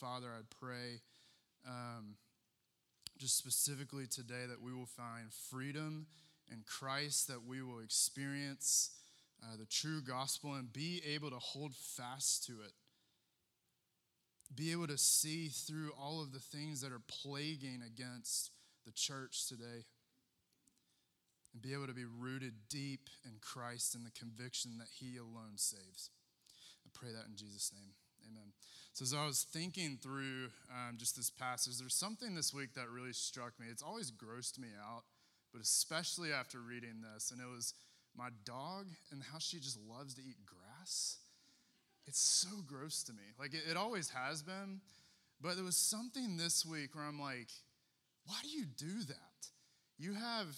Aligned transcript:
Father, 0.00 0.28
I 0.28 0.42
pray 0.64 1.00
um, 1.66 2.14
just 3.18 3.36
specifically 3.36 4.06
today 4.06 4.46
that 4.48 4.62
we 4.62 4.72
will 4.72 4.86
find 4.86 5.32
freedom 5.50 6.06
in 6.52 6.62
Christ, 6.64 7.26
that 7.28 7.44
we 7.44 7.62
will 7.62 7.80
experience 7.80 8.90
uh, 9.42 9.56
the 9.58 9.66
true 9.66 10.00
gospel 10.00 10.54
and 10.54 10.72
be 10.72 11.02
able 11.14 11.30
to 11.30 11.38
hold 11.38 11.74
fast 11.74 12.44
to 12.46 12.52
it. 12.64 12.72
Be 14.54 14.70
able 14.70 14.86
to 14.86 14.98
see 14.98 15.48
through 15.48 15.90
all 16.00 16.22
of 16.22 16.32
the 16.32 16.38
things 16.38 16.80
that 16.80 16.92
are 16.92 17.02
plaguing 17.08 17.82
against 17.84 18.50
the 18.86 18.92
church 18.92 19.48
today. 19.48 19.84
And 21.52 21.60
be 21.60 21.74
able 21.74 21.88
to 21.88 21.94
be 21.94 22.04
rooted 22.04 22.54
deep 22.68 23.10
in 23.24 23.32
Christ 23.40 23.96
and 23.96 24.06
the 24.06 24.12
conviction 24.12 24.78
that 24.78 24.88
He 25.00 25.16
alone 25.16 25.56
saves. 25.56 26.10
I 26.86 26.90
pray 26.94 27.10
that 27.10 27.26
in 27.28 27.36
Jesus' 27.36 27.72
name. 27.74 27.90
Amen. 28.30 28.52
So, 28.98 29.04
as 29.04 29.14
I 29.14 29.26
was 29.26 29.46
thinking 29.52 29.96
through 30.02 30.48
um, 30.72 30.96
just 30.96 31.16
this 31.16 31.30
passage, 31.30 31.78
there's 31.78 31.94
something 31.94 32.34
this 32.34 32.52
week 32.52 32.74
that 32.74 32.90
really 32.90 33.12
struck 33.12 33.52
me. 33.60 33.66
It's 33.70 33.80
always 33.80 34.10
grossed 34.10 34.58
me 34.58 34.66
out, 34.76 35.04
but 35.52 35.62
especially 35.62 36.32
after 36.32 36.58
reading 36.58 37.04
this. 37.14 37.30
And 37.30 37.40
it 37.40 37.46
was 37.46 37.74
my 38.16 38.30
dog 38.44 38.88
and 39.12 39.22
how 39.22 39.38
she 39.38 39.60
just 39.60 39.78
loves 39.88 40.14
to 40.14 40.20
eat 40.20 40.38
grass. 40.44 41.18
It's 42.08 42.18
so 42.18 42.48
gross 42.66 43.04
to 43.04 43.12
me. 43.12 43.22
Like, 43.38 43.54
it, 43.54 43.70
it 43.70 43.76
always 43.76 44.10
has 44.10 44.42
been. 44.42 44.80
But 45.40 45.54
there 45.54 45.64
was 45.64 45.76
something 45.76 46.36
this 46.36 46.66
week 46.66 46.96
where 46.96 47.04
I'm 47.04 47.20
like, 47.20 47.50
why 48.26 48.34
do 48.42 48.48
you 48.48 48.64
do 48.64 49.04
that? 49.06 49.46
You 49.96 50.14
have 50.14 50.56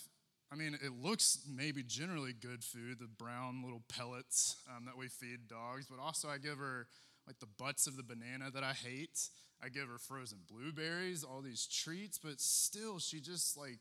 I 0.52 0.57
mean, 0.57 0.77
it 0.84 0.91
looks 1.01 1.38
maybe 1.48 1.84
generally 1.84 2.32
good 2.32 2.65
food, 2.65 2.98
the 2.98 3.07
brown 3.07 3.62
little 3.62 3.82
pellets 3.88 4.57
um, 4.68 4.84
that 4.87 4.96
we 4.96 5.07
feed 5.07 5.46
dogs, 5.46 5.87
but 5.88 6.01
also 6.02 6.29
I 6.29 6.38
give 6.38 6.59
her 6.59 6.88
like 7.27 7.38
the 7.38 7.48
butts 7.59 7.87
of 7.87 7.97
the 7.97 8.02
banana 8.02 8.51
that 8.52 8.65
I 8.65 8.73
hate. 8.73 9.29
I 9.62 9.69
give 9.69 9.88
her 9.88 9.98
frozen 9.98 10.38
blueberries, 10.51 11.23
all 11.23 11.43
these 11.43 11.66
treats, 11.66 12.19
but 12.19 12.41
still 12.41 12.98
she 12.98 13.21
just 13.21 13.57
like 13.57 13.80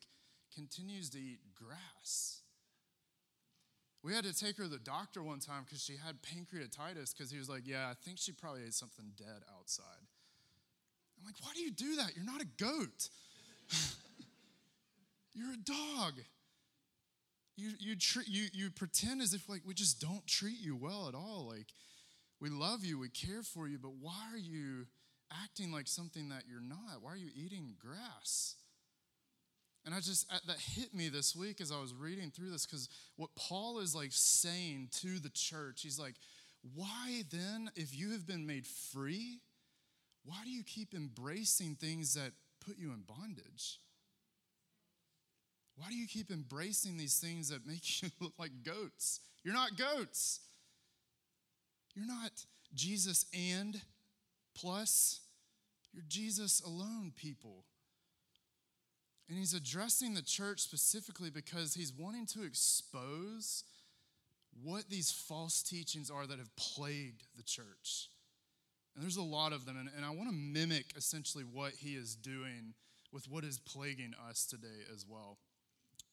continues 0.54 1.10
to 1.12 1.20
eat 1.20 1.40
grass. 1.56 2.42
We 4.04 4.14
had 4.14 4.24
to 4.24 4.34
take 4.34 4.58
her 4.58 4.64
to 4.64 4.70
the 4.70 4.80
doctor 4.80 5.22
one 5.22 5.40
time 5.40 5.64
because 5.66 5.84
she 5.84 5.94
had 5.94 6.18
pancreatitis 6.22 7.14
because 7.16 7.32
he 7.32 7.38
was 7.38 7.50
like, 7.50 7.64
Yeah, 7.66 7.90
I 7.90 7.94
think 8.06 8.18
she 8.18 8.32
probably 8.32 8.64
ate 8.64 8.74
something 8.74 9.12
dead 9.18 9.44
outside. 9.58 10.08
I'm 11.18 11.26
like, 11.26 11.36
Why 11.42 11.52
do 11.54 11.62
you 11.62 11.72
do 11.72 11.96
that? 11.98 12.16
You're 12.16 12.26
not 12.26 12.42
a 12.42 12.48
goat. 12.58 13.10
You're 15.34 15.54
a 15.54 15.58
dog. 15.58 16.14
You, 17.58 17.72
you, 17.78 17.96
tr- 17.98 18.20
you, 18.26 18.48
you 18.54 18.70
pretend 18.70 19.22
as 19.22 19.34
if 19.34 19.50
like 19.50 19.64
we 19.66 19.74
just 19.74 20.00
don't 20.00 20.26
treat 20.26 20.60
you 20.62 20.78
well 20.78 21.10
at 21.10 21.16
all. 21.16 21.46
Like 21.50 21.68
we 22.42 22.50
love 22.50 22.84
you, 22.84 22.98
we 22.98 23.10
care 23.10 23.44
for 23.44 23.68
you, 23.68 23.78
but 23.78 23.92
why 24.00 24.18
are 24.32 24.38
you 24.38 24.88
acting 25.44 25.72
like 25.72 25.88
something 25.88 26.30
that 26.30 26.44
you're 26.50 26.62
not? 26.62 27.02
Why 27.02 27.12
are 27.12 27.18
you 27.18 27.30
eating 27.36 27.76
grass? 27.80 28.56
And 29.86 29.94
I 29.96 30.00
just, 30.00 30.32
uh, 30.32 30.38
that 30.48 30.58
hit 30.58 30.94
me 30.94 31.10
this 31.10 31.36
week 31.36 31.62
as 31.62 31.72
I 31.72 31.80
was 31.80 31.94
reading 31.94 32.32
through 32.32 32.52
this, 32.52 32.66
because 32.66 32.90
what 33.16 33.30
Paul 33.36 33.80
is 33.80 33.96
like 33.96 34.12
saying 34.12 34.90
to 35.02 35.20
the 35.20 35.30
church, 35.30 35.82
he's 35.82 36.00
like, 36.00 36.16
why 36.76 37.24
then, 37.32 37.72
if 37.76 37.98
you 37.98 38.12
have 38.12 38.28
been 38.28 38.46
made 38.46 38.68
free, 38.68 39.40
why 40.26 40.38
do 40.44 40.50
you 40.50 40.64
keep 40.64 40.94
embracing 40.94 41.76
things 41.76 42.14
that 42.16 42.32
put 42.66 42.78
you 42.78 42.92
in 42.92 43.02
bondage? 43.02 43.80
Why 45.78 45.88
do 45.90 45.96
you 45.96 46.08
keep 46.08 46.30
embracing 46.30 46.98
these 46.98 47.18
things 47.20 47.50
that 47.50 47.66
make 47.66 48.02
you 48.02 48.10
look 48.20 48.34
like 48.38 48.52
goats? 48.64 49.22
You're 49.44 49.54
not 49.54 49.78
goats. 49.78 50.42
You're 51.96 52.08
not 52.08 52.46
Jesus 52.74 53.26
and 53.34 53.82
plus, 54.56 55.22
you're 55.94 56.04
Jesus 56.08 56.62
alone, 56.62 57.12
people. 57.16 57.66
And 59.28 59.38
he's 59.38 59.54
addressing 59.54 60.14
the 60.14 60.22
church 60.22 60.60
specifically 60.60 61.30
because 61.30 61.76
he's 61.76 61.94
wanting 61.94 62.26
to 62.28 62.44
expose 62.44 63.64
what 64.64 64.90
these 64.90 65.12
false 65.12 65.62
teachings 65.62 66.10
are 66.10 66.26
that 66.26 66.40
have 66.40 66.56
plagued 66.56 67.24
the 67.38 67.44
church. 67.44 68.10
And 68.96 69.04
there's 69.04 69.18
a 69.18 69.22
lot 69.22 69.54
of 69.54 69.66
them. 69.66 69.78
And, 69.78 69.90
and 69.96 70.04
I 70.04 70.10
want 70.10 70.30
to 70.30 70.36
mimic 70.36 70.94
essentially 70.96 71.44
what 71.44 71.74
he 71.74 71.96
is 71.96 72.16
doing 72.16 72.74
with 73.12 73.30
what 73.30 73.44
is 73.44 73.60
plaguing 73.60 74.14
us 74.30 74.46
today 74.46 74.84
as 74.94 75.06
well. 75.08 75.38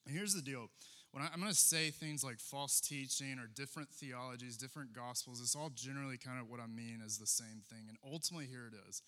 And 0.05 0.15
here's 0.15 0.33
the 0.33 0.41
deal 0.41 0.69
when 1.17 1.25
I, 1.25 1.33
am 1.33 1.39
going 1.39 1.51
to 1.51 1.57
say 1.57 1.89
things 1.89 2.23
like 2.23 2.37
false 2.37 2.79
teaching 2.79 3.39
or 3.39 3.47
different 3.47 3.89
theologies, 3.89 4.55
different 4.55 4.93
gospels, 4.93 5.41
it's 5.41 5.55
all 5.55 5.71
generally 5.73 6.17
kind 6.17 6.39
of 6.39 6.47
what 6.47 6.59
I 6.59 6.67
mean 6.67 7.01
as 7.03 7.17
the 7.17 7.25
same 7.25 7.63
thing. 7.67 7.85
And 7.87 7.97
ultimately, 8.05 8.45
here 8.45 8.69
it 8.71 8.75
is 8.87 9.01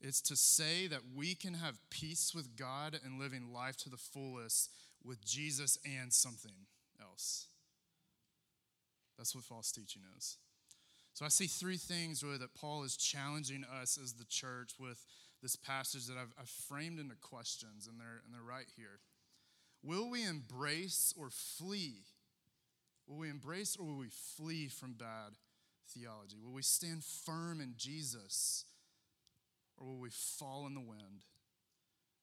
it's 0.00 0.20
to 0.22 0.34
say 0.34 0.88
that 0.88 1.02
we 1.14 1.36
can 1.36 1.54
have 1.54 1.78
peace 1.90 2.32
with 2.34 2.56
God 2.56 2.98
and 3.04 3.20
living 3.20 3.52
life 3.52 3.76
to 3.78 3.88
the 3.88 3.96
fullest 3.96 4.72
with 5.04 5.24
Jesus 5.24 5.78
and 5.86 6.12
something 6.12 6.66
else. 7.00 7.46
That's 9.16 9.32
what 9.32 9.44
false 9.44 9.70
teaching 9.70 10.02
is. 10.18 10.38
So 11.12 11.24
I 11.24 11.28
see 11.28 11.46
three 11.46 11.76
things 11.76 12.24
really 12.24 12.38
that 12.38 12.56
Paul 12.56 12.82
is 12.82 12.96
challenging 12.96 13.64
us 13.80 13.96
as 14.02 14.14
the 14.14 14.24
church 14.24 14.72
with 14.80 15.06
this 15.40 15.54
passage 15.54 16.08
that 16.08 16.16
I've, 16.16 16.34
I've 16.36 16.48
framed 16.48 16.98
into 16.98 17.14
questions, 17.14 17.86
and 17.86 18.00
they're, 18.00 18.22
and 18.24 18.34
they're 18.34 18.42
right 18.42 18.66
here. 18.76 18.98
Will 19.84 20.08
we 20.08 20.24
embrace 20.24 21.12
or 21.18 21.28
flee? 21.30 22.06
Will 23.06 23.18
we 23.18 23.28
embrace 23.28 23.76
or 23.76 23.84
will 23.84 23.98
we 23.98 24.08
flee 24.08 24.68
from 24.68 24.94
bad 24.94 25.36
theology? 25.88 26.38
Will 26.42 26.54
we 26.54 26.62
stand 26.62 27.04
firm 27.04 27.60
in 27.60 27.74
Jesus 27.76 28.64
or 29.76 29.86
will 29.86 29.98
we 29.98 30.08
fall 30.10 30.66
in 30.66 30.74
the 30.74 30.80
wind? 30.80 31.26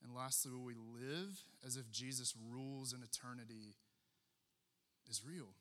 And 0.03 0.15
lastly, 0.15 0.51
will 0.51 0.63
we 0.63 0.73
live 0.73 1.39
as 1.63 1.77
if 1.77 1.91
Jesus 1.91 2.33
rules 2.51 2.93
in 2.93 3.03
eternity 3.03 3.75
is 5.07 5.21
real? 5.23 5.53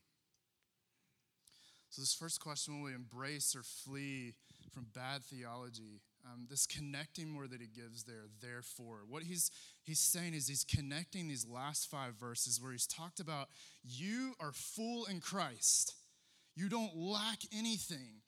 So, 1.91 2.01
this 2.01 2.15
first 2.15 2.41
question 2.41 2.79
will 2.79 2.87
we 2.87 2.95
embrace 2.95 3.55
or 3.55 3.63
flee 3.63 4.35
from 4.73 4.87
bad 4.95 5.23
theology? 5.25 6.01
Um, 6.25 6.47
this 6.51 6.67
connecting 6.67 7.35
word 7.35 7.51
that 7.51 7.63
he 7.63 7.67
gives 7.67 8.05
there, 8.05 8.27
therefore. 8.43 9.01
What 9.09 9.23
he's, 9.23 9.51
he's 9.83 9.99
saying 10.01 10.35
is 10.35 10.49
he's 10.49 10.65
connecting 10.65 11.29
these 11.29 11.47
last 11.47 11.91
five 11.91 12.15
verses 12.15 12.61
where 12.61 12.73
he's 12.73 12.87
talked 12.87 13.21
about 13.21 13.49
you 13.83 14.35
are 14.39 14.53
full 14.53 15.07
in 15.07 15.21
Christ. 15.21 15.95
You 16.55 16.69
don't 16.69 16.95
lack 16.95 17.39
anything. 17.57 18.21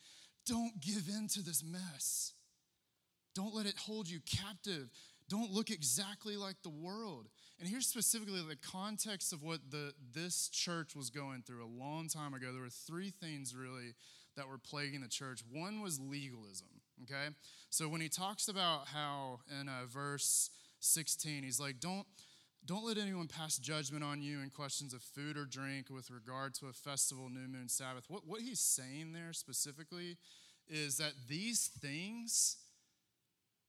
Don't 0.46 0.80
give 0.80 1.08
in 1.08 1.28
to 1.34 1.42
this 1.42 1.62
mess. 1.62 2.32
Don't 3.34 3.54
let 3.54 3.66
it 3.66 3.76
hold 3.76 4.08
you 4.08 4.20
captive. 4.20 4.90
Don't 5.28 5.52
look 5.52 5.70
exactly 5.70 6.36
like 6.36 6.56
the 6.62 6.70
world. 6.70 7.28
And 7.58 7.68
here's 7.68 7.86
specifically 7.86 8.40
the 8.46 8.56
context 8.56 9.32
of 9.32 9.42
what 9.42 9.60
the, 9.70 9.92
this 10.12 10.48
church 10.48 10.94
was 10.94 11.10
going 11.10 11.42
through 11.42 11.64
a 11.64 11.66
long 11.66 12.08
time 12.08 12.34
ago. 12.34 12.52
There 12.52 12.62
were 12.62 12.68
three 12.68 13.10
things 13.10 13.54
really 13.54 13.94
that 14.36 14.48
were 14.48 14.58
plaguing 14.58 15.00
the 15.00 15.08
church. 15.08 15.40
One 15.50 15.80
was 15.80 15.98
legalism, 16.00 16.81
okay? 17.02 17.34
So 17.70 17.88
when 17.88 18.00
he 18.00 18.08
talks 18.08 18.48
about 18.48 18.88
how 18.88 19.40
in 19.60 19.68
uh, 19.68 19.86
verse 19.86 20.50
16, 20.80 21.42
he's 21.42 21.60
like, 21.60 21.80
don't, 21.80 22.06
don't 22.64 22.84
let 22.84 22.98
anyone 22.98 23.28
pass 23.28 23.58
judgment 23.58 24.04
on 24.04 24.22
you 24.22 24.40
in 24.40 24.50
questions 24.50 24.94
of 24.94 25.02
food 25.02 25.36
or 25.36 25.44
drink 25.44 25.86
with 25.90 26.10
regard 26.10 26.54
to 26.56 26.66
a 26.66 26.72
festival, 26.72 27.28
new 27.28 27.48
moon, 27.48 27.68
Sabbath. 27.68 28.04
What, 28.08 28.26
what 28.26 28.40
he's 28.40 28.60
saying 28.60 29.12
there 29.12 29.32
specifically 29.32 30.16
is 30.68 30.98
that 30.98 31.12
these 31.28 31.70
things, 31.80 32.56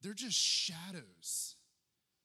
they're 0.01 0.13
just 0.13 0.38
shadows. 0.38 1.55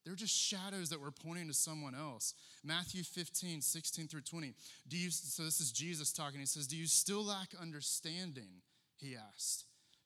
They're 0.05 0.15
just 0.15 0.35
shadows 0.35 0.89
that 0.91 1.01
we're 1.01 1.11
pointing 1.11 1.49
to 1.49 1.55
someone 1.55 1.95
else. 1.95 2.35
Matthew 2.65 3.03
15, 3.03 3.61
16 3.61 4.09
through 4.09 4.23
20. 4.23 4.55
Do 4.89 4.97
you, 4.97 5.11
so 5.11 5.43
this 5.45 5.61
is 5.61 5.71
Jesus 5.71 6.13
talking. 6.13 6.41
He 6.41 6.47
says, 6.47 6.67
Do 6.67 6.77
you 6.77 6.87
still 6.87 7.25
lack 7.25 7.49
understanding? 7.61 8.63
He 8.97 9.17
asked. 9.17 9.65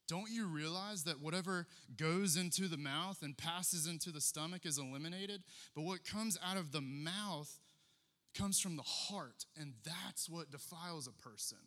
Don't 0.09 0.31
you 0.31 0.47
realize 0.47 1.05
that 1.05 1.21
whatever 1.21 1.67
goes 1.97 2.37
into 2.37 2.69
the 2.69 2.77
mouth 2.77 3.23
and 3.23 3.37
passes 3.37 3.87
into 3.87 4.11
the 4.11 4.21
stomach 4.21 4.67
is 4.67 4.79
eliminated? 4.79 5.43
But 5.75 5.83
what 5.83 6.05
comes 6.05 6.39
out 6.45 6.57
of 6.57 6.73
the 6.73 6.81
mouth 6.81 7.59
comes 8.37 8.61
from 8.61 8.77
the 8.77 8.83
heart, 8.83 9.45
and 9.59 9.75
that's 9.85 10.29
what 10.29 10.51
defiles 10.51 11.07
a 11.07 11.13
person. 11.13 11.59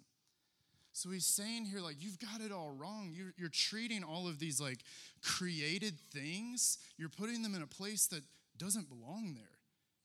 So 0.93 1.09
he's 1.09 1.25
saying 1.25 1.65
here, 1.65 1.79
like, 1.79 1.97
you've 1.99 2.19
got 2.19 2.41
it 2.41 2.51
all 2.51 2.71
wrong. 2.71 3.11
You're, 3.13 3.33
you're 3.37 3.49
treating 3.49 4.03
all 4.03 4.27
of 4.27 4.39
these, 4.39 4.61
like, 4.61 4.79
created 5.21 5.99
things, 6.11 6.77
you're 6.97 7.09
putting 7.09 7.41
them 7.41 7.55
in 7.55 7.61
a 7.61 7.67
place 7.67 8.07
that 8.07 8.21
doesn't 8.57 8.89
belong 8.89 9.33
there. 9.35 9.43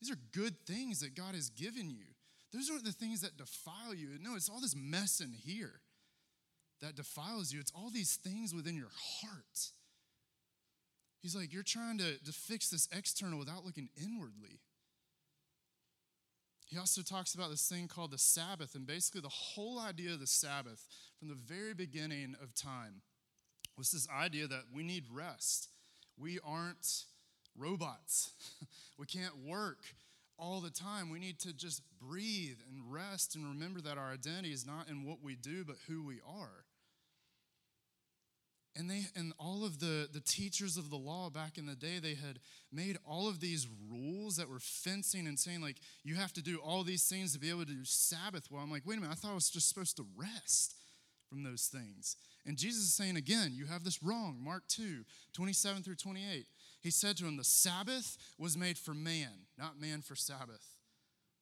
These 0.01 0.11
are 0.11 0.17
good 0.33 0.55
things 0.65 0.99
that 1.01 1.15
God 1.15 1.35
has 1.35 1.49
given 1.49 1.89
you. 1.89 2.05
Those 2.51 2.69
aren't 2.69 2.83
the 2.83 2.91
things 2.91 3.21
that 3.21 3.37
defile 3.37 3.93
you. 3.93 4.09
No, 4.19 4.35
it's 4.35 4.49
all 4.49 4.59
this 4.59 4.75
mess 4.75 5.21
in 5.21 5.31
here 5.31 5.79
that 6.81 6.95
defiles 6.95 7.51
you. 7.51 7.59
It's 7.59 7.71
all 7.75 7.89
these 7.89 8.15
things 8.15 8.53
within 8.53 8.75
your 8.75 8.91
heart. 9.21 9.71
He's 11.21 11.35
like, 11.35 11.53
you're 11.53 11.63
trying 11.63 11.99
to, 11.99 12.17
to 12.17 12.31
fix 12.31 12.69
this 12.69 12.87
external 12.91 13.37
without 13.37 13.63
looking 13.63 13.89
inwardly. 14.01 14.59
He 16.65 16.77
also 16.77 17.01
talks 17.01 17.35
about 17.35 17.51
this 17.51 17.67
thing 17.67 17.87
called 17.87 18.11
the 18.11 18.17
Sabbath, 18.17 18.75
and 18.75 18.87
basically 18.87 19.21
the 19.21 19.29
whole 19.29 19.77
idea 19.77 20.13
of 20.13 20.19
the 20.19 20.27
Sabbath 20.27 20.87
from 21.19 21.27
the 21.27 21.35
very 21.35 21.73
beginning 21.73 22.35
of 22.41 22.55
time 22.55 23.01
was 23.77 23.91
this 23.91 24.07
idea 24.09 24.47
that 24.47 24.63
we 24.73 24.81
need 24.81 25.03
rest. 25.11 25.69
We 26.17 26.39
aren't 26.43 27.03
robots. 27.57 28.31
we 28.97 29.05
can't 29.05 29.45
work 29.45 29.79
all 30.39 30.61
the 30.61 30.69
time. 30.69 31.09
We 31.09 31.19
need 31.19 31.39
to 31.41 31.53
just 31.53 31.81
breathe 31.99 32.57
and 32.69 32.91
rest 32.91 33.35
and 33.35 33.45
remember 33.45 33.81
that 33.81 33.97
our 33.97 34.11
identity 34.11 34.51
is 34.51 34.65
not 34.65 34.89
in 34.89 35.05
what 35.05 35.21
we 35.21 35.35
do, 35.35 35.63
but 35.65 35.75
who 35.87 36.03
we 36.03 36.19
are. 36.27 36.65
And 38.75 38.89
they 38.89 39.01
and 39.17 39.33
all 39.37 39.65
of 39.65 39.79
the, 39.79 40.07
the 40.13 40.21
teachers 40.21 40.77
of 40.77 40.89
the 40.89 40.95
law 40.95 41.29
back 41.29 41.57
in 41.57 41.65
the 41.65 41.75
day, 41.75 41.99
they 41.99 42.15
had 42.15 42.39
made 42.71 42.97
all 43.05 43.27
of 43.27 43.41
these 43.41 43.67
rules 43.89 44.37
that 44.37 44.49
were 44.49 44.59
fencing 44.59 45.27
and 45.27 45.37
saying, 45.37 45.61
like, 45.61 45.75
you 46.03 46.15
have 46.15 46.31
to 46.33 46.41
do 46.41 46.57
all 46.57 46.83
these 46.83 47.03
things 47.03 47.33
to 47.33 47.39
be 47.39 47.49
able 47.49 47.65
to 47.65 47.73
do 47.73 47.83
Sabbath. 47.83 48.47
Well, 48.49 48.61
I'm 48.61 48.71
like, 48.71 48.83
wait 48.85 48.97
a 48.97 49.01
minute, 49.01 49.11
I 49.11 49.15
thought 49.15 49.31
I 49.31 49.35
was 49.35 49.49
just 49.49 49.67
supposed 49.67 49.97
to 49.97 50.05
rest 50.15 50.75
from 51.27 51.43
those 51.43 51.67
things. 51.67 52.15
And 52.45 52.57
Jesus 52.57 52.83
is 52.83 52.93
saying 52.93 53.17
again, 53.17 53.51
you 53.53 53.65
have 53.65 53.83
this 53.83 54.01
wrong. 54.01 54.39
Mark 54.41 54.63
2, 54.69 55.03
27 55.33 55.83
through 55.83 55.95
28. 55.95 56.45
He 56.81 56.91
said 56.91 57.17
to 57.17 57.25
him, 57.25 57.37
The 57.37 57.43
Sabbath 57.43 58.17
was 58.37 58.57
made 58.57 58.77
for 58.77 58.93
man, 58.93 59.47
not 59.57 59.79
man 59.79 60.01
for 60.01 60.15
Sabbath. 60.15 60.77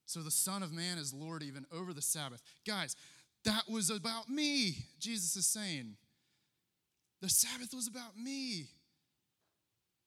So 0.06 0.20
the 0.20 0.30
Son 0.30 0.62
of 0.62 0.72
Man 0.72 0.98
is 0.98 1.14
Lord 1.14 1.42
even 1.42 1.66
over 1.72 1.92
the 1.92 2.02
Sabbath. 2.02 2.42
Guys, 2.66 2.96
that 3.44 3.62
was 3.70 3.90
about 3.90 4.28
me, 4.28 4.86
Jesus 4.98 5.36
is 5.36 5.46
saying. 5.46 5.96
The 7.20 7.28
Sabbath 7.28 7.74
was 7.74 7.86
about 7.86 8.16
me. 8.16 8.68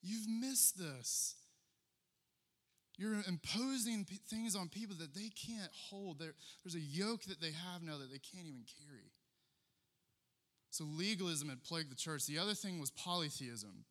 You've 0.01 0.27
missed 0.27 0.77
this. 0.77 1.36
You're 2.98 3.21
imposing 3.27 4.06
p- 4.06 4.19
things 4.30 4.56
on 4.56 4.69
people 4.69 4.95
that 5.00 5.15
they 5.15 5.30
can't 5.30 5.71
hold. 5.89 6.19
There, 6.19 6.33
there's 6.63 6.75
a 6.75 6.80
yoke 6.80 7.24
that 7.24 7.42
they 7.42 7.51
have 7.51 7.81
now 7.81 7.98
that 7.98 8.12
they 8.12 8.19
can't 8.19 8.48
even 8.48 8.65
carry. 8.86 9.12
So 10.69 10.86
legalism 10.86 11.50
had 11.50 11.63
plagued 11.63 11.92
the 11.92 11.95
church. 11.95 12.25
The 12.25 12.39
other 12.39 12.54
thing 12.54 12.80
was 12.80 12.92
polytheism. 12.92 13.86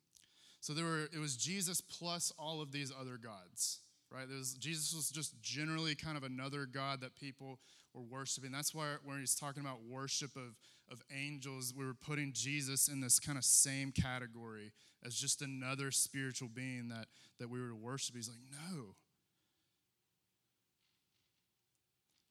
So 0.59 0.73
there 0.73 0.85
were 0.85 1.09
it 1.13 1.19
was 1.19 1.35
Jesus 1.35 1.81
plus 1.81 2.31
all 2.37 2.61
of 2.61 2.71
these 2.71 2.91
other 2.91 3.17
gods, 3.17 3.79
right? 4.09 4.27
Was, 4.27 4.53
Jesus 4.53 4.93
was 4.93 5.09
just 5.09 5.41
generally 5.41 5.95
kind 5.95 6.15
of 6.15 6.23
another 6.23 6.65
god 6.65 7.01
that 7.01 7.15
people 7.15 7.59
were 7.93 8.01
worshiping. 8.01 8.51
That's 8.51 8.73
why 8.73 8.95
when 9.03 9.19
he's 9.19 9.35
talking 9.35 9.61
about 9.61 9.79
worship 9.89 10.35
of, 10.35 10.55
of 10.91 11.01
angels, 11.15 11.73
we 11.75 11.85
were 11.85 11.93
putting 11.93 12.33
Jesus 12.33 12.87
in 12.87 13.01
this 13.01 13.19
kind 13.19 13.37
of 13.37 13.43
same 13.43 13.91
category 13.91 14.71
as 15.05 15.15
just 15.15 15.41
another 15.41 15.91
spiritual 15.91 16.49
being 16.53 16.89
that, 16.89 17.07
that 17.39 17.49
we 17.49 17.59
were 17.59 17.69
to 17.69 17.75
worship. 17.75 18.15
He's 18.15 18.29
like, 18.29 18.37
no. 18.51 18.95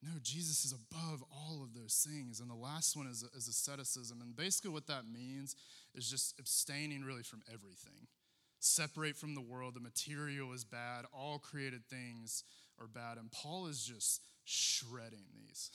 No, 0.01 0.11
Jesus 0.21 0.65
is 0.65 0.73
above 0.73 1.23
all 1.31 1.63
of 1.63 1.73
those 1.73 2.05
things. 2.05 2.41
And 2.41 2.49
the 2.49 2.55
last 2.55 2.97
one 2.97 3.07
is, 3.07 3.23
is 3.35 3.47
asceticism. 3.47 4.19
And 4.21 4.35
basically, 4.35 4.71
what 4.71 4.87
that 4.87 5.03
means 5.11 5.55
is 5.95 6.09
just 6.09 6.37
abstaining 6.37 7.03
really 7.03 7.23
from 7.23 7.41
everything. 7.47 8.07
Separate 8.59 9.15
from 9.15 9.33
the 9.33 9.41
world. 9.41 9.75
The 9.75 9.79
material 9.79 10.51
is 10.51 10.65
bad. 10.65 11.05
All 11.13 11.39
created 11.39 11.85
things 11.89 12.43
are 12.79 12.87
bad. 12.87 13.17
And 13.17 13.31
Paul 13.31 13.67
is 13.67 13.81
just 13.83 14.21
shredding 14.43 15.25
these 15.33 15.71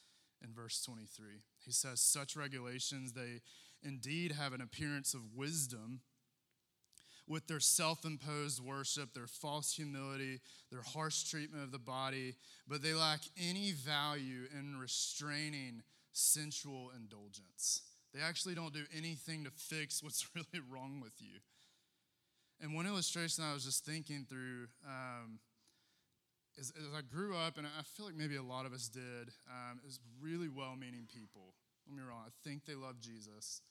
in 0.44 0.52
verse 0.54 0.80
23. 0.84 1.42
He 1.64 1.72
says, 1.72 2.00
Such 2.00 2.36
regulations, 2.36 3.12
they 3.12 3.40
indeed 3.82 4.32
have 4.32 4.52
an 4.52 4.60
appearance 4.60 5.14
of 5.14 5.34
wisdom 5.34 6.00
with 7.28 7.46
their 7.46 7.60
self 7.60 8.04
imposed 8.04 8.60
worship, 8.60 9.14
their 9.14 9.26
false 9.26 9.72
humility, 9.72 10.40
their 10.70 10.82
harsh 10.82 11.24
treatment 11.24 11.62
of 11.62 11.72
the 11.72 11.78
body, 11.78 12.34
but 12.66 12.82
they 12.82 12.94
lack 12.94 13.20
any 13.40 13.72
value 13.72 14.44
in 14.58 14.78
restraining 14.78 15.82
sensual 16.12 16.90
indulgence. 16.96 17.82
They 18.12 18.20
actually 18.20 18.54
don't 18.54 18.74
do 18.74 18.84
anything 18.94 19.44
to 19.44 19.50
fix 19.50 20.02
what's 20.02 20.28
really 20.34 20.64
wrong 20.70 21.00
with 21.02 21.14
you. 21.18 21.38
And 22.60 22.74
one 22.74 22.86
illustration 22.86 23.42
I 23.42 23.54
was 23.54 23.64
just 23.64 23.84
thinking 23.84 24.26
through 24.28 24.68
um, 24.86 25.40
as, 26.58 26.72
as, 26.76 26.94
I 26.96 27.00
grew 27.02 27.36
up, 27.36 27.56
and 27.58 27.66
I 27.66 27.82
feel 27.82 28.06
like 28.06 28.14
maybe 28.14 28.36
a 28.36 28.42
lot 28.42 28.66
of 28.66 28.72
us 28.72 28.88
did, 28.88 29.32
um, 29.48 29.80
is 29.86 29.98
really 30.20 30.48
well 30.48 30.74
meaning 30.78 31.08
people. 31.12 31.54
Get 31.86 31.96
me 31.96 32.02
wrong, 32.02 32.22
I 32.26 32.30
think 32.44 32.64
they 32.64 32.74
love 32.74 33.00
Jesus. 33.00 33.62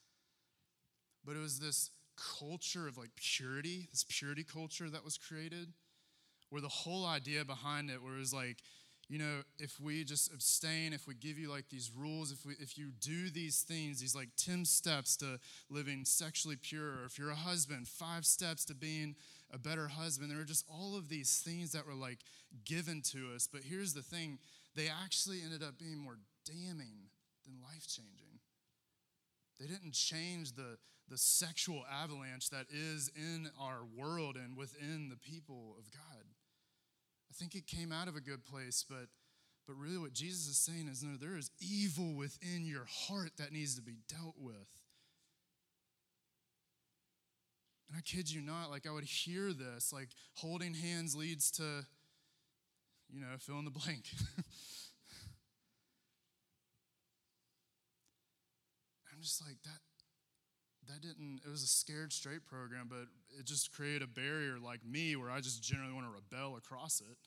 But 1.25 1.35
it 1.35 1.39
was 1.39 1.59
this 1.59 1.91
culture 2.39 2.87
of 2.87 2.97
like 2.97 3.11
purity, 3.15 3.87
this 3.91 4.05
purity 4.07 4.43
culture 4.43 4.89
that 4.89 5.03
was 5.03 5.17
created, 5.17 5.73
where 6.49 6.61
the 6.61 6.67
whole 6.67 7.05
idea 7.05 7.45
behind 7.45 7.89
it 7.89 8.01
was 8.01 8.33
like, 8.33 8.57
you 9.07 9.17
know, 9.17 9.41
if 9.59 9.79
we 9.79 10.03
just 10.05 10.31
abstain, 10.33 10.93
if 10.93 11.05
we 11.05 11.13
give 11.13 11.37
you 11.37 11.49
like 11.49 11.65
these 11.69 11.91
rules, 11.95 12.31
if 12.31 12.45
we 12.45 12.53
if 12.59 12.77
you 12.77 12.91
do 12.99 13.29
these 13.29 13.61
things, 13.61 13.99
these 13.99 14.15
like 14.15 14.29
10 14.37 14.63
steps 14.65 15.17
to 15.17 15.37
living 15.69 16.05
sexually 16.05 16.55
pure, 16.55 17.01
or 17.01 17.05
if 17.05 17.19
you're 17.19 17.29
a 17.29 17.35
husband, 17.35 17.87
five 17.87 18.25
steps 18.25 18.63
to 18.65 18.73
being 18.73 19.15
a 19.53 19.59
better 19.59 19.87
husband. 19.87 20.31
There 20.31 20.37
were 20.37 20.43
just 20.43 20.65
all 20.69 20.97
of 20.97 21.09
these 21.09 21.41
things 21.45 21.71
that 21.71 21.85
were 21.85 21.93
like 21.93 22.19
given 22.65 23.01
to 23.11 23.33
us. 23.35 23.47
But 23.51 23.61
here's 23.63 23.93
the 23.93 24.01
thing 24.01 24.39
they 24.75 24.87
actually 24.87 25.41
ended 25.43 25.63
up 25.63 25.77
being 25.77 25.97
more 25.97 26.17
damning 26.45 27.09
than 27.45 27.61
life 27.61 27.87
changing. 27.87 28.39
They 29.59 29.67
didn't 29.67 29.93
change 29.93 30.53
the, 30.53 30.77
the 31.07 31.17
sexual 31.17 31.83
avalanche 31.91 32.49
that 32.49 32.65
is 32.71 33.11
in 33.15 33.49
our 33.59 33.81
world 33.95 34.35
and 34.35 34.57
within 34.57 35.09
the 35.09 35.17
people 35.17 35.75
of 35.77 35.91
God. 35.91 36.23
I 37.29 37.33
think 37.33 37.55
it 37.55 37.67
came 37.67 37.91
out 37.91 38.07
of 38.07 38.15
a 38.15 38.21
good 38.21 38.43
place, 38.43 38.83
but 38.87 39.07
but 39.67 39.75
really 39.75 39.97
what 39.97 40.13
Jesus 40.13 40.47
is 40.47 40.57
saying 40.57 40.87
is 40.91 41.03
no, 41.03 41.15
there 41.15 41.37
is 41.37 41.51
evil 41.61 42.15
within 42.15 42.65
your 42.65 42.85
heart 42.89 43.31
that 43.37 43.53
needs 43.53 43.75
to 43.75 43.81
be 43.81 43.97
dealt 44.09 44.35
with. 44.37 44.67
And 47.91 47.97
I 47.97 48.01
kid 48.01 48.31
you 48.31 48.39
not, 48.41 48.69
like 48.71 48.87
I 48.87 48.91
would 48.91 49.03
hear 49.03 49.51
this, 49.51 49.91
like 49.91 50.07
holding 50.35 50.73
hands 50.73 51.13
leads 51.13 51.51
to, 51.51 51.85
you 53.09 53.19
know, 53.19 53.27
fill 53.37 53.59
in 53.59 53.65
the 53.65 53.71
blank. 53.71 54.05
I'm 59.11 59.21
just 59.21 59.45
like, 59.45 59.57
that, 59.63 59.81
that 60.87 61.01
didn't, 61.01 61.41
it 61.45 61.49
was 61.49 61.63
a 61.63 61.67
scared 61.67 62.13
straight 62.13 62.45
program, 62.45 62.87
but 62.87 63.07
it 63.37 63.45
just 63.45 63.73
created 63.73 64.03
a 64.03 64.07
barrier 64.07 64.57
like 64.57 64.85
me 64.85 65.17
where 65.17 65.29
I 65.29 65.41
just 65.41 65.61
generally 65.61 65.91
want 65.91 66.05
to 66.05 66.13
rebel 66.13 66.55
across 66.55 67.01
it. 67.01 67.17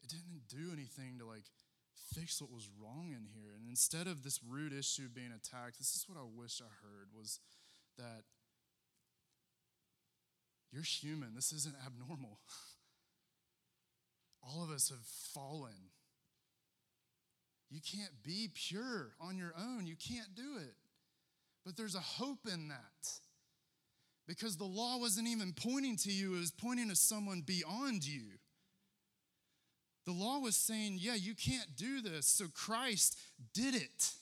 It 0.00 0.10
didn't 0.10 0.46
do 0.48 0.72
anything 0.72 1.18
to 1.18 1.26
like 1.26 1.42
fix 2.14 2.40
what 2.40 2.52
was 2.52 2.68
wrong 2.80 3.08
in 3.08 3.26
here. 3.34 3.50
And 3.58 3.68
instead 3.68 4.06
of 4.06 4.22
this 4.22 4.38
root 4.48 4.72
issue 4.72 5.08
being 5.12 5.32
attacked, 5.34 5.78
this 5.78 5.96
is 5.96 6.04
what 6.06 6.16
I 6.16 6.22
wish 6.24 6.62
I 6.62 6.70
heard 6.86 7.08
was 7.12 7.40
that 7.96 8.22
you're 10.72 10.82
human. 10.82 11.34
This 11.34 11.52
isn't 11.52 11.74
abnormal. 11.84 12.38
All 14.42 14.62
of 14.62 14.70
us 14.70 14.90
have 14.90 14.98
fallen. 15.34 15.90
You 17.70 17.80
can't 17.80 18.22
be 18.22 18.50
pure 18.54 19.12
on 19.20 19.36
your 19.36 19.52
own. 19.58 19.86
You 19.86 19.96
can't 19.96 20.34
do 20.34 20.56
it. 20.58 20.74
But 21.64 21.76
there's 21.76 21.94
a 21.94 22.00
hope 22.00 22.46
in 22.52 22.68
that. 22.68 23.12
Because 24.26 24.56
the 24.56 24.64
law 24.64 24.98
wasn't 24.98 25.28
even 25.28 25.54
pointing 25.54 25.96
to 25.96 26.12
you, 26.12 26.34
it 26.34 26.40
was 26.40 26.50
pointing 26.50 26.88
to 26.90 26.96
someone 26.96 27.42
beyond 27.42 28.06
you. 28.06 28.24
The 30.04 30.12
law 30.12 30.38
was 30.38 30.56
saying, 30.56 30.98
yeah, 31.00 31.14
you 31.14 31.34
can't 31.34 31.76
do 31.76 32.00
this. 32.00 32.26
So 32.26 32.46
Christ 32.54 33.18
did 33.52 33.74
it 33.74 34.12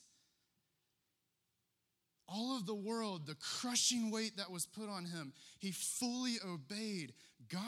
all 2.29 2.57
of 2.57 2.67
the 2.67 2.75
world, 2.75 3.27
the 3.27 3.37
crushing 3.37 4.11
weight 4.11 4.37
that 4.37 4.51
was 4.51 4.67
put 4.67 4.89
on 4.89 5.05
him, 5.05 5.33
he 5.59 5.71
fully 5.71 6.37
obeyed 6.47 7.13
God. 7.51 7.61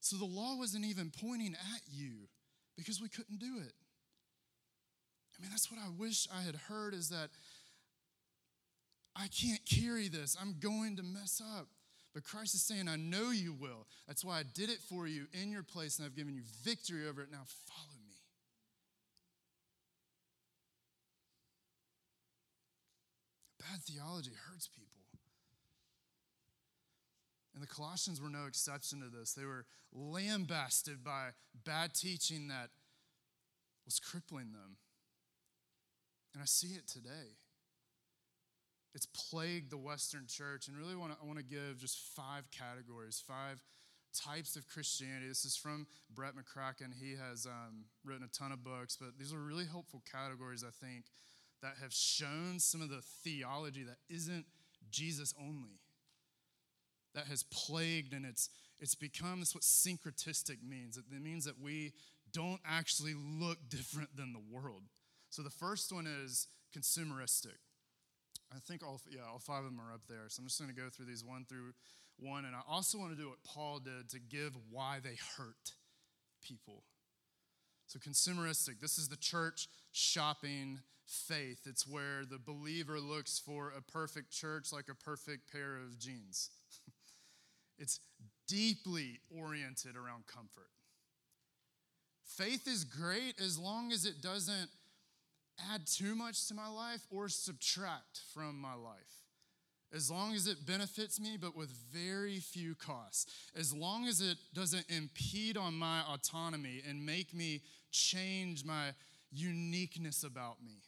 So 0.00 0.16
the 0.16 0.24
law 0.24 0.56
wasn't 0.56 0.84
even 0.84 1.10
pointing 1.10 1.54
at 1.54 1.82
you 1.90 2.28
because 2.76 3.00
we 3.00 3.08
couldn't 3.08 3.38
do 3.38 3.58
it. 3.58 3.72
I 5.36 5.42
mean, 5.42 5.50
that's 5.50 5.70
what 5.70 5.80
I 5.80 5.88
wish 5.98 6.28
I 6.36 6.42
had 6.42 6.56
heard 6.56 6.94
is 6.94 7.08
that 7.08 7.30
I 9.16 9.28
can't 9.28 9.64
carry 9.66 10.08
this. 10.08 10.36
I'm 10.40 10.56
going 10.60 10.96
to 10.96 11.02
mess 11.02 11.42
up. 11.58 11.68
But 12.14 12.24
Christ 12.24 12.54
is 12.54 12.62
saying, 12.62 12.88
I 12.88 12.96
know 12.96 13.30
you 13.30 13.54
will. 13.54 13.86
That's 14.06 14.24
why 14.24 14.38
I 14.38 14.42
did 14.42 14.68
it 14.68 14.80
for 14.88 15.06
you 15.06 15.26
in 15.32 15.50
your 15.50 15.62
place, 15.62 15.98
and 15.98 16.04
I've 16.04 16.14
given 16.14 16.34
you 16.34 16.42
victory 16.62 17.08
over 17.08 17.22
it. 17.22 17.30
Now 17.32 17.44
follow 17.66 18.01
Bad 23.70 23.82
theology 23.82 24.32
hurts 24.48 24.68
people. 24.68 24.88
And 27.54 27.62
the 27.62 27.68
Colossians 27.68 28.20
were 28.20 28.30
no 28.30 28.46
exception 28.46 29.00
to 29.00 29.08
this. 29.08 29.34
They 29.34 29.44
were 29.44 29.66
lambasted 29.92 31.04
by 31.04 31.30
bad 31.64 31.94
teaching 31.94 32.48
that 32.48 32.70
was 33.84 34.00
crippling 34.00 34.52
them. 34.52 34.76
And 36.32 36.42
I 36.42 36.46
see 36.46 36.74
it 36.74 36.88
today. 36.88 37.36
It's 38.94 39.06
plagued 39.06 39.70
the 39.70 39.78
Western 39.78 40.26
church. 40.26 40.68
And 40.68 40.76
really, 40.76 40.96
want 40.96 41.12
to, 41.12 41.18
I 41.22 41.26
want 41.26 41.38
to 41.38 41.44
give 41.44 41.78
just 41.78 41.98
five 42.16 42.50
categories, 42.50 43.22
five 43.26 43.62
types 44.12 44.56
of 44.56 44.66
Christianity. 44.68 45.28
This 45.28 45.44
is 45.44 45.56
from 45.56 45.86
Brett 46.14 46.32
McCracken. 46.34 46.92
He 46.98 47.12
has 47.12 47.46
um, 47.46 47.84
written 48.04 48.24
a 48.24 48.36
ton 48.36 48.52
of 48.52 48.64
books, 48.64 48.96
but 48.98 49.18
these 49.18 49.32
are 49.32 49.38
really 49.38 49.64
helpful 49.64 50.02
categories, 50.10 50.64
I 50.66 50.70
think, 50.84 51.06
that 51.62 51.74
have 51.80 51.92
shown 51.92 52.58
some 52.58 52.82
of 52.82 52.90
the 52.90 53.02
theology 53.24 53.84
that 53.84 53.98
isn't 54.08 54.46
Jesus 54.90 55.32
only. 55.40 55.78
that 57.14 57.26
has 57.26 57.42
plagued 57.44 58.14
and 58.14 58.24
it's 58.24 58.48
it's 58.80 58.94
become 58.94 59.38
this 59.40 59.54
what 59.54 59.62
syncretistic 59.62 60.56
means. 60.66 60.96
It 60.96 61.04
means 61.22 61.44
that 61.44 61.60
we 61.60 61.92
don't 62.32 62.60
actually 62.66 63.14
look 63.14 63.58
different 63.68 64.16
than 64.16 64.32
the 64.32 64.42
world. 64.50 64.82
So 65.30 65.42
the 65.42 65.50
first 65.50 65.92
one 65.92 66.06
is 66.06 66.48
consumeristic. 66.76 67.60
I 68.54 68.58
think 68.58 68.82
all 68.82 69.00
yeah, 69.08 69.20
all 69.30 69.38
five 69.38 69.64
of 69.64 69.64
them 69.64 69.80
are 69.80 69.94
up 69.94 70.02
there. 70.08 70.24
So 70.28 70.40
I'm 70.40 70.48
just 70.48 70.60
going 70.60 70.74
to 70.74 70.80
go 70.80 70.88
through 70.90 71.06
these 71.06 71.24
one 71.24 71.44
through 71.48 71.72
one 72.18 72.44
and 72.44 72.54
I 72.54 72.60
also 72.68 72.98
want 72.98 73.12
to 73.12 73.22
do 73.22 73.28
what 73.28 73.42
Paul 73.44 73.78
did 73.78 74.10
to 74.10 74.18
give 74.18 74.56
why 74.70 74.98
they 75.02 75.16
hurt 75.36 75.72
people. 76.42 76.84
So 77.92 77.98
consumeristic, 77.98 78.80
this 78.80 78.96
is 78.96 79.08
the 79.08 79.18
church 79.18 79.68
shopping 79.92 80.78
faith. 81.04 81.66
It's 81.66 81.86
where 81.86 82.24
the 82.24 82.38
believer 82.38 82.98
looks 82.98 83.38
for 83.38 83.70
a 83.76 83.82
perfect 83.82 84.30
church 84.30 84.72
like 84.72 84.86
a 84.90 84.94
perfect 84.94 85.52
pair 85.52 85.76
of 85.76 85.98
jeans. 85.98 86.48
it's 87.78 88.00
deeply 88.48 89.20
oriented 89.30 89.94
around 89.94 90.26
comfort. 90.26 90.70
Faith 92.24 92.66
is 92.66 92.84
great 92.84 93.38
as 93.38 93.58
long 93.58 93.92
as 93.92 94.06
it 94.06 94.22
doesn't 94.22 94.70
add 95.70 95.86
too 95.86 96.14
much 96.14 96.48
to 96.48 96.54
my 96.54 96.68
life 96.68 97.06
or 97.10 97.28
subtract 97.28 98.22
from 98.32 98.58
my 98.58 98.72
life. 98.72 99.21
As 99.94 100.10
long 100.10 100.34
as 100.34 100.46
it 100.46 100.64
benefits 100.66 101.20
me, 101.20 101.36
but 101.38 101.56
with 101.56 101.70
very 101.92 102.38
few 102.38 102.74
costs. 102.74 103.26
As 103.54 103.74
long 103.74 104.06
as 104.06 104.22
it 104.22 104.38
doesn't 104.54 104.86
impede 104.88 105.56
on 105.58 105.74
my 105.74 106.00
autonomy 106.08 106.82
and 106.88 107.04
make 107.04 107.34
me 107.34 107.60
change 107.90 108.64
my 108.64 108.92
uniqueness 109.30 110.24
about 110.24 110.62
me, 110.64 110.80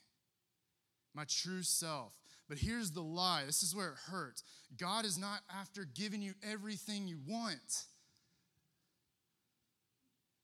my 1.15 1.25
true 1.29 1.63
self. 1.63 2.15
But 2.49 2.59
here's 2.59 2.93
the 2.93 3.03
lie 3.03 3.45
this 3.47 3.63
is 3.63 3.75
where 3.75 3.89
it 3.89 4.11
hurts. 4.11 4.43
God 4.79 5.05
is 5.05 5.19
not 5.19 5.41
after 5.55 5.85
giving 5.85 6.23
you 6.23 6.33
everything 6.43 7.07
you 7.07 7.19
want. 7.27 7.85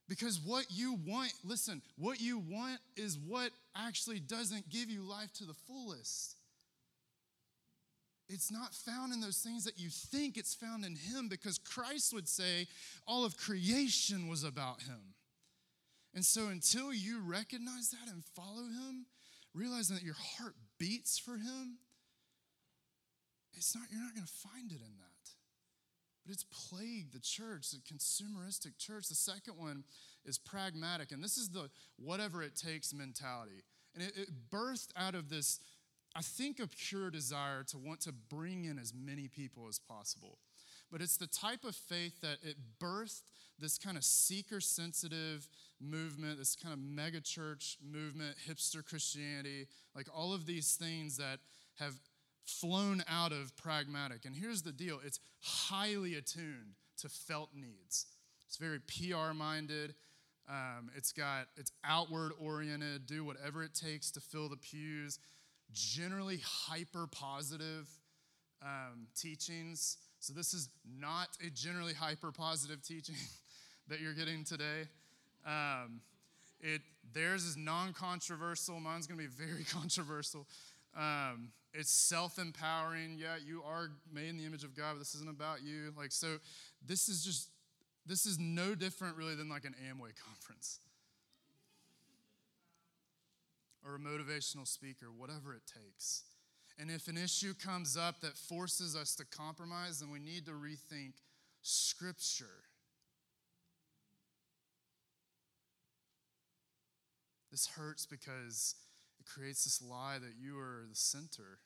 Because 0.09 0.41
what 0.41 0.67
you 0.71 0.99
want, 1.07 1.33
listen, 1.45 1.81
what 1.97 2.21
you 2.21 2.39
want 2.39 2.81
is 2.97 3.17
what 3.17 3.53
actually 3.77 4.19
doesn't 4.19 4.69
give 4.69 4.91
you 4.91 5.03
life 5.03 5.33
to 5.35 5.45
the 5.45 5.55
fullest. 5.69 6.35
It's 8.33 8.53
not 8.53 8.73
found 8.73 9.13
in 9.13 9.21
those 9.21 9.39
things 9.39 9.65
that 9.65 9.77
you 9.77 9.89
think 9.91 10.37
it's 10.37 10.55
found 10.55 10.85
in 10.85 10.95
Him 10.95 11.29
because 11.29 11.59
Christ 11.59 12.15
would 12.15 12.29
say 12.29 12.69
all 13.07 13.25
of 13.25 13.37
creation 13.37 14.29
was 14.29 14.45
about 14.45 14.83
Him. 14.83 15.15
And 16.15 16.25
so 16.25 16.47
until 16.47 16.95
you 16.95 17.21
recognize 17.25 17.91
that 17.91 18.13
and 18.13 18.25
follow 18.25 18.63
Him, 18.63 19.07
realizing 19.53 19.97
that 19.97 20.05
your 20.05 20.15
heart 20.15 20.55
beats 20.79 21.19
for 21.19 21.33
Him, 21.33 21.79
it's 23.55 23.75
not, 23.75 23.85
you're 23.91 24.01
not 24.01 24.15
going 24.15 24.27
to 24.27 24.33
find 24.33 24.71
it 24.71 24.81
in 24.81 24.97
that. 24.99 25.31
But 26.25 26.33
it's 26.33 26.45
plagued 26.45 27.13
the 27.13 27.21
church, 27.21 27.71
the 27.71 27.79
consumeristic 27.79 28.79
church. 28.79 29.09
The 29.09 29.15
second 29.17 29.55
one 29.57 29.85
is 30.25 30.39
pragmatic, 30.39 31.11
and 31.11 31.23
this 31.23 31.37
is 31.37 31.49
the 31.49 31.69
whatever 31.97 32.43
it 32.43 32.55
takes 32.55 32.95
mentality. 32.95 33.65
And 33.95 34.05
it, 34.05 34.13
it 34.17 34.29
birthed 34.51 34.91
out 34.97 35.17
of 35.17 35.31
this, 35.31 35.59
I 36.15 36.23
think, 36.23 36.59
a 36.59 36.67
pure 36.67 37.11
desire 37.11 37.63
to 37.65 37.79
want 37.79 38.01
to 38.03 38.13
bring 38.13 38.65
in 38.65 38.79
as 38.79 38.93
many 38.95 39.29
people 39.29 39.69
as 39.69 39.79
possible. 39.79 40.39
But 40.91 41.01
it's 41.01 41.17
the 41.17 41.29
type 41.29 41.65
of 41.65 41.77
faith 41.77 42.21
that 42.21 42.39
it 42.43 42.57
birthed 42.81 43.23
this 43.61 43.79
kind 43.79 43.97
of 43.97 44.05
seeker 44.05 44.61
sensitive 44.61 45.49
movement, 45.81 46.39
this 46.39 46.57
kind 46.57 46.73
of 46.73 46.81
megachurch 46.81 47.77
movement, 47.81 48.37
hipster 48.49 48.85
Christianity, 48.85 49.67
like 49.95 50.09
all 50.15 50.33
of 50.33 50.47
these 50.47 50.75
things 50.75 51.17
that 51.19 51.39
have 51.79 51.95
flown 52.45 53.03
out 53.09 53.33
of 53.33 53.57
pragmatic. 53.57 54.25
And 54.25 54.35
here's 54.35 54.63
the 54.63 54.73
deal 54.73 55.01
it's 55.05 55.21
highly 55.41 56.15
attuned 56.15 56.75
to 56.99 57.09
felt 57.09 57.51
needs. 57.55 58.07
It's 58.47 58.57
very 58.57 58.81
PR 58.81 59.33
minded. 59.33 59.95
Um, 60.49 60.91
it's 60.97 61.13
got 61.13 61.47
it's 61.57 61.71
outward 61.85 62.33
oriented. 62.41 63.07
Do 63.07 63.25
whatever 63.25 63.63
it 63.63 63.75
takes 63.75 64.11
to 64.13 64.21
fill 64.21 64.49
the 64.49 64.57
pews. 64.57 65.19
Generally 65.73 66.41
hyper 66.45 67.07
positive 67.07 67.89
um, 68.63 69.07
teachings. 69.17 69.99
So 70.19 70.33
this 70.33 70.53
is 70.53 70.69
not 70.99 71.29
a 71.47 71.51
generally 71.51 71.95
hyper 71.95 72.33
positive 72.33 72.83
teaching 72.83 73.17
that 73.89 74.01
you're 74.01 74.15
getting 74.15 74.45
today. 74.45 74.83
Um, 75.47 76.01
it 76.61 76.83
theirs 77.15 77.45
is 77.45 77.57
non-controversial. 77.57 78.79
Mine's 78.81 79.07
going 79.07 79.19
to 79.19 79.27
be 79.27 79.47
very 79.47 79.65
controversial. 79.73 80.47
Um, 80.97 81.49
it's 81.73 81.91
self-empowering. 81.91 83.17
Yeah, 83.17 83.37
you 83.45 83.63
are 83.67 83.91
made 84.13 84.29
in 84.29 84.37
the 84.37 84.45
image 84.45 84.65
of 84.65 84.77
God, 84.77 84.93
but 84.93 84.99
this 84.99 85.15
isn't 85.15 85.31
about 85.31 85.63
you. 85.63 85.95
Like 85.97 86.13
so, 86.13 86.37
this 86.87 87.09
is 87.09 87.25
just 87.25 87.49
this 88.07 88.27
is 88.27 88.39
no 88.39 88.75
different 88.75 89.17
really 89.17 89.35
than 89.35 89.49
like 89.49 89.65
an 89.65 89.75
Amway 89.89 90.11
conference 90.27 90.81
or 93.85 93.95
a 93.95 93.99
motivational 93.99 94.67
speaker, 94.67 95.07
whatever 95.15 95.55
it 95.55 95.63
takes. 95.67 96.25
And 96.79 96.91
if 96.91 97.09
an 97.09 97.19
issue 97.19 97.55
comes 97.55 97.97
up 97.97 98.21
that 98.21 98.37
forces 98.37 98.97
us 98.97 99.15
to 99.17 99.25
compromise, 99.25 100.01
then 100.01 100.11
we 100.11 100.19
need 100.19 100.47
to 100.47 100.53
rethink 100.53 101.13
Scripture. 101.63 102.65
This 107.51 107.67
hurts 107.67 108.07
because 108.07 108.77
it 109.19 109.27
creates 109.27 109.65
this 109.65 109.83
lie 109.83 110.19
that 110.21 110.35
you 110.41 110.59
are 110.59 110.85
the 110.89 110.97
center. 110.97 111.59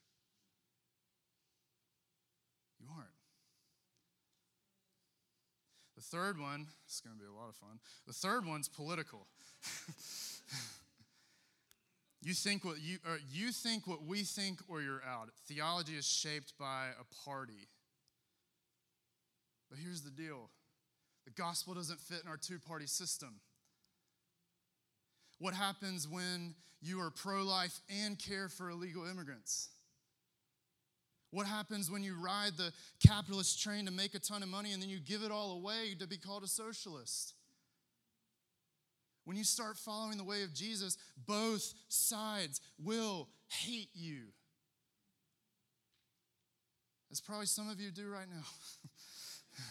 You 2.81 2.87
aren't. 2.95 3.09
The 5.95 6.03
third 6.03 6.41
one, 6.41 6.67
it's 6.87 7.01
going 7.01 7.15
to 7.17 7.21
be 7.21 7.29
a 7.29 7.33
lot 7.33 7.49
of 7.49 7.55
fun. 7.55 7.79
The 8.07 8.13
third 8.13 8.47
one's 8.47 8.69
political. 8.69 9.29
you 12.25 12.33
think 12.33 12.65
what 12.65 12.81
you 12.81 12.99
you 13.31 13.53
think 13.53 13.87
what 13.87 14.05
we 14.05 14.23
think 14.23 14.61
or 14.67 14.81
you're 14.81 15.03
out. 15.07 15.29
Theology 15.47 15.93
is 15.93 16.07
shaped 16.07 16.55
by 16.59 16.89
a 16.99 17.29
party. 17.29 17.69
But 19.69 19.79
here's 19.79 20.03
the 20.03 20.11
deal. 20.11 20.51
The 21.27 21.31
gospel 21.33 21.75
doesn't 21.75 22.01
fit 22.01 22.23
in 22.23 22.29
our 22.31 22.37
two-party 22.37 22.87
system. 22.87 23.41
What 25.39 25.55
happens 25.55 26.07
when 26.09 26.55
you 26.81 27.01
are 27.01 27.11
pro 27.11 27.43
life 27.43 27.81
and 28.05 28.19
care 28.19 28.49
for 28.49 28.71
illegal 28.71 29.05
immigrants? 29.07 29.69
What 31.31 31.47
happens 31.47 31.91
when 31.91 32.05
you 32.05 32.15
ride 32.15 32.53
the 32.57 32.73
capitalist 33.05 33.61
train 33.61 33.87
to 33.87 33.91
make 33.91 34.15
a 34.15 34.19
ton 34.19 34.43
of 34.43 34.49
money 34.49 34.73
and 34.73 34.81
then 34.81 34.89
you 34.89 35.01
give 35.01 35.23
it 35.23 35.33
all 35.33 35.57
away 35.57 35.95
to 35.99 36.07
be 36.07 36.17
called 36.17 36.45
a 36.45 36.49
socialist? 36.49 37.35
When 39.25 39.37
you 39.37 39.45
start 39.45 39.77
following 39.77 40.19
the 40.19 40.25
way 40.25 40.43
of 40.43 40.53
Jesus, 40.53 40.99
both 41.27 41.73
sides 41.89 42.61
will 42.79 43.29
hate 43.49 43.91
you. 43.95 44.25
As 47.11 47.21
probably 47.21 47.47
some 47.47 47.69
of 47.71 47.81
you 47.81 47.91
do 47.91 48.09
right 48.09 48.29
now. 48.29 48.43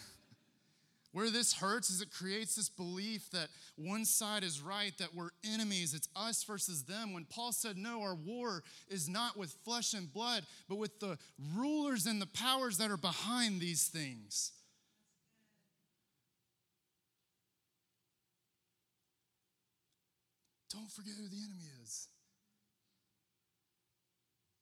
Where 1.12 1.30
this 1.30 1.52
hurts 1.52 1.90
is 1.90 2.00
it 2.00 2.10
creates 2.10 2.56
this 2.56 2.68
belief 2.68 3.30
that 3.30 3.48
one 3.76 4.04
side 4.04 4.42
is 4.42 4.60
right, 4.60 4.92
that 4.98 5.14
we're 5.14 5.30
enemies, 5.44 5.94
it's 5.94 6.08
us 6.16 6.42
versus 6.42 6.82
them. 6.82 7.12
When 7.12 7.24
Paul 7.24 7.52
said, 7.52 7.76
No, 7.76 8.02
our 8.02 8.16
war 8.16 8.64
is 8.88 9.08
not 9.08 9.36
with 9.36 9.54
flesh 9.64 9.94
and 9.94 10.12
blood, 10.12 10.44
but 10.68 10.78
with 10.78 10.98
the 10.98 11.16
rulers 11.56 12.06
and 12.06 12.20
the 12.20 12.26
powers 12.26 12.78
that 12.78 12.90
are 12.90 12.96
behind 12.96 13.60
these 13.60 13.86
things. 13.86 14.50
Don't 20.74 20.90
forget 20.90 21.14
who 21.16 21.28
the 21.28 21.36
enemy 21.36 21.70
is. 21.82 22.08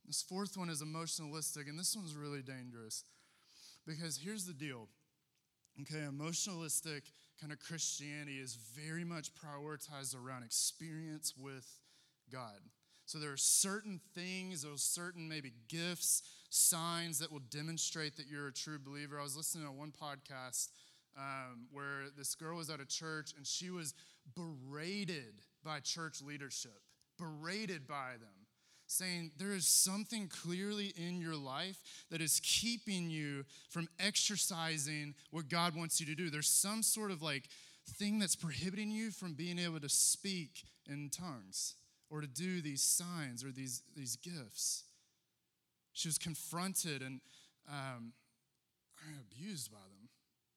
This 0.07 0.21
fourth 0.21 0.59
one 0.59 0.69
is 0.69 0.83
emotionalistic, 0.83 1.69
and 1.69 1.79
this 1.79 1.97
one's 1.97 2.15
really 2.15 2.43
dangerous 2.43 3.05
because 3.87 4.19
here's 4.23 4.45
the 4.45 4.53
deal 4.53 4.89
Okay, 5.81 6.05
emotionalistic 6.07 7.03
kind 7.41 7.51
of 7.51 7.59
Christianity 7.59 8.39
is 8.39 8.55
very 8.55 9.05
much 9.05 9.31
prioritized 9.35 10.15
around 10.15 10.43
experience 10.43 11.33
with 11.37 11.67
God. 12.31 12.61
So 13.07 13.19
there 13.19 13.33
are 13.33 13.39
certain 13.39 14.01
things, 14.15 14.63
those 14.63 14.83
certain 14.83 15.29
maybe 15.29 15.53
gifts, 15.69 16.23
signs 16.51 17.19
that 17.21 17.33
will 17.33 17.41
demonstrate 17.51 18.17
that 18.19 18.27
you're 18.27 18.49
a 18.49 18.53
true 18.53 18.79
believer. 18.79 19.19
I 19.19 19.23
was 19.23 19.37
listening 19.37 19.65
to 19.65 19.73
one 19.73 19.93
podcast 19.93 20.69
um, 21.17 21.67
where 21.73 22.11
this 22.17 22.35
girl 22.35 22.59
was 22.59 22.69
at 22.69 22.81
a 22.81 22.87
church 22.87 23.33
and 23.37 23.47
she 23.47 23.71
was 23.71 23.95
berated 24.37 25.41
by 25.65 25.81
church 25.81 26.23
leadership, 26.23 26.81
berated 27.19 27.87
by 27.87 28.13
them 28.21 28.47
saying 28.93 29.31
there 29.39 29.53
is 29.53 29.67
something 29.67 30.29
clearly 30.29 30.93
in 30.97 31.21
your 31.21 31.35
life 31.35 31.79
that 32.11 32.21
is 32.21 32.41
keeping 32.45 33.09
you 33.09 33.45
from 33.71 33.89
exercising 33.99 35.15
what 35.31 35.49
God 35.49 35.75
wants 35.75 35.99
you 35.99 36.07
to 36.07 36.15
do. 36.15 36.29
There's 36.29 36.49
some 36.49 36.83
sort 36.83 37.11
of 37.11 37.23
like 37.23 37.49
thing 37.89 38.19
that's 38.19 38.37
prohibiting 38.37 38.91
you 38.91 39.11
from 39.11 39.35
being 39.35 39.59
able 39.59 39.81
to 39.81 39.89
speak 39.89 40.65
in 40.89 41.11
tongues 41.11 41.75
or 42.11 42.21
to 42.21 42.27
do 42.27 42.61
these 42.61 42.83
signs 42.83 43.43
or 43.43 43.51
these, 43.51 43.83
these 43.97 44.17
gifts. 44.17 44.85
She 45.95 46.09
was 46.09 46.19
confronted 46.19 47.03
and 47.03 47.21
um, 47.69 48.13
abused 49.21 49.71
by 49.71 49.79
them. 49.79 50.09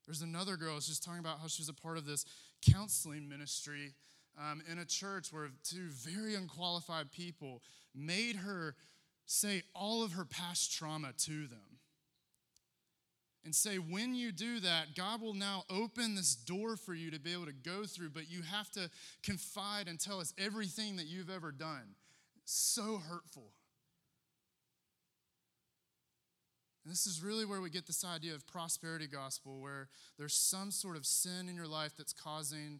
There's 0.05 0.21
another 0.21 0.55
girl, 0.55 0.79
she's 0.79 0.99
talking 0.99 1.19
about 1.19 1.39
how 1.39 1.47
she 1.47 1.61
was 1.61 1.69
a 1.69 1.73
part 1.73 1.97
of 1.97 2.05
this 2.05 2.25
counseling 2.69 3.27
ministry 3.27 3.93
um, 4.37 4.61
in 4.71 4.79
a 4.79 4.85
church 4.85 5.31
where 5.31 5.49
two 5.63 5.89
very 5.89 6.35
unqualified 6.35 7.11
people 7.11 7.61
made 7.93 8.37
her 8.37 8.75
say 9.25 9.63
all 9.73 10.03
of 10.03 10.13
her 10.13 10.25
past 10.25 10.71
trauma 10.71 11.11
to 11.17 11.47
them. 11.47 11.79
And 13.43 13.53
say, 13.53 13.75
when 13.75 14.15
you 14.15 14.31
do 14.31 14.59
that, 14.61 14.95
God 14.95 15.21
will 15.21 15.35
now 15.35 15.65
open 15.69 16.15
this 16.15 16.33
door 16.33 16.75
for 16.75 16.95
you 16.95 17.11
to 17.11 17.19
be 17.19 17.31
able 17.31 17.45
to 17.45 17.53
go 17.53 17.83
through, 17.85 18.09
but 18.09 18.27
you 18.27 18.41
have 18.41 18.71
to 18.71 18.89
confide 19.21 19.87
and 19.87 19.99
tell 19.99 20.19
us 20.19 20.33
everything 20.35 20.95
that 20.95 21.05
you've 21.05 21.29
ever 21.29 21.51
done. 21.51 21.93
So 22.45 22.97
hurtful. 22.97 23.51
And 26.83 26.91
this 26.91 27.05
is 27.05 27.23
really 27.23 27.45
where 27.45 27.61
we 27.61 27.69
get 27.69 27.85
this 27.85 28.03
idea 28.03 28.33
of 28.33 28.47
prosperity 28.47 29.07
gospel, 29.07 29.59
where 29.59 29.89
there's 30.17 30.35
some 30.35 30.71
sort 30.71 30.97
of 30.97 31.05
sin 31.05 31.47
in 31.47 31.55
your 31.55 31.67
life 31.67 31.93
that's 31.97 32.13
causing 32.13 32.79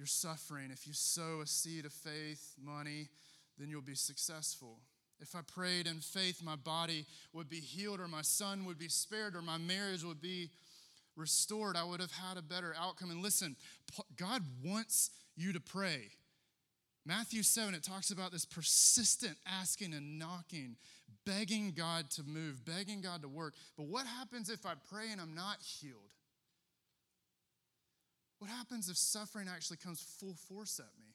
your 0.00 0.06
suffering. 0.06 0.70
If 0.72 0.86
you 0.86 0.94
sow 0.94 1.42
a 1.42 1.46
seed 1.46 1.84
of 1.84 1.92
faith, 1.92 2.54
money, 2.58 3.10
then 3.58 3.68
you'll 3.68 3.82
be 3.82 3.94
successful. 3.94 4.78
If 5.20 5.36
I 5.36 5.40
prayed 5.42 5.86
in 5.86 5.96
faith, 5.96 6.42
my 6.42 6.56
body 6.56 7.04
would 7.34 7.50
be 7.50 7.60
healed, 7.60 8.00
or 8.00 8.08
my 8.08 8.22
son 8.22 8.64
would 8.64 8.78
be 8.78 8.88
spared, 8.88 9.36
or 9.36 9.42
my 9.42 9.58
marriage 9.58 10.02
would 10.02 10.22
be 10.22 10.48
restored, 11.16 11.76
I 11.76 11.84
would 11.84 12.00
have 12.00 12.12
had 12.12 12.38
a 12.38 12.42
better 12.42 12.74
outcome. 12.80 13.10
And 13.10 13.22
listen, 13.22 13.56
God 14.16 14.42
wants 14.64 15.10
you 15.36 15.52
to 15.52 15.60
pray. 15.60 16.12
Matthew 17.04 17.42
7, 17.42 17.74
it 17.74 17.82
talks 17.82 18.10
about 18.10 18.32
this 18.32 18.46
persistent 18.46 19.36
asking 19.46 19.92
and 19.92 20.18
knocking, 20.18 20.76
begging 21.26 21.74
God 21.76 22.08
to 22.12 22.22
move, 22.22 22.64
begging 22.64 23.02
God 23.02 23.20
to 23.20 23.28
work. 23.28 23.52
But 23.76 23.86
what 23.86 24.06
happens 24.06 24.48
if 24.48 24.64
I 24.64 24.72
pray 24.90 25.12
and 25.12 25.20
I'm 25.20 25.34
not 25.34 25.58
healed? 25.60 26.00
What 28.40 28.50
happens 28.50 28.88
if 28.88 28.96
suffering 28.96 29.48
actually 29.54 29.76
comes 29.76 30.00
full 30.00 30.34
force 30.48 30.80
at 30.80 30.98
me? 30.98 31.12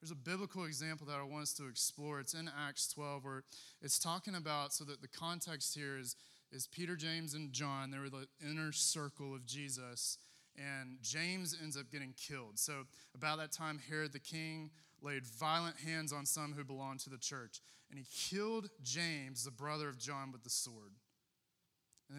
There's 0.00 0.10
a 0.10 0.16
biblical 0.16 0.64
example 0.64 1.06
that 1.06 1.18
I 1.18 1.22
want 1.22 1.42
us 1.42 1.52
to 1.54 1.68
explore. 1.68 2.18
It's 2.18 2.34
in 2.34 2.50
Acts 2.66 2.88
12, 2.88 3.24
where 3.24 3.44
it's 3.80 4.00
talking 4.00 4.34
about, 4.34 4.72
so 4.72 4.84
that 4.84 5.00
the 5.00 5.08
context 5.08 5.76
here 5.76 5.96
is, 5.96 6.16
is 6.50 6.66
Peter, 6.66 6.96
James, 6.96 7.34
and 7.34 7.52
John. 7.52 7.92
They 7.92 7.98
were 7.98 8.10
the 8.10 8.26
inner 8.44 8.72
circle 8.72 9.32
of 9.32 9.46
Jesus, 9.46 10.18
and 10.56 10.98
James 11.02 11.56
ends 11.60 11.76
up 11.76 11.90
getting 11.90 12.14
killed. 12.16 12.58
So, 12.58 12.84
about 13.14 13.38
that 13.38 13.52
time, 13.52 13.80
Herod 13.88 14.12
the 14.12 14.18
king 14.18 14.70
laid 15.00 15.24
violent 15.24 15.76
hands 15.78 16.12
on 16.12 16.26
some 16.26 16.52
who 16.52 16.64
belonged 16.64 17.00
to 17.00 17.10
the 17.10 17.18
church, 17.18 17.60
and 17.90 17.98
he 17.98 18.06
killed 18.12 18.70
James, 18.82 19.44
the 19.44 19.52
brother 19.52 19.88
of 19.88 19.98
John, 19.98 20.32
with 20.32 20.42
the 20.42 20.50
sword. 20.50 20.94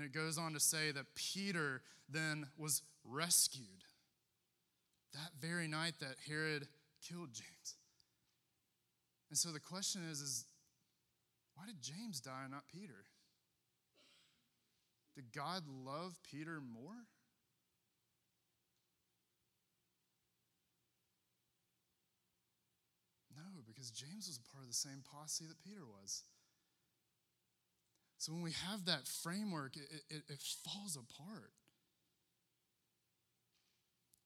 It 0.09 0.17
goes 0.17 0.39
on 0.39 0.53
to 0.53 0.59
say 0.59 0.91
that 0.91 1.13
Peter 1.13 1.83
then 2.09 2.47
was 2.57 2.81
rescued 3.05 3.83
that 5.13 5.31
very 5.39 5.67
night 5.67 5.93
that 5.99 6.15
Herod 6.27 6.67
killed 7.07 7.29
James. 7.31 7.75
And 9.29 9.37
so 9.37 9.49
the 9.49 9.59
question 9.59 10.01
is, 10.09 10.19
is 10.19 10.45
why 11.53 11.65
did 11.67 11.81
James 11.81 12.19
die 12.21 12.41
and 12.41 12.51
not 12.51 12.63
Peter? 12.71 13.05
Did 15.15 15.31
God 15.31 15.63
love 15.67 16.17
Peter 16.31 16.59
more? 16.59 17.05
No, 23.35 23.61
because 23.67 23.91
James 23.91 24.27
was 24.27 24.39
a 24.43 24.51
part 24.51 24.63
of 24.63 24.69
the 24.69 24.75
same 24.75 25.03
posse 25.11 25.45
that 25.45 25.61
Peter 25.63 25.85
was. 25.85 26.23
So 28.19 28.33
when 28.33 28.41
we 28.41 28.51
have 28.69 28.85
that 28.85 29.07
framework, 29.07 29.77
it, 29.77 29.89
it, 30.09 30.23
it 30.27 30.41
falls 30.63 30.97
apart. 30.97 31.51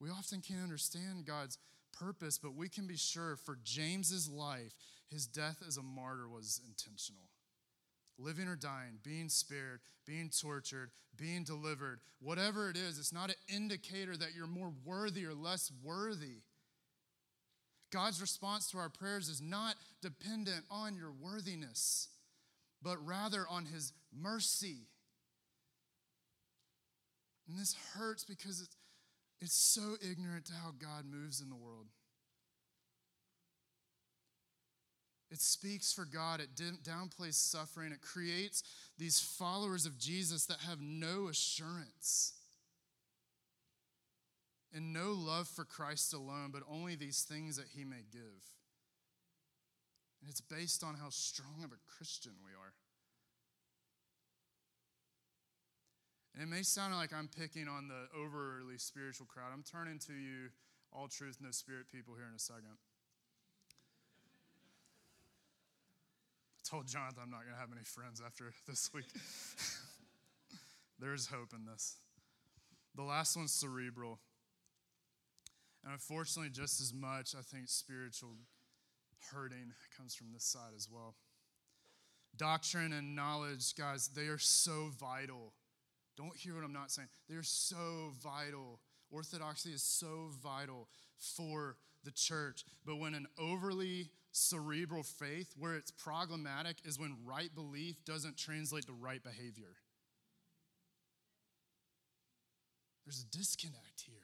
We 0.01 0.09
often 0.09 0.41
can't 0.41 0.63
understand 0.63 1.25
God's 1.25 1.59
purpose, 1.97 2.39
but 2.39 2.55
we 2.55 2.69
can 2.69 2.87
be 2.87 2.97
sure 2.97 3.37
for 3.37 3.57
James's 3.63 4.27
life, 4.27 4.73
his 5.09 5.27
death 5.27 5.63
as 5.65 5.77
a 5.77 5.83
martyr 5.83 6.27
was 6.27 6.59
intentional. 6.67 7.29
Living 8.17 8.47
or 8.47 8.55
dying, 8.55 8.97
being 9.03 9.29
spared, 9.29 9.79
being 10.07 10.29
tortured, 10.29 10.89
being 11.15 11.43
delivered, 11.43 11.99
whatever 12.19 12.71
it 12.71 12.75
is, 12.75 12.97
it's 12.97 13.13
not 13.13 13.29
an 13.29 13.35
indicator 13.47 14.17
that 14.17 14.35
you're 14.35 14.47
more 14.47 14.73
worthy 14.83 15.23
or 15.23 15.35
less 15.35 15.71
worthy. 15.83 16.41
God's 17.91 18.19
response 18.19 18.71
to 18.71 18.79
our 18.79 18.89
prayers 18.89 19.29
is 19.29 19.39
not 19.39 19.75
dependent 20.01 20.65
on 20.71 20.95
your 20.95 21.11
worthiness, 21.11 22.07
but 22.83 23.03
rather 23.05 23.45
on 23.49 23.65
his 23.65 23.93
mercy. 24.13 24.87
And 27.47 27.57
this 27.57 27.75
hurts 27.95 28.23
because 28.23 28.61
it's, 28.61 28.75
it's 29.41 29.55
so 29.55 29.95
ignorant 30.01 30.45
to 30.45 30.53
how 30.53 30.71
God 30.77 31.05
moves 31.05 31.41
in 31.41 31.49
the 31.49 31.55
world. 31.55 31.87
It 35.31 35.41
speaks 35.41 35.91
for 35.91 36.05
God. 36.05 36.41
It 36.41 36.49
downplays 36.83 37.33
suffering. 37.33 37.91
It 37.91 38.01
creates 38.01 38.61
these 38.99 39.19
followers 39.19 39.87
of 39.87 39.97
Jesus 39.97 40.45
that 40.45 40.59
have 40.59 40.79
no 40.79 41.27
assurance 41.27 42.33
and 44.73 44.93
no 44.93 45.11
love 45.11 45.47
for 45.47 45.65
Christ 45.65 46.13
alone, 46.13 46.49
but 46.51 46.61
only 46.69 46.95
these 46.95 47.23
things 47.23 47.57
that 47.57 47.67
he 47.75 47.83
may 47.83 48.03
give. 48.11 48.43
And 50.23 50.31
it's 50.31 50.39
based 50.39 50.85
on 50.85 50.95
how 50.95 51.09
strong 51.09 51.65
of 51.65 51.73
a 51.73 51.81
Christian 51.97 52.31
we 52.45 52.51
are. 52.51 52.71
And 56.33 56.41
it 56.41 56.47
may 56.47 56.63
sound 56.63 56.95
like 56.95 57.11
I'm 57.11 57.27
picking 57.27 57.67
on 57.67 57.89
the 57.89 58.07
overly 58.17 58.77
spiritual 58.77 59.25
crowd. 59.25 59.51
I'm 59.51 59.63
turning 59.63 59.99
to 60.07 60.13
you, 60.13 60.47
all 60.93 61.09
truth, 61.09 61.39
no 61.41 61.51
spirit 61.51 61.91
people, 61.91 62.15
here 62.15 62.23
in 62.25 62.33
a 62.33 62.39
second. 62.39 62.79
I 66.55 66.61
told 66.63 66.87
Jonathan 66.87 67.23
I'm 67.23 67.29
not 67.29 67.41
going 67.43 67.55
to 67.55 67.59
have 67.59 67.73
any 67.73 67.83
friends 67.83 68.21
after 68.25 68.53
this 68.65 68.91
week. 68.93 69.11
There's 70.99 71.27
hope 71.27 71.49
in 71.53 71.65
this. 71.65 71.97
The 72.95 73.03
last 73.03 73.35
one's 73.35 73.51
cerebral. 73.51 74.19
And 75.83 75.91
unfortunately, 75.91 76.49
just 76.49 76.79
as 76.79 76.93
much, 76.93 77.35
I 77.37 77.41
think 77.41 77.67
spiritual 77.67 78.37
hurting 79.31 79.73
comes 79.95 80.15
from 80.15 80.31
this 80.33 80.45
side 80.45 80.73
as 80.75 80.87
well. 80.91 81.15
Doctrine 82.35 82.93
and 82.93 83.15
knowledge, 83.15 83.75
guys, 83.75 84.09
they 84.15 84.23
are 84.23 84.39
so 84.39 84.89
vital 84.99 85.53
don't 86.15 86.35
hear 86.35 86.55
what 86.55 86.63
I'm 86.63 86.73
not 86.73 86.91
saying. 86.91 87.07
They're 87.27 87.43
so 87.43 88.11
vital. 88.21 88.79
Orthodoxy 89.11 89.71
is 89.71 89.83
so 89.83 90.29
vital 90.41 90.87
for 91.17 91.77
the 92.03 92.11
church. 92.11 92.65
But 92.85 92.97
when 92.97 93.13
an 93.15 93.27
overly 93.39 94.09
cerebral 94.31 95.03
faith, 95.03 95.53
where 95.57 95.75
it's 95.75 95.91
problematic, 95.91 96.77
is 96.83 96.99
when 96.99 97.17
right 97.25 97.53
belief 97.53 98.03
doesn't 98.05 98.37
translate 98.37 98.85
to 98.87 98.93
right 98.93 99.23
behavior. 99.23 99.75
There's 103.05 103.23
a 103.23 103.37
disconnect 103.37 104.03
here. 104.05 104.15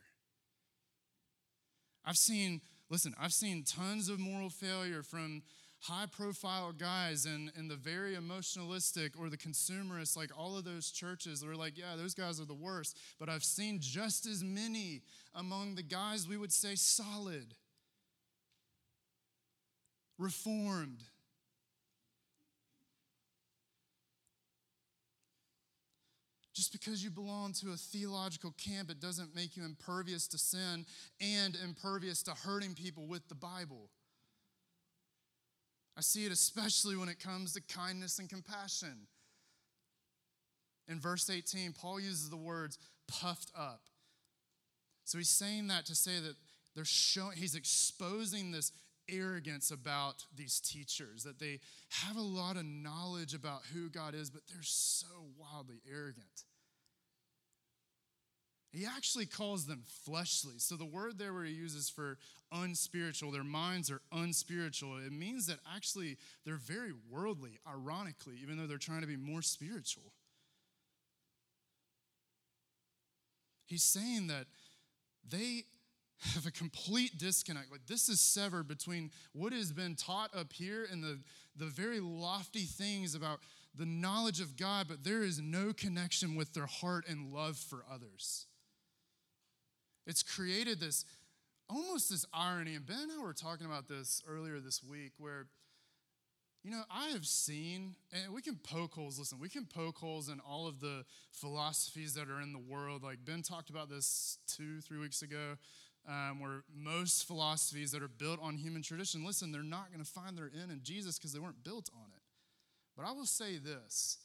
I've 2.05 2.17
seen, 2.17 2.61
listen, 2.89 3.13
I've 3.19 3.33
seen 3.33 3.63
tons 3.63 4.09
of 4.09 4.19
moral 4.19 4.49
failure 4.49 5.03
from 5.03 5.43
high 5.81 6.07
profile 6.11 6.73
guys 6.73 7.25
and, 7.25 7.51
and 7.55 7.69
the 7.69 7.75
very 7.75 8.15
emotionalistic 8.15 9.11
or 9.17 9.29
the 9.29 9.37
consumerist, 9.37 10.17
like 10.17 10.31
all 10.37 10.57
of 10.57 10.65
those 10.65 10.91
churches, 10.91 11.43
are 11.43 11.55
like, 11.55 11.77
yeah, 11.77 11.95
those 11.95 12.13
guys 12.13 12.39
are 12.39 12.45
the 12.45 12.53
worst. 12.53 12.97
But 13.19 13.29
I've 13.29 13.43
seen 13.43 13.79
just 13.79 14.25
as 14.25 14.43
many 14.43 15.01
among 15.33 15.75
the 15.75 15.83
guys 15.83 16.27
we 16.27 16.37
would 16.37 16.51
say 16.51 16.75
solid, 16.75 17.55
reformed. 20.17 21.03
Just 26.59 26.73
because 26.73 27.01
you 27.01 27.09
belong 27.09 27.53
to 27.53 27.69
a 27.71 27.77
theological 27.77 28.53
camp, 28.57 28.91
it 28.91 28.99
doesn't 28.99 29.33
make 29.33 29.55
you 29.55 29.63
impervious 29.63 30.27
to 30.27 30.37
sin 30.37 30.85
and 31.21 31.57
impervious 31.63 32.21
to 32.23 32.31
hurting 32.31 32.73
people 32.73 33.07
with 33.07 33.25
the 33.29 33.35
Bible. 33.35 33.89
I 35.97 36.01
see 36.01 36.25
it 36.25 36.33
especially 36.33 36.97
when 36.97 37.07
it 37.07 37.17
comes 37.17 37.53
to 37.53 37.61
kindness 37.61 38.19
and 38.19 38.27
compassion. 38.27 39.07
In 40.89 40.99
verse 40.99 41.29
18, 41.29 41.71
Paul 41.71 42.01
uses 42.01 42.29
the 42.29 42.35
words 42.35 42.77
puffed 43.07 43.53
up. 43.57 43.83
So 45.05 45.17
he's 45.17 45.29
saying 45.29 45.67
that 45.67 45.85
to 45.85 45.95
say 45.95 46.19
that 46.19 46.35
they're 46.75 46.83
showing, 46.83 47.37
he's 47.37 47.55
exposing 47.55 48.51
this 48.51 48.73
arrogance 49.09 49.71
about 49.71 50.25
these 50.35 50.59
teachers, 50.59 51.23
that 51.23 51.39
they 51.39 51.61
have 51.87 52.17
a 52.17 52.21
lot 52.21 52.57
of 52.57 52.65
knowledge 52.65 53.33
about 53.33 53.61
who 53.73 53.89
God 53.89 54.13
is, 54.13 54.29
but 54.29 54.41
they're 54.49 54.57
so 54.61 55.07
wildly 55.37 55.81
arrogant. 55.89 56.43
He 58.71 58.85
actually 58.85 59.25
calls 59.25 59.65
them 59.65 59.83
fleshly. 60.05 60.55
So 60.57 60.75
the 60.75 60.85
word 60.85 61.17
there 61.17 61.33
where 61.33 61.43
he 61.43 61.53
uses 61.53 61.89
for 61.89 62.17
unspiritual, 62.51 63.31
their 63.31 63.43
minds 63.43 63.89
are 63.89 64.01
unspiritual, 64.11 64.97
it 64.97 65.11
means 65.11 65.47
that 65.47 65.59
actually 65.75 66.17
they're 66.45 66.55
very 66.55 66.91
worldly, 67.09 67.59
ironically, 67.67 68.35
even 68.41 68.57
though 68.57 68.67
they're 68.67 68.77
trying 68.77 69.01
to 69.01 69.07
be 69.07 69.17
more 69.17 69.41
spiritual. 69.41 70.13
He's 73.65 73.83
saying 73.83 74.27
that 74.27 74.45
they 75.27 75.63
have 76.33 76.45
a 76.45 76.51
complete 76.51 77.17
disconnect. 77.17 77.71
Like 77.71 77.85
this 77.87 78.09
is 78.09 78.19
severed 78.19 78.67
between 78.67 79.11
what 79.33 79.53
has 79.53 79.71
been 79.71 79.95
taught 79.95 80.35
up 80.35 80.53
here 80.53 80.87
and 80.91 81.03
the, 81.03 81.19
the 81.55 81.65
very 81.65 81.99
lofty 81.99 82.65
things 82.65 83.15
about 83.15 83.39
the 83.75 83.85
knowledge 83.85 84.41
of 84.41 84.57
God, 84.57 84.87
but 84.89 85.03
there 85.03 85.23
is 85.23 85.39
no 85.39 85.71
connection 85.71 86.35
with 86.35 86.53
their 86.53 86.65
heart 86.65 87.05
and 87.07 87.31
love 87.31 87.57
for 87.57 87.85
others. 87.91 88.47
It's 90.05 90.23
created 90.23 90.79
this 90.79 91.05
almost 91.69 92.09
this 92.09 92.25
irony, 92.33 92.75
and 92.75 92.85
Ben 92.85 92.97
and 93.03 93.11
I 93.11 93.23
were 93.23 93.33
talking 93.33 93.67
about 93.67 93.87
this 93.87 94.23
earlier 94.27 94.59
this 94.59 94.83
week, 94.83 95.11
where 95.17 95.45
you 96.63 96.71
know, 96.71 96.81
I 96.91 97.09
have 97.09 97.25
seen, 97.25 97.95
and 98.11 98.33
we 98.33 98.41
can 98.41 98.57
poke 98.57 98.93
holes, 98.93 99.17
listen, 99.17 99.39
we 99.39 99.47
can 99.47 99.65
poke 99.65 99.97
holes 99.97 100.27
in 100.27 100.41
all 100.41 100.67
of 100.67 100.81
the 100.81 101.05
philosophies 101.31 102.13
that 102.15 102.29
are 102.29 102.41
in 102.41 102.51
the 102.51 102.59
world. 102.59 103.01
Like 103.01 103.19
Ben 103.23 103.41
talked 103.41 103.69
about 103.69 103.89
this 103.89 104.39
two, 104.45 104.81
three 104.81 104.97
weeks 104.97 105.21
ago, 105.21 105.55
um, 106.07 106.39
where 106.41 106.63
most 106.75 107.25
philosophies 107.25 107.91
that 107.91 108.03
are 108.03 108.09
built 108.09 108.39
on 108.41 108.57
human 108.57 108.81
tradition, 108.81 109.25
listen, 109.25 109.51
they're 109.51 109.63
not 109.63 109.91
going 109.91 110.03
to 110.03 110.11
find 110.11 110.37
their 110.37 110.51
end 110.61 110.71
in 110.71 110.81
Jesus 110.83 111.17
because 111.17 111.31
they 111.31 111.39
weren't 111.39 111.63
built 111.63 111.89
on 111.95 112.11
it. 112.13 112.23
But 112.97 113.05
I 113.05 113.13
will 113.13 113.25
say 113.25 113.57
this 113.57 114.17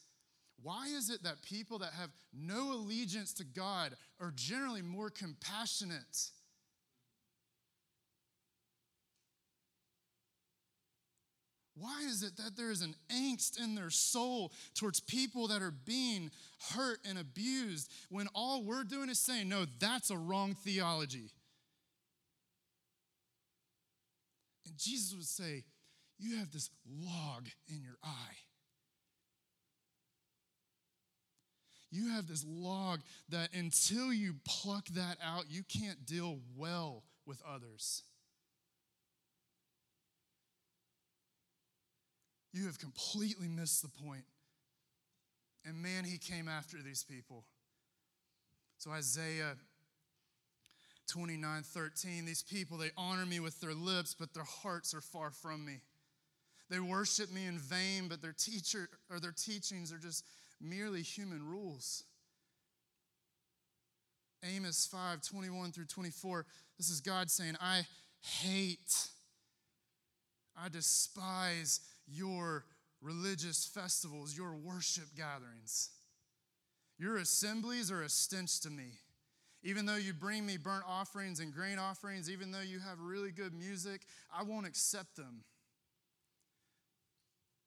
why 0.64 0.87
is 0.87 1.11
it 1.11 1.22
that 1.24 1.42
people 1.42 1.81
that 1.81 1.92
have 1.92 2.09
no 2.33 2.72
allegiance 2.72 3.35
to 3.35 3.44
God 3.44 3.94
are 4.18 4.33
generally 4.35 4.81
more 4.81 5.11
compassionate? 5.11 6.31
Why 11.77 12.05
is 12.09 12.22
it 12.22 12.38
that 12.38 12.57
there 12.57 12.70
is 12.70 12.81
an 12.81 12.94
angst 13.12 13.62
in 13.62 13.74
their 13.74 13.90
soul 13.90 14.53
towards 14.74 15.00
people 15.00 15.48
that 15.48 15.61
are 15.61 15.70
being 15.85 16.31
hurt 16.70 16.98
and 17.07 17.18
abused 17.18 17.92
when 18.09 18.29
all 18.35 18.64
we're 18.64 18.85
doing 18.85 19.11
is 19.11 19.18
saying, 19.18 19.50
no, 19.50 19.66
that's 19.79 20.09
a 20.09 20.16
wrong 20.16 20.55
theology? 20.55 21.31
And 24.66 24.79
Jesus 24.79 25.14
would 25.14 25.27
say, 25.27 25.64
You 26.18 26.38
have 26.38 26.53
this 26.53 26.70
log 26.88 27.48
in 27.68 27.83
your 27.83 27.98
eye. 28.03 28.37
You 31.94 32.09
have 32.09 32.26
this 32.26 32.44
log 32.44 33.02
that 33.28 33.50
until 33.54 34.12
you 34.12 34.35
pluck 34.44 34.88
that 34.96 35.16
out, 35.24 35.44
you 35.48 35.62
can't 35.62 36.04
deal 36.04 36.40
well 36.57 37.04
with 37.24 37.40
others. 37.48 38.02
You 42.52 42.66
have 42.66 42.80
completely 42.80 43.46
missed 43.46 43.83
the 43.83 44.04
point. 44.04 44.24
And 45.64 45.80
man, 45.80 46.02
he 46.02 46.18
came 46.18 46.48
after 46.48 46.78
these 46.83 47.04
people. 47.04 47.44
So, 48.78 48.90
Isaiah 48.90 49.54
29 51.07 51.62
13, 51.62 52.24
these 52.24 52.42
people, 52.42 52.76
they 52.76 52.90
honor 52.98 53.24
me 53.24 53.38
with 53.38 53.61
their 53.61 53.72
lips, 53.72 54.16
but 54.18 54.35
their 54.35 54.42
hearts 54.42 54.94
are 54.94 55.00
far 55.00 55.30
from 55.30 55.64
me. 55.64 55.78
They 56.70 56.80
worship 56.80 57.33
me 57.33 57.46
in 57.46 57.61
vain, 57.61 58.09
but 58.09 58.20
their 58.20 58.35
teacher 58.37 58.88
or 59.09 59.20
their 59.20 59.30
teachings 59.33 59.92
are 59.92 59.98
just 59.98 60.24
merely 60.64 61.03
human 61.03 61.46
rules. 61.46 62.05
Amos 64.44 64.87
5 64.87 65.22
21 65.22 65.72
through 65.72 65.87
24, 65.87 66.44
this 66.77 66.90
is 66.90 67.00
God 67.00 67.31
saying, 67.31 67.57
I 67.61 67.87
hate, 68.20 69.09
I 70.57 70.68
despise 70.68 71.81
your 72.07 72.64
religious 73.00 73.64
festivals, 73.66 74.37
your 74.37 74.55
worship 74.55 75.14
gatherings. 75.16 75.90
Your 76.98 77.16
assemblies 77.16 77.90
are 77.90 78.03
a 78.03 78.09
stench 78.09 78.61
to 78.61 78.70
me. 78.70 78.98
Even 79.62 79.87
though 79.87 79.96
you 79.96 80.12
bring 80.12 80.44
me 80.44 80.59
burnt 80.59 80.85
offerings 80.87 81.40
and 81.40 81.53
grain 81.53 81.79
offerings, 81.79 82.31
even 82.31 82.50
though 82.50 82.61
you 82.61 82.79
have 82.81 83.00
really 83.00 83.31
good 83.31 83.55
music, 83.55 84.03
I 84.33 84.42
won't 84.42 84.66
accept 84.66 85.16
them. 85.16 85.42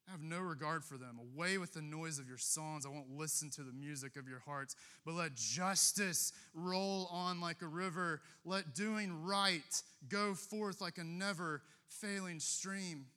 I 0.07 0.11
have 0.11 0.21
no 0.21 0.39
regard 0.39 0.85
for 0.85 0.97
them. 0.97 1.19
Away 1.19 1.57
with 1.57 1.73
the 1.73 1.81
noise 1.81 2.17
of 2.17 2.29
your 2.29 2.37
songs. 2.37 2.85
I 2.85 2.89
won't 2.89 3.17
listen 3.17 3.49
to 3.51 3.61
the 3.61 3.73
music 3.73 4.15
of 4.15 4.27
your 4.27 4.39
hearts. 4.39 4.75
But 5.05 5.15
let 5.15 5.35
justice 5.35 6.31
roll 6.53 7.09
on 7.11 7.41
like 7.41 7.61
a 7.61 7.67
river. 7.67 8.21
Let 8.45 8.73
doing 8.73 9.25
right 9.25 9.81
go 10.07 10.33
forth 10.33 10.79
like 10.79 10.97
a 10.97 11.03
never 11.03 11.61
failing 11.89 12.39
stream. 12.39 13.07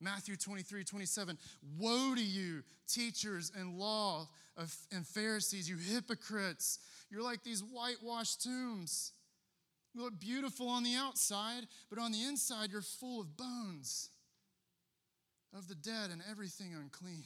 Matthew 0.00 0.34
23, 0.34 0.82
27. 0.82 1.38
Woe 1.78 2.14
to 2.16 2.22
you, 2.22 2.64
teachers 2.88 3.52
and 3.56 3.78
law 3.78 4.28
of, 4.56 4.74
and 4.92 5.06
Pharisees, 5.06 5.68
you 5.68 5.76
hypocrites. 5.76 6.80
You're 7.10 7.22
like 7.22 7.44
these 7.44 7.60
whitewashed 7.60 8.42
tombs. 8.42 9.12
You 9.94 10.02
look 10.02 10.18
beautiful 10.18 10.68
on 10.68 10.82
the 10.82 10.96
outside, 10.96 11.68
but 11.88 12.00
on 12.00 12.10
the 12.10 12.24
inside, 12.24 12.70
you're 12.72 12.82
full 12.82 13.20
of 13.20 13.36
bones 13.36 14.10
of 15.56 15.68
the 15.68 15.74
dead 15.74 16.10
and 16.10 16.20
everything 16.30 16.74
unclean. 16.74 17.24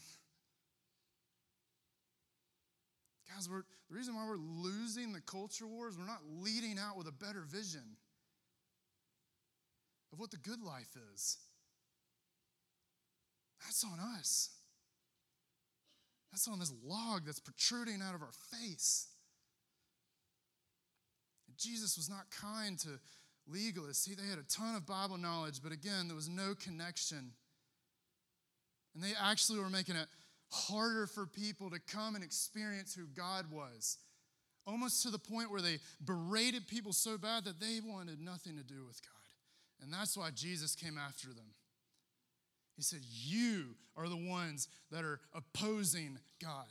Guys, 3.34 3.46
the 3.46 3.62
reason 3.94 4.14
why 4.14 4.26
we're 4.26 4.36
losing 4.36 5.12
the 5.12 5.20
culture 5.20 5.66
wars, 5.66 5.96
we're 5.98 6.06
not 6.06 6.22
leading 6.40 6.78
out 6.78 6.96
with 6.96 7.06
a 7.06 7.12
better 7.12 7.42
vision 7.46 7.96
of 10.12 10.18
what 10.18 10.30
the 10.30 10.38
good 10.38 10.62
life 10.62 10.96
is. 11.14 11.38
That's 13.64 13.84
on 13.84 13.98
us. 14.18 14.50
That's 16.32 16.48
on 16.48 16.58
this 16.58 16.72
log 16.84 17.26
that's 17.26 17.40
protruding 17.40 18.00
out 18.02 18.14
of 18.14 18.22
our 18.22 18.32
face. 18.52 19.08
Jesus 21.56 21.96
was 21.96 22.08
not 22.08 22.30
kind 22.30 22.78
to 22.80 23.00
legalists. 23.52 24.08
He, 24.08 24.14
they 24.14 24.28
had 24.28 24.38
a 24.38 24.44
ton 24.44 24.76
of 24.76 24.86
Bible 24.86 25.18
knowledge, 25.18 25.60
but 25.62 25.72
again, 25.72 26.06
there 26.06 26.14
was 26.14 26.28
no 26.28 26.54
connection. 26.54 27.32
And 28.98 29.04
they 29.04 29.14
actually 29.22 29.60
were 29.60 29.70
making 29.70 29.94
it 29.94 30.08
harder 30.50 31.06
for 31.06 31.24
people 31.24 31.70
to 31.70 31.78
come 31.78 32.16
and 32.16 32.24
experience 32.24 32.96
who 32.96 33.06
God 33.06 33.44
was. 33.48 33.96
Almost 34.66 35.04
to 35.04 35.10
the 35.10 35.20
point 35.20 35.52
where 35.52 35.60
they 35.60 35.78
berated 36.04 36.66
people 36.66 36.92
so 36.92 37.16
bad 37.16 37.44
that 37.44 37.60
they 37.60 37.78
wanted 37.80 38.20
nothing 38.20 38.56
to 38.56 38.64
do 38.64 38.84
with 38.84 39.00
God. 39.00 39.84
And 39.84 39.92
that's 39.92 40.16
why 40.16 40.30
Jesus 40.34 40.74
came 40.74 40.98
after 40.98 41.28
them. 41.28 41.54
He 42.74 42.82
said, 42.82 42.98
You 43.04 43.76
are 43.96 44.08
the 44.08 44.16
ones 44.16 44.66
that 44.90 45.04
are 45.04 45.20
opposing 45.32 46.18
God. 46.42 46.66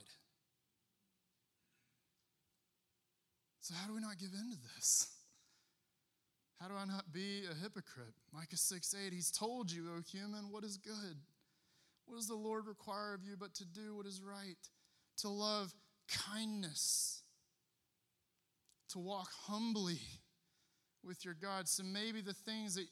So, 3.62 3.74
how 3.74 3.88
do 3.88 3.94
we 3.94 4.02
not 4.02 4.20
give 4.20 4.34
in 4.34 4.52
to 4.52 4.58
this? 4.76 5.08
How 6.60 6.68
do 6.68 6.74
I 6.74 6.84
not 6.84 7.14
be 7.14 7.44
a 7.50 7.56
hypocrite? 7.56 8.16
Micah 8.34 8.58
6 8.58 8.96
8, 9.08 9.14
He's 9.14 9.32
told 9.32 9.72
you, 9.72 9.86
O 9.96 10.02
human, 10.02 10.52
what 10.52 10.66
is 10.66 10.76
good. 10.76 11.16
What 12.08 12.16
does 12.16 12.28
the 12.28 12.36
Lord 12.36 12.66
require 12.66 13.14
of 13.14 13.24
you 13.24 13.36
but 13.40 13.54
to 13.56 13.66
do 13.66 13.96
what 13.96 14.08
is 14.08 14.22
right? 14.22 14.58
To 15.18 15.30
love 15.30 15.74
kindness, 16.08 17.22
to 18.90 19.00
walk 19.00 19.30
humbly 19.44 20.00
with 21.04 21.24
your 21.24 21.36
God. 21.36 21.68
So 21.68 21.84
maybe 21.84 22.22
the 22.22 22.34
things 22.34 22.76
that 22.76 22.88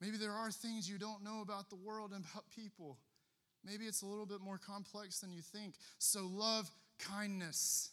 Maybe 0.00 0.18
there 0.18 0.32
are 0.32 0.50
things 0.50 0.88
you 0.88 0.98
don't 0.98 1.24
know 1.24 1.40
about 1.40 1.70
the 1.70 1.76
world 1.76 2.12
and 2.12 2.24
about 2.32 2.44
people. 2.54 2.98
Maybe 3.64 3.86
it's 3.86 4.02
a 4.02 4.06
little 4.06 4.26
bit 4.26 4.40
more 4.40 4.58
complex 4.58 5.20
than 5.20 5.32
you 5.32 5.40
think. 5.40 5.74
So 5.98 6.26
love 6.26 6.70
kindness 6.98 7.90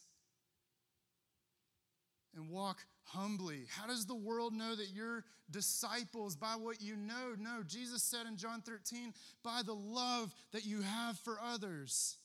and 2.35 2.49
walk 2.49 2.79
humbly. 3.05 3.65
How 3.69 3.87
does 3.87 4.05
the 4.05 4.15
world 4.15 4.53
know 4.53 4.75
that 4.75 4.89
you're 4.93 5.23
disciples? 5.49 6.35
By 6.35 6.55
what 6.55 6.81
you 6.81 6.95
know? 6.95 7.35
No, 7.37 7.63
Jesus 7.65 8.03
said 8.03 8.25
in 8.27 8.37
John 8.37 8.61
13, 8.61 9.13
by 9.43 9.61
the 9.65 9.73
love 9.73 10.33
that 10.51 10.65
you 10.65 10.81
have 10.81 11.17
for 11.19 11.37
others. 11.41 12.17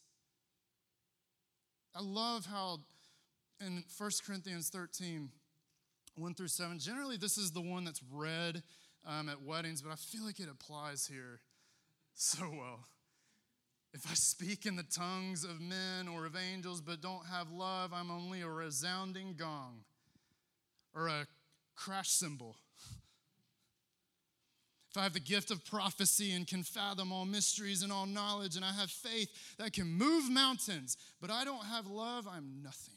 I 1.94 2.00
love 2.02 2.46
how 2.46 2.78
in 3.60 3.82
1 3.96 4.10
Corinthians 4.24 4.68
13, 4.70 5.30
1 6.16 6.34
through 6.34 6.48
7, 6.48 6.78
generally 6.78 7.16
this 7.16 7.38
is 7.38 7.50
the 7.52 7.60
one 7.60 7.84
that's 7.84 8.02
read 8.12 8.62
um, 9.06 9.28
at 9.28 9.42
weddings, 9.42 9.82
but 9.82 9.92
I 9.92 9.96
feel 9.96 10.24
like 10.24 10.38
it 10.38 10.48
applies 10.50 11.06
here 11.06 11.40
so 12.14 12.42
well. 12.50 12.86
If 13.94 14.08
I 14.08 14.14
speak 14.14 14.66
in 14.66 14.76
the 14.76 14.84
tongues 14.84 15.44
of 15.44 15.60
men 15.60 16.08
or 16.08 16.26
of 16.26 16.36
angels 16.36 16.82
but 16.82 17.00
don't 17.00 17.26
have 17.26 17.50
love, 17.50 17.92
I'm 17.92 18.10
only 18.10 18.42
a 18.42 18.48
resounding 18.48 19.34
gong 19.36 19.80
or 20.98 21.08
a 21.08 21.26
crash 21.76 22.10
cymbal. 22.10 22.56
If 24.90 24.96
I 24.96 25.02
have 25.02 25.12
the 25.12 25.20
gift 25.20 25.50
of 25.50 25.64
prophecy 25.64 26.32
and 26.32 26.46
can 26.46 26.62
fathom 26.62 27.12
all 27.12 27.26
mysteries 27.26 27.82
and 27.82 27.92
all 27.92 28.06
knowledge, 28.06 28.56
and 28.56 28.64
I 28.64 28.72
have 28.72 28.90
faith 28.90 29.28
that 29.58 29.72
can 29.72 29.86
move 29.86 30.30
mountains, 30.30 30.96
but 31.20 31.30
I 31.30 31.44
don't 31.44 31.64
have 31.64 31.86
love, 31.86 32.26
I'm 32.26 32.62
nothing. 32.62 32.94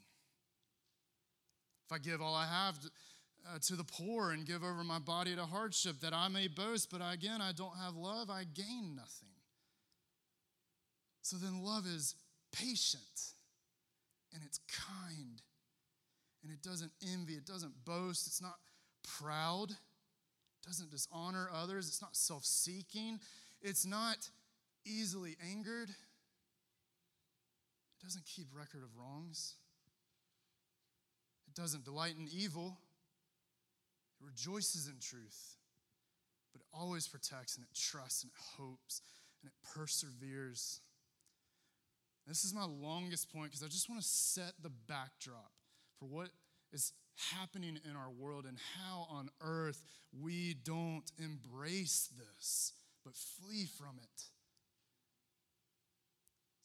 If 1.86 1.92
I 1.92 1.98
give 2.00 2.22
all 2.22 2.34
I 2.34 2.48
have, 2.48 2.78
uh, 3.48 3.58
to 3.60 3.76
the 3.76 3.84
poor 3.84 4.32
and 4.32 4.46
give 4.46 4.64
over 4.64 4.84
my 4.84 5.00
body 5.00 5.36
to 5.36 5.46
hardship 5.46 6.00
that 6.02 6.14
I 6.14 6.28
may 6.30 6.48
boast, 6.48 6.90
but 6.92 7.02
again, 7.04 7.42
I 7.42 7.52
don't 7.52 7.76
have 7.78 7.96
love, 7.96 8.30
I 8.30 8.46
gain 8.46 8.96
nothing. 8.96 9.30
So 11.22 11.38
then, 11.38 11.64
love 11.64 11.86
is 11.86 12.16
patient 12.52 13.34
and 14.34 14.42
it's 14.46 14.60
kind 14.68 15.42
and 16.44 16.52
it 16.52 16.62
doesn't 16.62 16.92
envy, 17.14 17.34
it 17.34 17.46
doesn't 17.46 17.74
boast, 17.86 18.28
it's 18.28 18.42
not 18.42 18.56
proud, 19.04 19.72
it 19.72 20.66
doesn't 20.66 20.92
dishonor 20.92 21.50
others, 21.54 21.88
it's 21.88 22.02
not 22.02 22.16
self 22.16 22.46
seeking, 22.46 23.20
it's 23.62 23.86
not 23.86 24.30
easily 24.86 25.38
angered, 25.52 25.90
it 25.90 25.96
doesn't 28.04 28.26
keep 28.26 28.48
record 28.54 28.84
of 28.84 28.90
wrongs, 28.98 29.56
it 31.48 31.54
doesn't 31.60 31.86
delight 31.86 32.16
in 32.18 32.28
evil, 32.32 32.78
it 34.20 34.26
rejoices 34.26 34.88
in 34.88 34.96
truth, 35.00 35.58
but 36.52 36.62
it 36.62 36.68
always 36.74 37.08
protects 37.08 37.56
and 37.56 37.64
it 37.64 37.70
trusts 37.78 38.24
and 38.24 38.32
it 38.32 38.40
hopes 38.58 39.02
and 39.42 39.52
it 39.52 39.54
perseveres. 39.76 40.82
This 42.28 42.46
is 42.46 42.54
my 42.54 42.66
longest 42.66 43.34
point 43.34 43.52
because 43.52 43.64
I 43.64 43.68
just 43.68 43.90
want 43.90 44.02
to 44.02 44.08
set 44.08 44.54
the 44.62 44.70
backdrop 44.70 45.52
for 46.02 46.08
what 46.08 46.30
is 46.74 46.94
happening 47.32 47.78
in 47.88 47.96
our 47.96 48.10
world 48.10 48.46
and 48.48 48.58
how 48.80 49.06
on 49.12 49.30
earth 49.40 49.84
we 50.20 50.56
don't 50.66 51.12
embrace 51.20 52.10
this, 52.18 52.74
but 53.06 53.14
flee 53.16 53.68
from 53.78 54.00
it. 54.02 54.24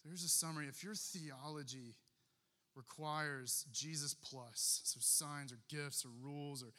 So 0.02 0.08
here's 0.08 0.24
a 0.24 0.28
summary. 0.28 0.68
If 0.68 0.82
your 0.82 0.94
theology 0.94 1.96
requires 2.74 3.66
Jesus 3.72 4.14
plus, 4.14 4.80
so 4.84 5.00
signs 5.02 5.52
or 5.52 5.58
gifts 5.68 6.06
or 6.06 6.10
rules 6.22 6.62
or 6.62 6.72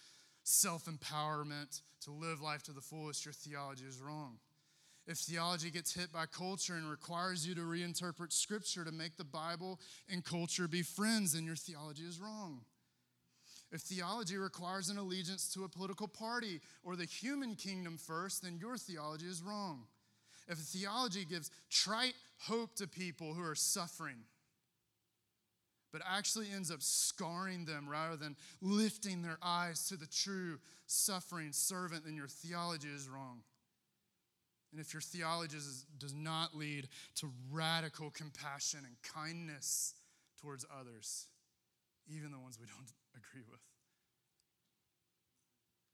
self 0.43 0.85
empowerment 0.85 1.81
to 2.05 2.11
live 2.11 2.41
life 2.41 2.63
to 2.63 2.71
the 2.71 2.81
fullest, 2.81 3.23
your 3.23 3.33
theology 3.33 3.85
is 3.85 3.99
wrong. 3.99 4.37
If 5.07 5.19
theology 5.19 5.71
gets 5.71 5.93
hit 5.93 6.11
by 6.11 6.25
culture 6.25 6.73
and 6.73 6.89
requires 6.89 7.47
you 7.47 7.55
to 7.55 7.61
reinterpret 7.61 8.33
scripture 8.33 8.83
to 8.83 8.91
make 8.91 9.15
the 9.15 9.23
Bible 9.23 9.79
and 10.09 10.23
culture 10.23 10.67
be 10.67 10.81
friends, 10.81 11.33
then 11.33 11.45
your 11.45 11.55
theology 11.55 12.03
is 12.03 12.19
wrong. 12.19 12.61
If 13.71 13.81
theology 13.81 14.37
requires 14.37 14.89
an 14.89 14.97
allegiance 14.97 15.51
to 15.53 15.63
a 15.63 15.69
political 15.69 16.07
party 16.09 16.59
or 16.83 16.95
the 16.95 17.05
human 17.05 17.55
kingdom 17.55 17.97
first, 17.97 18.43
then 18.43 18.57
your 18.59 18.77
theology 18.77 19.25
is 19.25 19.41
wrong. 19.41 19.83
If 20.49 20.57
theology 20.57 21.25
gives 21.25 21.51
trite 21.69 22.15
hope 22.39 22.75
to 22.75 22.87
people 22.87 23.33
who 23.33 23.43
are 23.43 23.55
suffering, 23.55 24.23
but 25.91 26.01
actually 26.09 26.47
ends 26.53 26.69
up 26.69 26.81
scarring 26.81 27.65
them 27.65 27.87
rather 27.89 28.17
than 28.17 28.35
lifting 28.61 29.21
their 29.21 29.37
eyes 29.41 29.87
to 29.87 29.95
the 29.95 30.05
true 30.05 30.59
suffering 30.85 31.51
servant, 31.51 32.05
then 32.05 32.15
your 32.15 32.27
theology 32.27 32.89
is 32.89 33.09
wrong. 33.09 33.41
And 34.71 34.81
if 34.81 34.93
your 34.93 35.01
theology 35.01 35.57
does 35.97 36.13
not 36.13 36.55
lead 36.55 36.87
to 37.15 37.31
radical 37.51 38.09
compassion 38.11 38.81
and 38.85 38.95
kindness 39.01 39.93
towards 40.41 40.65
others, 40.77 41.27
even 42.07 42.31
the 42.31 42.39
ones 42.39 42.57
we 42.59 42.67
don't 42.67 42.91
agree 43.15 43.43
with. 43.49 43.61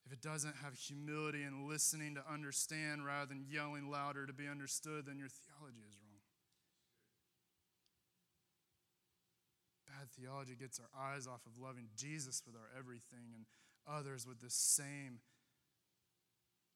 If 0.06 0.12
it 0.12 0.22
doesn't 0.22 0.56
have 0.62 0.76
humility 0.76 1.44
and 1.44 1.68
listening 1.68 2.16
to 2.16 2.24
understand 2.32 3.06
rather 3.06 3.28
than 3.28 3.46
yelling 3.50 3.90
louder 3.90 4.26
to 4.26 4.34
be 4.34 4.48
understood, 4.48 5.06
then 5.06 5.18
your 5.18 5.30
theology 5.30 5.80
is 5.88 5.96
wrong. 6.04 6.20
Bad 9.88 10.10
theology 10.12 10.56
gets 10.60 10.80
our 10.80 10.92
eyes 11.00 11.26
off 11.28 11.46
of 11.46 11.58
loving 11.58 11.88
Jesus 11.96 12.42
with 12.46 12.56
our 12.56 12.68
everything 12.78 13.32
and 13.34 13.46
others 13.88 14.28
with 14.28 14.42
the 14.42 14.50
same 14.50 15.20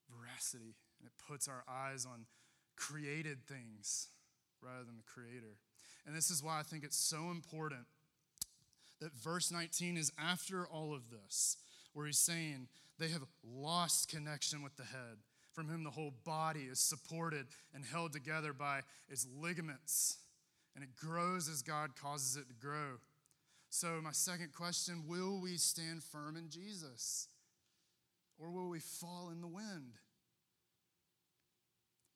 veracity. 0.07 0.75
And 0.99 1.07
it 1.07 1.13
puts 1.27 1.47
our 1.47 1.63
eyes 1.69 2.05
on 2.05 2.25
created 2.75 3.45
things 3.47 4.07
rather 4.62 4.83
than 4.83 4.97
the 4.97 5.03
Creator. 5.03 5.57
And 6.05 6.15
this 6.15 6.31
is 6.31 6.43
why 6.43 6.60
I 6.60 6.63
think 6.63 6.83
it's 6.83 6.97
so 6.97 7.31
important 7.31 7.86
that 9.01 9.13
verse 9.13 9.51
19 9.51 9.97
is 9.97 10.12
after 10.17 10.65
all 10.65 10.93
of 10.93 11.10
this, 11.10 11.57
where 11.93 12.05
he's 12.05 12.17
saying 12.17 12.67
they 12.97 13.10
have 13.10 13.23
lost 13.43 14.10
connection 14.10 14.63
with 14.63 14.75
the 14.75 14.83
head, 14.83 15.17
from 15.53 15.67
whom 15.67 15.83
the 15.83 15.91
whole 15.91 16.13
body 16.23 16.62
is 16.62 16.79
supported 16.79 17.47
and 17.73 17.86
held 17.86 18.13
together 18.13 18.53
by 18.53 18.81
its 19.10 19.27
ligaments, 19.39 20.17
and 20.75 20.83
it 20.83 20.95
grows 20.95 21.49
as 21.49 21.62
God 21.62 21.91
causes 21.95 22.38
it 22.38 22.47
to 22.49 22.55
grow. 22.55 22.99
So, 23.69 23.99
my 24.01 24.12
second 24.12 24.53
question 24.53 25.03
will 25.07 25.41
we 25.41 25.57
stand 25.57 26.03
firm 26.03 26.38
in 26.38 26.49
Jesus? 26.49 27.27
Or 28.39 28.51
will 28.51 28.69
we 28.69 28.79
fall 28.79 29.29
in 29.31 29.41
the 29.41 29.47
wind? 29.47 29.97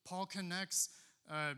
Paul 0.06 0.26
connects 0.26 0.90
uh, 1.30 1.54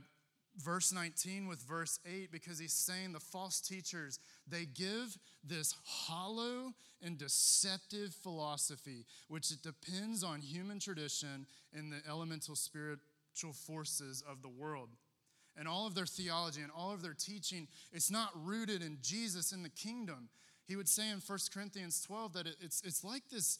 verse 0.57 0.91
19 0.91 1.47
with 1.47 1.61
verse 1.61 1.99
8 2.05 2.31
because 2.31 2.59
he's 2.59 2.73
saying 2.73 3.13
the 3.13 3.19
false 3.19 3.59
teachers 3.59 4.19
they 4.47 4.65
give 4.65 5.17
this 5.43 5.75
hollow 5.83 6.73
and 7.01 7.17
deceptive 7.17 8.13
philosophy 8.13 9.05
which 9.27 9.51
it 9.51 9.63
depends 9.63 10.23
on 10.23 10.41
human 10.41 10.79
tradition 10.79 11.47
and 11.73 11.91
the 11.91 12.01
elemental 12.07 12.55
spiritual 12.55 13.53
forces 13.53 14.23
of 14.29 14.41
the 14.41 14.49
world. 14.49 14.89
And 15.57 15.67
all 15.67 15.85
of 15.85 15.95
their 15.95 16.05
theology 16.05 16.61
and 16.61 16.71
all 16.75 16.93
of 16.93 17.01
their 17.01 17.15
teaching 17.17 17.67
it's 17.91 18.11
not 18.11 18.29
rooted 18.35 18.83
in 18.83 18.97
jesus 19.01 19.51
in 19.51 19.63
the 19.63 19.69
kingdom. 19.69 20.29
He 20.65 20.75
would 20.75 20.87
say 20.87 21.09
in 21.09 21.19
1 21.19 21.39
corinthians 21.53 22.01
12 22.03 22.33
that 22.33 22.47
it's, 22.61 22.81
it's 22.85 23.03
like 23.03 23.23
this 23.29 23.59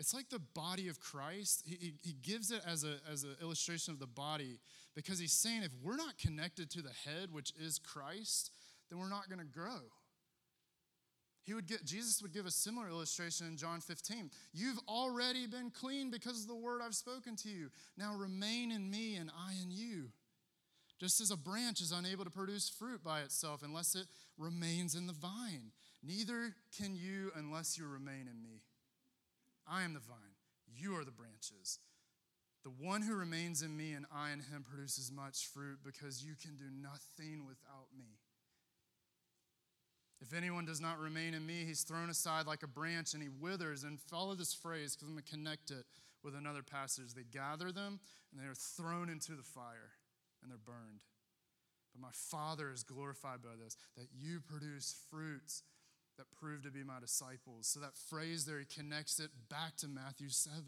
it's 0.00 0.14
like 0.14 0.30
the 0.30 0.40
body 0.54 0.88
of 0.88 0.98
Christ. 0.98 1.62
He, 1.66 1.92
he, 2.02 2.14
gives 2.14 2.50
it 2.50 2.62
as, 2.66 2.84
a, 2.84 2.96
as 3.12 3.22
an 3.22 3.36
illustration 3.42 3.92
of 3.92 4.00
the 4.00 4.06
body 4.06 4.58
because 4.96 5.18
he's 5.18 5.34
saying 5.34 5.62
if 5.62 5.72
we're 5.82 5.96
not 5.98 6.16
connected 6.16 6.70
to 6.70 6.82
the 6.82 6.90
head, 7.04 7.30
which 7.30 7.52
is 7.60 7.78
Christ, 7.78 8.50
then 8.88 8.98
we're 8.98 9.10
not 9.10 9.28
going 9.28 9.40
to 9.40 9.44
grow. 9.44 9.78
He 11.42 11.52
would 11.52 11.66
get, 11.66 11.84
Jesus 11.84 12.22
would 12.22 12.32
give 12.32 12.46
a 12.46 12.50
similar 12.50 12.88
illustration 12.88 13.46
in 13.46 13.58
John 13.58 13.80
15. 13.80 14.30
You've 14.54 14.80
already 14.88 15.46
been 15.46 15.70
clean 15.70 16.10
because 16.10 16.42
of 16.42 16.48
the 16.48 16.56
word 16.56 16.80
I've 16.82 16.94
spoken 16.94 17.36
to 17.36 17.50
you. 17.50 17.68
Now 17.98 18.14
remain 18.14 18.72
in 18.72 18.90
me 18.90 19.16
and 19.16 19.30
I 19.30 19.52
in 19.62 19.70
you. 19.70 20.06
Just 20.98 21.20
as 21.20 21.30
a 21.30 21.36
branch 21.36 21.82
is 21.82 21.92
unable 21.92 22.24
to 22.24 22.30
produce 22.30 22.70
fruit 22.70 23.04
by 23.04 23.20
itself 23.20 23.62
unless 23.62 23.94
it 23.94 24.06
remains 24.38 24.94
in 24.94 25.06
the 25.06 25.12
vine, 25.12 25.72
neither 26.02 26.54
can 26.74 26.94
you 26.94 27.32
unless 27.36 27.76
you 27.76 27.86
remain 27.86 28.26
in 28.30 28.42
me. 28.42 28.62
I 29.70 29.82
am 29.82 29.94
the 29.94 30.00
vine, 30.00 30.34
you 30.66 30.96
are 30.96 31.04
the 31.04 31.10
branches. 31.10 31.78
The 32.62 32.70
one 32.70 33.02
who 33.02 33.14
remains 33.14 33.62
in 33.62 33.76
me 33.76 33.92
and 33.92 34.04
I 34.14 34.32
in 34.32 34.40
him 34.40 34.64
produces 34.68 35.10
much 35.10 35.46
fruit 35.46 35.78
because 35.82 36.22
you 36.22 36.34
can 36.40 36.56
do 36.56 36.66
nothing 36.70 37.46
without 37.46 37.88
me. 37.96 38.18
If 40.20 40.34
anyone 40.34 40.66
does 40.66 40.80
not 40.80 40.98
remain 40.98 41.32
in 41.32 41.46
me, 41.46 41.64
he's 41.64 41.82
thrown 41.82 42.10
aside 42.10 42.46
like 42.46 42.62
a 42.62 42.68
branch 42.68 43.14
and 43.14 43.22
he 43.22 43.30
withers. 43.30 43.84
And 43.84 43.98
follow 43.98 44.34
this 44.34 44.52
phrase 44.52 44.94
because 44.94 45.08
I'm 45.08 45.14
going 45.14 45.24
to 45.24 45.30
connect 45.30 45.70
it 45.70 45.86
with 46.22 46.34
another 46.34 46.62
passage. 46.62 47.14
They 47.14 47.22
gather 47.22 47.72
them 47.72 48.00
and 48.30 48.40
they 48.40 48.46
are 48.46 48.54
thrown 48.54 49.08
into 49.08 49.32
the 49.32 49.42
fire 49.42 49.92
and 50.42 50.50
they're 50.50 50.58
burned. 50.58 51.00
But 51.94 52.02
my 52.02 52.12
Father 52.12 52.70
is 52.70 52.82
glorified 52.82 53.42
by 53.42 53.56
this, 53.62 53.76
that 53.96 54.08
you 54.12 54.40
produce 54.40 54.94
fruits 55.10 55.62
that 56.20 56.38
prove 56.38 56.62
to 56.62 56.70
be 56.70 56.84
my 56.84 57.00
disciples. 57.00 57.66
So 57.66 57.80
that 57.80 57.96
phrase 57.96 58.44
there, 58.44 58.58
he 58.58 58.66
connects 58.66 59.18
it 59.18 59.30
back 59.48 59.76
to 59.78 59.88
Matthew 59.88 60.28
7. 60.28 60.62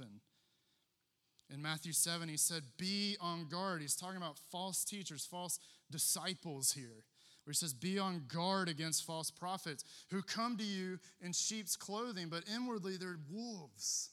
In 1.53 1.61
Matthew 1.61 1.93
7, 1.93 2.27
he 2.27 2.39
said, 2.39 2.63
Be 2.79 3.19
on 3.21 3.49
guard. 3.51 3.83
He's 3.83 3.95
talking 3.95 4.17
about 4.17 4.39
false 4.51 4.83
teachers, 4.83 5.27
false 5.27 5.59
disciples 5.91 6.73
here, 6.73 7.05
where 7.45 7.53
he 7.53 7.55
says, 7.55 7.75
Be 7.75 7.99
on 7.99 8.25
guard 8.33 8.71
against 8.71 9.05
false 9.05 9.31
prophets 9.31 9.85
who 10.11 10.23
come 10.23 10.57
to 10.57 10.65
you 10.65 10.99
in 11.21 11.35
sheep's 11.35 11.77
clothing, 11.77 12.29
but 12.31 12.45
inwardly 12.55 12.97
they're 12.97 13.19
wolves. 13.31 14.09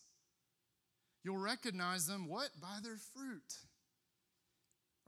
You'll 1.23 1.37
recognize 1.37 2.05
them, 2.05 2.27
what? 2.27 2.49
By 2.61 2.79
their 2.83 2.97
fruit. 3.13 3.55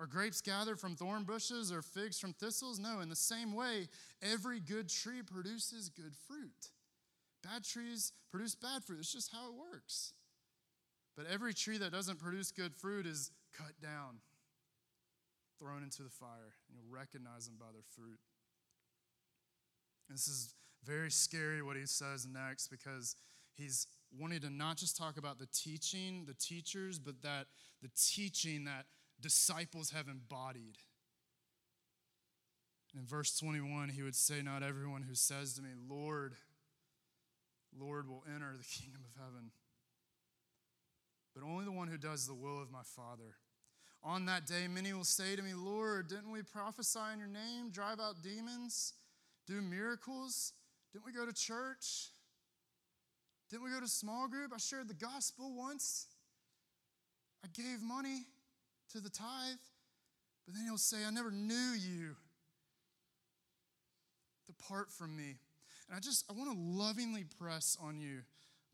Are 0.01 0.07
grapes 0.07 0.41
gathered 0.41 0.79
from 0.79 0.95
thorn 0.95 1.25
bushes 1.25 1.71
or 1.71 1.83
figs 1.83 2.17
from 2.17 2.33
thistles? 2.33 2.79
No, 2.79 3.01
in 3.01 3.09
the 3.09 3.15
same 3.15 3.53
way, 3.53 3.87
every 4.19 4.59
good 4.59 4.89
tree 4.89 5.21
produces 5.21 5.89
good 5.89 6.15
fruit. 6.27 6.71
Bad 7.43 7.63
trees 7.63 8.11
produce 8.31 8.55
bad 8.55 8.83
fruit. 8.83 8.97
It's 9.01 9.13
just 9.13 9.31
how 9.31 9.49
it 9.49 9.53
works. 9.53 10.13
But 11.15 11.27
every 11.31 11.53
tree 11.53 11.77
that 11.77 11.91
doesn't 11.91 12.17
produce 12.17 12.51
good 12.51 12.73
fruit 12.73 13.05
is 13.05 13.29
cut 13.55 13.79
down, 13.79 14.21
thrown 15.59 15.83
into 15.83 16.01
the 16.01 16.09
fire, 16.09 16.55
and 16.67 16.75
you'll 16.75 16.91
recognize 16.91 17.45
them 17.45 17.57
by 17.59 17.67
their 17.71 17.83
fruit. 17.95 18.17
And 20.09 20.17
this 20.17 20.27
is 20.27 20.55
very 20.83 21.11
scary 21.11 21.61
what 21.61 21.77
he 21.77 21.85
says 21.85 22.25
next 22.25 22.69
because 22.69 23.15
he's 23.53 23.85
wanting 24.19 24.39
to 24.41 24.49
not 24.49 24.77
just 24.77 24.97
talk 24.97 25.17
about 25.17 25.37
the 25.37 25.47
teaching, 25.53 26.25
the 26.25 26.33
teachers, 26.33 26.97
but 26.97 27.21
that 27.21 27.45
the 27.83 27.89
teaching 27.95 28.63
that 28.63 28.85
disciples 29.21 29.91
have 29.91 30.07
embodied. 30.07 30.77
And 32.93 33.01
in 33.01 33.07
verse 33.07 33.37
21, 33.37 33.89
he 33.89 34.03
would 34.03 34.15
say, 34.15 34.41
Not 34.41 34.63
everyone 34.63 35.03
who 35.03 35.15
says 35.15 35.53
to 35.53 35.61
me, 35.61 35.69
Lord, 35.89 36.35
Lord, 37.77 38.09
will 38.09 38.23
enter 38.33 38.53
the 38.57 38.63
kingdom 38.81 39.01
of 39.05 39.21
heaven, 39.21 39.51
but 41.33 41.43
only 41.43 41.65
the 41.65 41.71
one 41.71 41.87
who 41.87 41.97
does 41.97 42.27
the 42.27 42.33
will 42.33 42.61
of 42.61 42.71
my 42.71 42.83
Father. 42.83 43.35
On 44.03 44.25
that 44.25 44.47
day, 44.47 44.67
many 44.67 44.93
will 44.93 45.03
say 45.03 45.35
to 45.35 45.43
me, 45.43 45.53
Lord, 45.53 46.07
didn't 46.07 46.31
we 46.31 46.41
prophesy 46.41 46.99
in 47.13 47.19
your 47.19 47.27
name, 47.27 47.69
drive 47.71 47.99
out 47.99 48.23
demons, 48.23 48.93
do 49.47 49.61
miracles? 49.61 50.53
Didn't 50.91 51.05
we 51.05 51.13
go 51.13 51.25
to 51.25 51.33
church? 51.33 52.09
Didn't 53.49 53.63
we 53.63 53.69
go 53.69 53.79
to 53.79 53.87
small 53.87 54.27
group? 54.27 54.51
I 54.53 54.57
shared 54.57 54.87
the 54.87 54.95
gospel 54.95 55.53
once. 55.55 56.07
I 57.43 57.47
gave 57.53 57.81
money 57.81 58.25
to 58.93 58.99
the 58.99 59.09
tithe. 59.09 59.57
But 60.45 60.55
then 60.55 60.63
he'll 60.65 60.77
say, 60.77 60.97
I 61.05 61.11
never 61.11 61.31
knew 61.31 61.55
you. 61.55 62.15
Depart 64.47 64.91
from 64.91 65.15
me. 65.15 65.37
And 65.87 65.95
I 65.95 65.99
just, 65.99 66.25
I 66.29 66.33
want 66.33 66.51
to 66.51 66.57
lovingly 66.57 67.25
press 67.39 67.77
on 67.81 67.99
you 67.99 68.19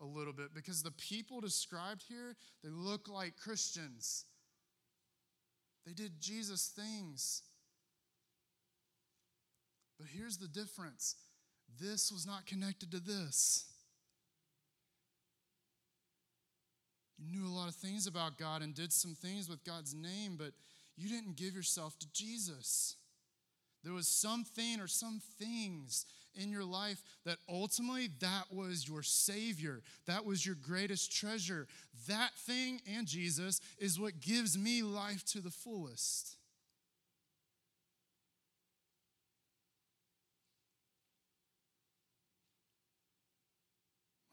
a 0.01 0.05
little 0.05 0.33
bit 0.33 0.53
because 0.53 0.83
the 0.83 0.91
people 0.91 1.41
described 1.41 2.03
here, 2.07 2.35
they 2.63 2.69
look 2.69 3.09
like 3.09 3.35
Christians. 3.37 4.25
They 5.85 5.93
did 5.93 6.19
Jesus 6.19 6.67
things. 6.75 7.43
But 9.97 10.07
here's 10.13 10.37
the 10.37 10.47
difference 10.47 11.15
this 11.79 12.11
was 12.11 12.25
not 12.25 12.45
connected 12.45 12.91
to 12.91 12.99
this. 12.99 13.65
You 17.17 17.31
knew 17.31 17.47
a 17.47 17.53
lot 17.53 17.67
of 17.67 17.75
things 17.75 18.07
about 18.07 18.37
God 18.37 18.61
and 18.61 18.75
did 18.75 18.93
some 18.93 19.15
things 19.15 19.49
with 19.49 19.63
God's 19.63 19.93
name, 19.93 20.35
but 20.37 20.51
you 20.95 21.09
didn't 21.09 21.35
give 21.35 21.55
yourself 21.55 21.97
to 21.99 22.07
Jesus. 22.11 22.95
There 23.83 23.93
was 23.93 24.07
something 24.07 24.79
or 24.79 24.87
some 24.87 25.21
things 25.39 26.05
in 26.35 26.51
your 26.51 26.63
life 26.63 27.01
that 27.25 27.37
ultimately 27.49 28.09
that 28.19 28.45
was 28.51 28.87
your 28.87 29.03
savior. 29.03 29.81
That 30.05 30.25
was 30.25 30.45
your 30.45 30.55
greatest 30.55 31.15
treasure. 31.15 31.67
That 32.07 32.31
thing 32.35 32.81
and 32.95 33.07
Jesus 33.07 33.59
is 33.79 33.99
what 33.99 34.19
gives 34.19 34.57
me 34.57 34.83
life 34.83 35.23
to 35.25 35.41
the 35.41 35.49
fullest. 35.49 36.35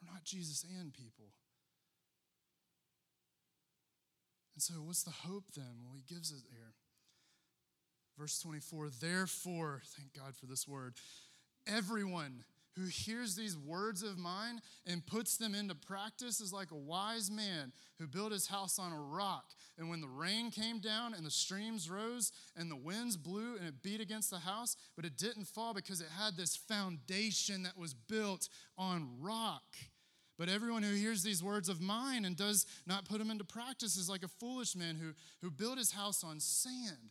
We're 0.03 0.12
not 0.12 0.25
Jesus 0.25 0.64
and 0.81 0.92
people. 0.92 1.27
And 4.54 4.54
so, 4.64 4.74
what's 4.77 5.03
the 5.03 5.11
hope 5.11 5.44
then? 5.55 5.83
Well, 5.85 5.94
he 5.94 6.14
gives 6.14 6.31
it 6.31 6.42
here. 6.50 6.72
Verse 8.18 8.40
24, 8.40 8.88
therefore, 8.98 9.83
thank 9.98 10.14
God 10.14 10.35
for 10.35 10.46
this 10.46 10.66
word, 10.66 10.94
everyone 11.66 12.44
who 12.77 12.87
hears 12.87 13.37
these 13.37 13.59
words 13.59 14.03
of 14.03 14.16
mine 14.16 14.61
and 14.87 15.07
puts 15.07 15.37
them 15.37 15.55
into 15.55 15.74
practice 15.74 16.40
is 16.40 16.50
like 16.50 16.70
a 16.70 16.77
wise 16.77 17.31
man 17.31 17.72
who 17.98 18.07
built 18.07 18.33
his 18.33 18.46
house 18.46 18.79
on 18.79 18.90
a 18.90 18.98
rock. 18.98 19.44
And 19.77 19.90
when 19.90 20.00
the 20.00 20.09
rain 20.09 20.50
came 20.50 20.79
down 20.79 21.12
and 21.12 21.27
the 21.27 21.31
streams 21.31 21.90
rose 21.90 22.33
and 22.57 22.70
the 22.70 22.77
winds 22.77 23.18
blew 23.18 23.57
and 23.59 23.68
it 23.68 23.83
beat 23.83 24.00
against 24.00 24.31
the 24.31 24.38
house, 24.38 24.77
but 24.96 25.05
it 25.05 25.18
didn't 25.18 25.46
fall 25.46 25.74
because 25.74 26.00
it 26.00 26.09
had 26.18 26.38
this 26.38 26.57
foundation 26.57 27.64
that 27.64 27.77
was 27.77 27.92
built 27.92 28.48
on 28.79 29.09
rock. 29.20 29.62
But 30.38 30.49
everyone 30.49 30.83
who 30.83 30.94
hears 30.94 31.23
these 31.23 31.42
words 31.42 31.68
of 31.68 31.81
mine 31.81 32.25
and 32.25 32.37
does 32.37 32.66
not 32.87 33.05
put 33.05 33.18
them 33.18 33.31
into 33.31 33.44
practice 33.44 33.97
is 33.97 34.09
like 34.09 34.25
a 34.25 34.29
foolish 34.29 34.75
man 34.75 34.97
who, 34.97 35.12
who 35.40 35.51
built 35.51 35.79
his 35.79 35.92
house 35.92 36.25
on 36.25 36.40
sand. 36.40 37.11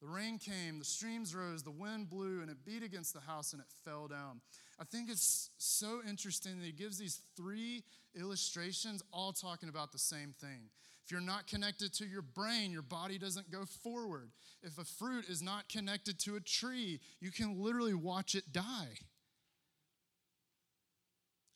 The 0.00 0.08
rain 0.08 0.38
came, 0.38 0.78
the 0.78 0.84
streams 0.84 1.34
rose, 1.34 1.62
the 1.62 1.70
wind 1.70 2.10
blew, 2.10 2.40
and 2.40 2.50
it 2.50 2.64
beat 2.64 2.82
against 2.82 3.14
the 3.14 3.20
house 3.20 3.52
and 3.52 3.60
it 3.60 3.68
fell 3.84 4.06
down. 4.06 4.40
I 4.78 4.84
think 4.84 5.08
it's 5.08 5.50
so 5.58 6.00
interesting 6.06 6.58
that 6.58 6.66
he 6.66 6.72
gives 6.72 6.98
these 6.98 7.20
three 7.36 7.84
illustrations, 8.18 9.02
all 9.12 9.32
talking 9.32 9.68
about 9.68 9.92
the 9.92 9.98
same 9.98 10.34
thing. 10.40 10.68
If 11.04 11.12
you're 11.12 11.20
not 11.20 11.46
connected 11.46 11.92
to 11.94 12.06
your 12.06 12.22
brain, 12.22 12.70
your 12.70 12.82
body 12.82 13.18
doesn't 13.18 13.50
go 13.50 13.64
forward. 13.82 14.30
If 14.62 14.78
a 14.78 14.84
fruit 14.84 15.26
is 15.28 15.42
not 15.42 15.68
connected 15.68 16.18
to 16.20 16.36
a 16.36 16.40
tree, 16.40 17.00
you 17.20 17.30
can 17.30 17.62
literally 17.62 17.94
watch 17.94 18.34
it 18.34 18.52
die. 18.52 18.96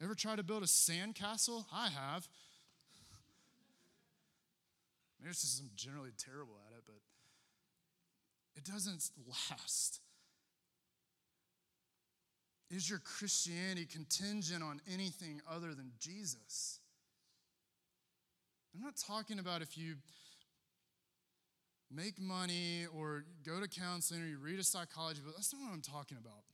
Ever 0.02 0.14
try 0.14 0.36
to 0.36 0.42
build 0.42 0.62
a 0.62 0.66
sandcastle? 0.66 1.64
I 1.72 1.88
have. 1.88 2.28
Maybe 5.20 5.30
it's 5.30 5.42
just 5.42 5.60
I'm 5.60 5.70
generally 5.74 6.12
terrible 6.16 6.54
at 6.68 6.76
it, 6.76 6.84
but 6.86 7.00
it 8.56 8.64
doesn't 8.64 9.10
last. 9.50 10.00
Is 12.70 12.88
your 12.88 13.00
Christianity 13.00 13.86
contingent 13.86 14.62
on 14.62 14.80
anything 14.92 15.40
other 15.50 15.74
than 15.74 15.92
Jesus? 15.98 16.78
I'm 18.74 18.80
not 18.80 18.96
talking 18.96 19.38
about 19.38 19.62
if 19.62 19.76
you 19.76 19.94
make 21.90 22.20
money 22.20 22.86
or 22.94 23.24
go 23.44 23.60
to 23.60 23.66
counseling 23.66 24.22
or 24.22 24.26
you 24.26 24.38
read 24.38 24.60
a 24.60 24.64
psychology 24.64 25.20
book. 25.24 25.34
That's 25.34 25.52
not 25.52 25.62
what 25.62 25.72
I'm 25.72 25.80
talking 25.80 26.18
about. 26.20 26.44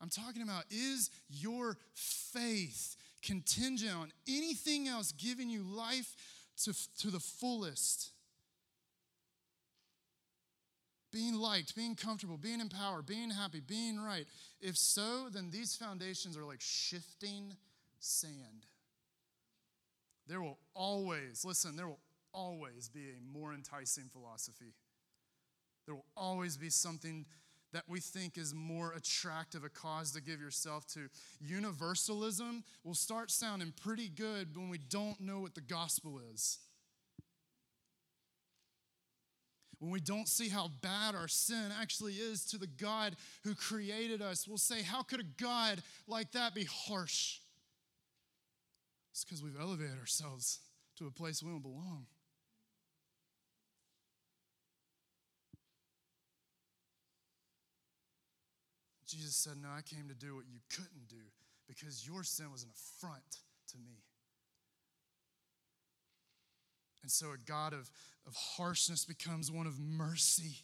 I'm 0.00 0.08
talking 0.08 0.42
about 0.42 0.64
is 0.70 1.10
your 1.28 1.76
faith 1.94 2.96
contingent 3.22 3.94
on 3.94 4.12
anything 4.28 4.88
else 4.88 5.12
giving 5.12 5.50
you 5.50 5.62
life 5.62 6.14
to, 6.64 6.74
to 6.98 7.10
the 7.10 7.20
fullest? 7.20 8.10
Being 11.12 11.34
liked, 11.34 11.74
being 11.74 11.96
comfortable, 11.96 12.36
being 12.36 12.60
empowered, 12.60 13.04
being 13.04 13.30
happy, 13.30 13.60
being 13.60 14.00
right. 14.00 14.26
If 14.60 14.76
so, 14.76 15.28
then 15.30 15.50
these 15.50 15.74
foundations 15.74 16.36
are 16.36 16.44
like 16.44 16.60
shifting 16.60 17.56
sand. 17.98 18.66
There 20.28 20.40
will 20.40 20.58
always, 20.74 21.44
listen, 21.44 21.76
there 21.76 21.88
will 21.88 21.98
always 22.32 22.88
be 22.88 23.10
a 23.10 23.36
more 23.36 23.52
enticing 23.52 24.04
philosophy. 24.04 24.74
There 25.86 25.96
will 25.96 26.06
always 26.16 26.56
be 26.56 26.70
something 26.70 27.26
that 27.72 27.84
we 27.88 28.00
think 28.00 28.36
is 28.36 28.54
more 28.54 28.92
attractive 28.92 29.64
a 29.64 29.68
cause 29.68 30.12
to 30.12 30.20
give 30.20 30.40
yourself 30.40 30.86
to. 30.88 31.08
Universalism 31.40 32.64
will 32.84 32.94
start 32.94 33.30
sounding 33.30 33.72
pretty 33.80 34.08
good 34.08 34.56
when 34.56 34.68
we 34.68 34.78
don't 34.78 35.20
know 35.20 35.40
what 35.40 35.54
the 35.54 35.60
gospel 35.60 36.20
is. 36.32 36.58
When 39.78 39.90
we 39.90 40.00
don't 40.00 40.28
see 40.28 40.50
how 40.50 40.68
bad 40.82 41.14
our 41.14 41.28
sin 41.28 41.70
actually 41.80 42.14
is 42.14 42.44
to 42.46 42.58
the 42.58 42.66
God 42.66 43.16
who 43.44 43.54
created 43.54 44.20
us, 44.20 44.46
we'll 44.46 44.58
say, 44.58 44.82
How 44.82 45.02
could 45.02 45.20
a 45.20 45.42
God 45.42 45.82
like 46.06 46.32
that 46.32 46.54
be 46.54 46.64
harsh? 46.64 47.38
It's 49.12 49.24
because 49.24 49.42
we've 49.42 49.58
elevated 49.58 49.98
ourselves 49.98 50.60
to 50.98 51.06
a 51.06 51.10
place 51.10 51.42
we 51.42 51.50
don't 51.50 51.62
belong. 51.62 52.06
Jesus 59.10 59.34
said, 59.34 59.54
No, 59.60 59.68
I 59.68 59.82
came 59.82 60.08
to 60.08 60.14
do 60.14 60.36
what 60.36 60.44
you 60.48 60.60
couldn't 60.70 61.08
do 61.08 61.30
because 61.68 62.06
your 62.06 62.22
sin 62.22 62.50
was 62.50 62.62
an 62.62 62.70
affront 62.70 63.38
to 63.72 63.78
me. 63.78 64.02
And 67.02 67.10
so 67.10 67.28
a 67.28 67.38
God 67.46 67.72
of, 67.72 67.90
of 68.26 68.34
harshness 68.34 69.04
becomes 69.04 69.50
one 69.50 69.66
of 69.66 69.78
mercy. 69.78 70.58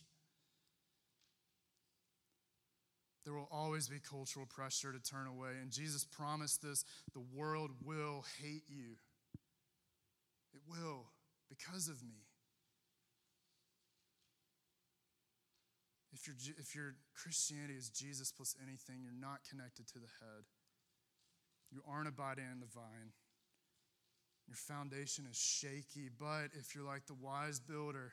There 3.24 3.34
will 3.34 3.48
always 3.50 3.88
be 3.88 3.98
cultural 3.98 4.46
pressure 4.46 4.92
to 4.92 5.00
turn 5.00 5.26
away. 5.26 5.50
And 5.60 5.70
Jesus 5.72 6.04
promised 6.04 6.62
this 6.62 6.84
the 7.12 7.24
world 7.34 7.70
will 7.84 8.24
hate 8.40 8.64
you. 8.68 8.96
It 10.54 10.60
will 10.68 11.06
because 11.48 11.88
of 11.88 12.02
me. 12.02 12.25
If, 16.16 16.26
your 16.26 16.36
if 16.58 16.74
your 16.74 16.94
Christianity 17.14 17.74
is 17.74 17.90
Jesus 17.90 18.32
plus 18.32 18.56
anything, 18.62 19.02
you're 19.02 19.12
not 19.12 19.40
connected 19.48 19.86
to 19.88 19.98
the 19.98 20.08
head. 20.20 20.44
You 21.70 21.82
aren't 21.86 22.08
abiding 22.08 22.46
in 22.50 22.60
the 22.60 22.66
vine. 22.66 23.12
Your 24.48 24.56
foundation 24.56 25.26
is 25.30 25.36
shaky. 25.36 26.08
But 26.18 26.56
if 26.58 26.74
you're 26.74 26.86
like 26.86 27.06
the 27.06 27.14
wise 27.14 27.60
builder, 27.60 28.12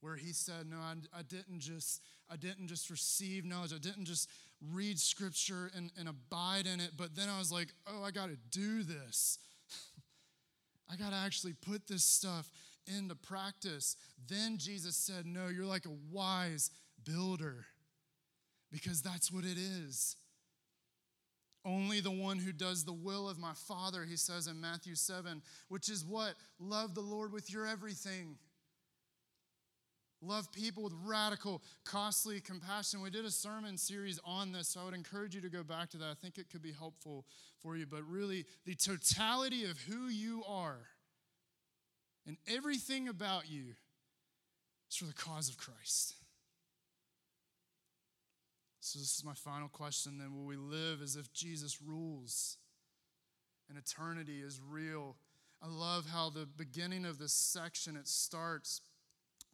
where 0.00 0.16
he 0.16 0.34
said, 0.34 0.66
No, 0.68 0.76
I, 0.76 0.94
I, 1.16 1.22
didn't 1.22 1.60
just, 1.60 2.02
I 2.30 2.36
didn't 2.36 2.68
just 2.68 2.90
receive 2.90 3.46
knowledge, 3.46 3.72
I 3.72 3.78
didn't 3.78 4.04
just 4.04 4.28
read 4.60 4.98
scripture 4.98 5.70
and, 5.74 5.90
and 5.98 6.08
abide 6.08 6.66
in 6.66 6.80
it, 6.80 6.92
but 6.96 7.16
then 7.16 7.28
I 7.28 7.38
was 7.38 7.50
like, 7.50 7.68
oh, 7.86 8.02
I 8.02 8.10
gotta 8.10 8.36
do 8.50 8.82
this. 8.82 9.38
I 10.90 10.96
gotta 10.96 11.16
actually 11.16 11.54
put 11.54 11.86
this 11.86 12.04
stuff 12.04 12.50
into 12.86 13.14
practice. 13.14 13.96
Then 14.28 14.58
Jesus 14.58 14.96
said, 14.96 15.26
No, 15.26 15.48
you're 15.48 15.64
like 15.64 15.86
a 15.86 16.12
wise 16.12 16.70
builder 17.04 17.66
because 18.70 19.02
that's 19.02 19.32
what 19.32 19.44
it 19.44 19.58
is. 19.58 20.16
Only 21.64 22.00
the 22.00 22.12
one 22.12 22.38
who 22.38 22.52
does 22.52 22.84
the 22.84 22.92
will 22.92 23.28
of 23.28 23.38
my 23.38 23.52
Father, 23.54 24.04
he 24.04 24.16
says 24.16 24.46
in 24.46 24.60
Matthew 24.60 24.94
7, 24.94 25.42
which 25.68 25.88
is 25.88 26.04
what? 26.04 26.34
Love 26.60 26.94
the 26.94 27.00
Lord 27.00 27.32
with 27.32 27.52
your 27.52 27.66
everything. 27.66 28.36
Love 30.22 30.50
people 30.52 30.84
with 30.84 30.94
radical, 31.04 31.62
costly 31.84 32.40
compassion. 32.40 33.02
We 33.02 33.10
did 33.10 33.24
a 33.24 33.30
sermon 33.30 33.76
series 33.76 34.20
on 34.24 34.52
this, 34.52 34.68
so 34.68 34.80
I 34.80 34.84
would 34.84 34.94
encourage 34.94 35.34
you 35.34 35.40
to 35.40 35.48
go 35.48 35.62
back 35.62 35.90
to 35.90 35.98
that. 35.98 36.06
I 36.06 36.14
think 36.14 36.38
it 36.38 36.50
could 36.50 36.62
be 36.62 36.72
helpful 36.72 37.26
for 37.60 37.76
you. 37.76 37.84
But 37.84 38.08
really, 38.08 38.44
the 38.64 38.74
totality 38.74 39.64
of 39.64 39.78
who 39.80 40.06
you 40.06 40.44
are 40.48 40.86
and 42.26 42.36
everything 42.48 43.08
about 43.08 43.50
you 43.50 43.74
is 44.90 44.96
for 44.96 45.04
the 45.04 45.12
cause 45.12 45.48
of 45.48 45.56
Christ. 45.56 46.14
So, 48.80 48.98
this 48.98 49.16
is 49.18 49.24
my 49.24 49.34
final 49.34 49.68
question 49.68 50.18
then. 50.18 50.34
Will 50.34 50.44
we 50.44 50.56
live 50.56 51.02
as 51.02 51.16
if 51.16 51.32
Jesus 51.32 51.82
rules 51.82 52.56
and 53.68 53.76
eternity 53.76 54.40
is 54.42 54.60
real? 54.60 55.16
I 55.62 55.66
love 55.66 56.06
how 56.06 56.30
the 56.30 56.46
beginning 56.46 57.04
of 57.04 57.18
this 57.18 57.32
section 57.32 57.96
it 57.96 58.06
starts 58.06 58.80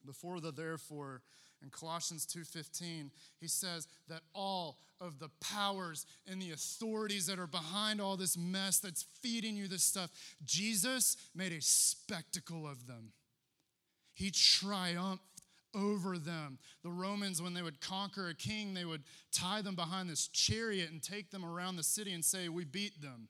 before 0.04 0.40
the 0.40 0.52
therefore 0.52 1.22
in 1.62 1.70
Colossians 1.70 2.26
2:15 2.26 3.10
he 3.40 3.48
says 3.48 3.86
that 4.08 4.22
all 4.34 4.78
of 5.00 5.18
the 5.18 5.30
powers 5.40 6.06
and 6.26 6.40
the 6.40 6.52
authorities 6.52 7.26
that 7.26 7.38
are 7.38 7.46
behind 7.46 8.00
all 8.00 8.16
this 8.16 8.36
mess 8.36 8.78
that's 8.78 9.04
feeding 9.20 9.56
you 9.56 9.68
this 9.68 9.84
stuff 9.84 10.10
Jesus 10.44 11.16
made 11.34 11.52
a 11.52 11.60
spectacle 11.60 12.66
of 12.66 12.86
them. 12.86 13.12
He 14.14 14.30
triumphed 14.30 15.24
over 15.74 16.18
them. 16.18 16.58
The 16.82 16.90
Romans, 16.90 17.40
when 17.40 17.54
they 17.54 17.62
would 17.62 17.80
conquer 17.80 18.28
a 18.28 18.34
king, 18.34 18.74
they 18.74 18.84
would 18.84 19.02
tie 19.32 19.62
them 19.62 19.74
behind 19.74 20.08
this 20.08 20.28
chariot 20.28 20.90
and 20.90 21.02
take 21.02 21.30
them 21.30 21.44
around 21.44 21.76
the 21.76 21.82
city 21.82 22.12
and 22.12 22.24
say, 22.24 22.48
We 22.48 22.64
beat 22.64 23.00
them. 23.00 23.28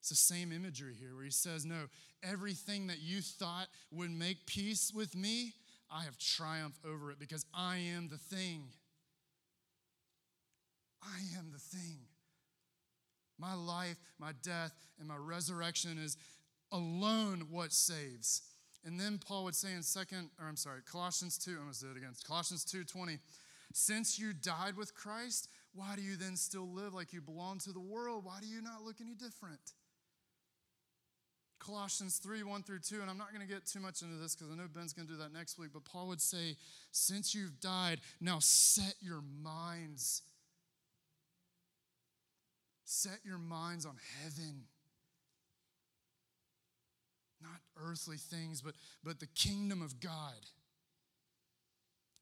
It's 0.00 0.10
the 0.10 0.16
same 0.16 0.52
imagery 0.52 0.94
here 0.94 1.14
where 1.14 1.24
he 1.24 1.30
says, 1.30 1.64
No, 1.64 1.84
everything 2.22 2.86
that 2.88 3.00
you 3.00 3.20
thought 3.20 3.68
would 3.90 4.10
make 4.10 4.46
peace 4.46 4.92
with 4.94 5.14
me, 5.14 5.54
I 5.90 6.04
have 6.04 6.18
triumphed 6.18 6.80
over 6.84 7.10
it 7.10 7.18
because 7.18 7.44
I 7.54 7.78
am 7.78 8.08
the 8.08 8.18
thing. 8.18 8.64
I 11.02 11.38
am 11.38 11.50
the 11.52 11.58
thing. 11.58 11.98
My 13.38 13.54
life, 13.54 13.96
my 14.18 14.32
death, 14.42 14.72
and 14.98 15.08
my 15.08 15.16
resurrection 15.16 15.98
is 15.98 16.16
alone 16.72 17.46
what 17.50 17.72
saves. 17.72 18.42
And 18.84 18.98
then 18.98 19.18
Paul 19.18 19.44
would 19.44 19.54
say 19.54 19.72
in 19.74 19.82
second, 19.82 20.30
or 20.40 20.46
I'm 20.46 20.56
sorry, 20.56 20.80
Colossians 20.90 21.38
2, 21.38 21.56
I 21.56 21.60
almost 21.60 21.80
did 21.80 21.90
it 21.90 21.96
again. 21.96 22.14
Colossians 22.26 22.64
2:20, 22.64 23.18
since 23.72 24.18
you 24.18 24.32
died 24.32 24.76
with 24.76 24.94
Christ, 24.94 25.48
why 25.72 25.94
do 25.96 26.02
you 26.02 26.16
then 26.16 26.36
still 26.36 26.68
live 26.68 26.94
like 26.94 27.12
you 27.12 27.20
belong 27.20 27.58
to 27.60 27.72
the 27.72 27.80
world? 27.80 28.24
Why 28.24 28.40
do 28.40 28.46
you 28.46 28.60
not 28.60 28.82
look 28.82 29.00
any 29.00 29.14
different? 29.14 29.74
Colossians 31.68 32.16
3, 32.16 32.42
1 32.42 32.62
through 32.62 32.78
2, 32.78 33.02
and 33.02 33.10
I'm 33.10 33.18
not 33.18 33.32
going 33.32 33.46
to 33.46 33.52
get 33.52 33.66
too 33.66 33.80
much 33.80 34.00
into 34.00 34.16
this 34.16 34.34
because 34.34 34.50
I 34.50 34.56
know 34.56 34.68
Ben's 34.72 34.92
going 34.92 35.06
to 35.06 35.12
do 35.12 35.18
that 35.18 35.32
next 35.32 35.58
week, 35.58 35.70
but 35.72 35.84
Paul 35.84 36.08
would 36.08 36.20
say, 36.20 36.56
Since 36.92 37.34
you've 37.34 37.60
died, 37.60 38.00
now 38.20 38.38
set 38.40 38.94
your 39.00 39.20
minds. 39.42 40.22
Set 42.84 43.18
your 43.24 43.38
minds 43.38 43.84
on 43.84 43.96
heaven 44.22 44.64
not 47.42 47.60
earthly 47.88 48.16
things, 48.16 48.60
but, 48.60 48.74
but 49.04 49.20
the 49.20 49.26
kingdom 49.26 49.82
of 49.82 50.00
God. 50.00 50.34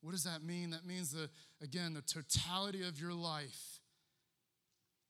What 0.02 0.12
does 0.12 0.24
that 0.24 0.42
mean? 0.42 0.70
That 0.70 0.86
means 0.86 1.12
that, 1.12 1.30
again, 1.62 1.94
the 1.94 2.02
totality 2.02 2.86
of 2.86 3.00
your 3.00 3.14
life 3.14 3.80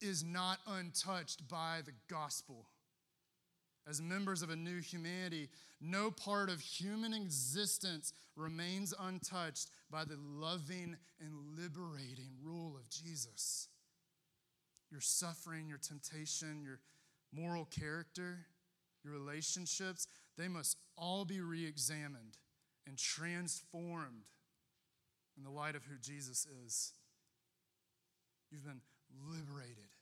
is 0.01 0.22
not 0.22 0.59
untouched 0.66 1.49
by 1.49 1.80
the 1.84 1.93
gospel. 2.09 2.66
As 3.89 4.03
members 4.03 4.43
of 4.43 4.51
a 4.51 4.57
new 4.57 4.80
humanity, 4.80 5.49
no 5.80 6.11
part 6.11 6.51
of 6.51 6.61
human 6.61 7.14
existence 7.14 8.12
remains 8.34 8.93
untouched 8.99 9.70
by 9.91 10.05
the 10.05 10.18
loving 10.18 10.97
and 11.20 11.57
liberating 11.57 12.32
rule 12.43 12.76
of 12.76 12.91
Jesus. 12.91 13.68
Your 14.91 15.01
suffering, 15.01 15.68
your 15.68 15.78
temptation, 15.78 16.62
your 16.64 16.80
moral 17.32 17.66
character, 17.66 18.47
your 19.05 19.12
relationships, 19.12 20.09
they 20.37 20.49
must 20.49 20.76
all 20.97 21.24
be 21.24 21.41
re 21.41 21.64
examined 21.64 22.39
and 22.89 22.99
transformed 22.99 24.24
in 25.37 25.45
the 25.45 25.51
light 25.51 25.76
of 25.76 25.84
who 25.84 25.97
Jesus 26.01 26.47
is. 26.64 26.93
You've 28.51 28.64
been 28.64 28.80
liberated. 29.28 29.95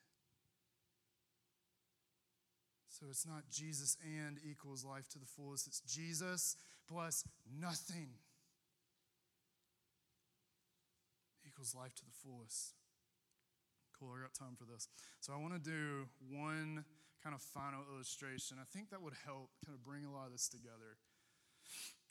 So 2.94 3.06
it's 3.10 3.26
not 3.26 3.42
Jesus 3.50 3.96
and 4.04 4.38
equals 4.48 4.84
life 4.84 5.08
to 5.10 5.18
the 5.18 5.26
fullest, 5.26 5.66
it's 5.66 5.80
Jesus 5.80 6.54
plus 6.86 7.24
nothing 7.60 8.10
equals 11.44 11.74
life 11.74 11.92
to 11.96 12.04
the 12.04 12.14
fullest. 12.22 12.74
Cool, 13.98 14.14
I 14.16 14.22
got 14.22 14.34
time 14.34 14.54
for 14.56 14.64
this. 14.64 14.86
So 15.18 15.32
I 15.32 15.42
want 15.42 15.54
to 15.54 15.58
do 15.58 16.06
one 16.30 16.84
kind 17.22 17.34
of 17.34 17.42
final 17.42 17.80
illustration. 17.92 18.58
I 18.60 18.66
think 18.72 18.90
that 18.90 19.02
would 19.02 19.14
help 19.24 19.50
kind 19.66 19.76
of 19.76 19.82
bring 19.82 20.04
a 20.04 20.12
lot 20.12 20.26
of 20.26 20.32
this 20.32 20.48
together. 20.48 20.94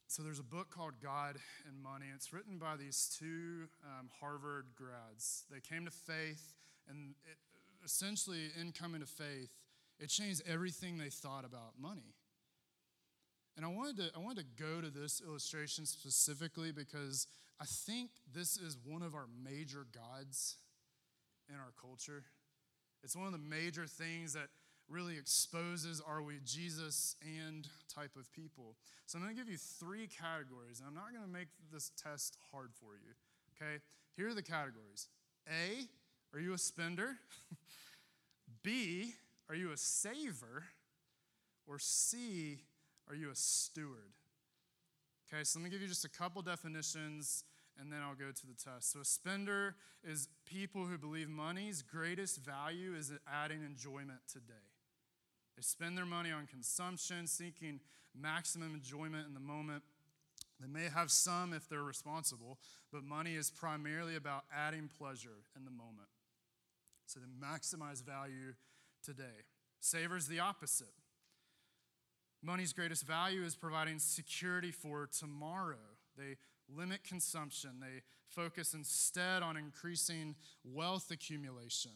So 0.07 0.21
there's 0.21 0.39
a 0.39 0.43
book 0.43 0.69
called 0.69 0.95
God 1.01 1.37
and 1.65 1.81
Money. 1.81 2.07
It's 2.13 2.33
written 2.33 2.57
by 2.57 2.75
these 2.75 3.15
two 3.17 3.69
um, 3.85 4.09
Harvard 4.19 4.65
grads. 4.75 5.45
They 5.49 5.61
came 5.61 5.85
to 5.85 5.91
faith, 5.91 6.55
and 6.89 7.15
it, 7.23 7.37
essentially, 7.85 8.51
in 8.59 8.73
coming 8.73 8.99
to 8.99 9.07
faith, 9.07 9.49
it 10.03 10.09
changed 10.09 10.41
everything 10.45 10.97
they 10.97 11.09
thought 11.09 11.45
about 11.45 11.79
money. 11.81 12.13
And 13.55 13.65
I 13.65 13.69
wanted 13.69 13.97
to 13.97 14.09
I 14.15 14.19
wanted 14.19 14.45
to 14.57 14.63
go 14.63 14.81
to 14.81 14.89
this 14.89 15.21
illustration 15.25 15.85
specifically 15.85 16.73
because 16.73 17.25
I 17.61 17.65
think 17.65 18.09
this 18.33 18.57
is 18.57 18.77
one 18.83 19.01
of 19.01 19.15
our 19.15 19.27
major 19.43 19.85
gods 19.93 20.57
in 21.47 21.55
our 21.55 21.71
culture. 21.79 22.23
It's 23.03 23.15
one 23.15 23.27
of 23.27 23.31
the 23.31 23.37
major 23.37 23.85
things 23.85 24.33
that 24.33 24.49
really 24.89 25.17
exposes 25.17 26.01
are 26.05 26.21
we 26.21 26.39
Jesus 26.43 27.15
and 27.21 27.67
type 27.93 28.17
of 28.17 28.29
people. 28.33 28.75
So 29.05 29.17
I'm 29.17 29.23
going 29.23 29.35
to 29.35 29.41
give 29.41 29.49
you 29.49 29.57
three 29.57 30.07
categories, 30.07 30.79
and 30.79 30.87
I'm 30.87 30.95
not 30.95 31.13
going 31.13 31.25
to 31.25 31.31
make 31.31 31.47
this 31.71 31.91
test 32.01 32.37
hard 32.51 32.71
for 32.73 32.95
you. 32.95 33.13
Okay? 33.55 33.81
Here 34.17 34.29
are 34.29 34.33
the 34.33 34.43
categories 34.43 35.07
A, 35.47 35.87
are 36.33 36.39
you 36.39 36.53
a 36.53 36.57
spender? 36.57 37.17
B, 38.63 39.13
are 39.49 39.55
you 39.55 39.71
a 39.71 39.77
saver? 39.77 40.65
Or 41.65 41.79
C, 41.79 42.59
are 43.09 43.15
you 43.15 43.29
a 43.31 43.35
steward? 43.35 44.13
Okay, 45.27 45.43
so 45.43 45.59
let 45.59 45.63
me 45.63 45.69
give 45.69 45.81
you 45.81 45.87
just 45.87 46.05
a 46.05 46.09
couple 46.09 46.41
definitions 46.41 47.45
and 47.79 47.91
then 47.91 47.99
I'll 48.01 48.15
go 48.15 48.31
to 48.31 48.47
the 48.47 48.53
test. 48.53 48.91
So, 48.91 48.99
a 48.99 49.05
spender 49.05 49.75
is 50.03 50.27
people 50.45 50.85
who 50.85 50.97
believe 50.97 51.29
money's 51.29 51.81
greatest 51.81 52.43
value 52.43 52.93
is 52.95 53.11
adding 53.31 53.63
enjoyment 53.63 54.19
today. 54.31 54.53
They 55.55 55.61
spend 55.61 55.97
their 55.97 56.05
money 56.05 56.31
on 56.31 56.47
consumption, 56.47 57.27
seeking 57.27 57.79
maximum 58.15 58.75
enjoyment 58.75 59.27
in 59.27 59.33
the 59.33 59.39
moment. 59.39 59.83
They 60.59 60.67
may 60.67 60.87
have 60.87 61.11
some 61.11 61.53
if 61.53 61.67
they're 61.67 61.83
responsible, 61.83 62.59
but 62.91 63.03
money 63.03 63.35
is 63.35 63.49
primarily 63.49 64.15
about 64.15 64.43
adding 64.55 64.89
pleasure 64.97 65.43
in 65.55 65.65
the 65.65 65.71
moment. 65.71 66.09
So 67.05 67.19
they 67.19 67.47
maximize 67.47 68.03
value 68.03 68.53
today. 69.03 69.45
Savers 69.79 70.27
the 70.27 70.39
opposite. 70.39 70.87
Money's 72.41 72.73
greatest 72.73 73.05
value 73.05 73.43
is 73.43 73.55
providing 73.55 73.99
security 73.99 74.71
for 74.71 75.07
tomorrow. 75.07 75.77
They 76.17 76.37
limit 76.73 77.03
consumption. 77.03 77.71
They 77.79 78.01
focus 78.27 78.73
instead 78.73 79.43
on 79.43 79.57
increasing 79.57 80.35
wealth 80.63 81.09
accumulation. 81.11 81.91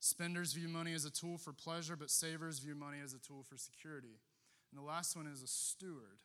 Spenders 0.00 0.52
view 0.52 0.68
money 0.68 0.92
as 0.92 1.04
a 1.04 1.10
tool 1.10 1.38
for 1.38 1.52
pleasure, 1.52 1.96
but 1.96 2.10
savers 2.10 2.58
view 2.58 2.74
money 2.74 2.98
as 3.02 3.14
a 3.14 3.18
tool 3.18 3.42
for 3.42 3.56
security. 3.56 4.20
And 4.70 4.78
the 4.78 4.86
last 4.86 5.16
one 5.16 5.26
is 5.26 5.42
a 5.42 5.46
steward. 5.46 6.18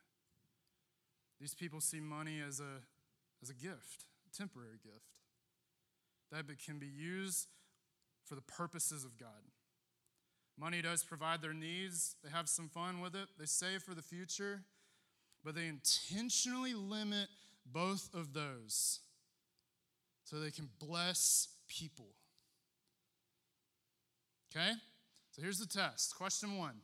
These 1.40 1.54
people 1.54 1.80
see 1.80 2.02
money 2.02 2.42
as 2.46 2.60
a, 2.60 2.84
as 3.42 3.50
a 3.50 3.54
gift, 3.54 4.06
a 4.28 4.38
temporary 4.38 4.80
gift, 4.84 5.16
that 6.32 6.46
can 6.64 6.78
be 6.78 6.88
used 6.88 7.48
for 8.30 8.36
the 8.36 8.42
purposes 8.42 9.04
of 9.04 9.18
God. 9.18 9.30
Money 10.58 10.82
does 10.82 11.04
provide 11.04 11.42
their 11.42 11.54
needs, 11.54 12.16
they 12.24 12.30
have 12.30 12.48
some 12.48 12.70
fun 12.70 13.02
with 13.02 13.16
it, 13.16 13.28
they 13.40 13.46
save 13.46 13.82
for 13.82 13.96
the 13.96 14.02
future, 14.02 14.62
but 15.44 15.56
they 15.56 15.68
intentionally 15.68 16.74
limit 16.74 17.28
both 17.66 18.14
of 18.14 18.34
those 18.34 19.00
so 20.26 20.38
they 20.38 20.52
can 20.52 20.70
bless 20.80 21.48
people. 21.68 22.08
Okay? 24.52 24.72
So 25.32 25.42
here's 25.42 25.60
the 25.60 25.66
test. 25.66 26.16
Question 26.16 26.58
one 26.58 26.82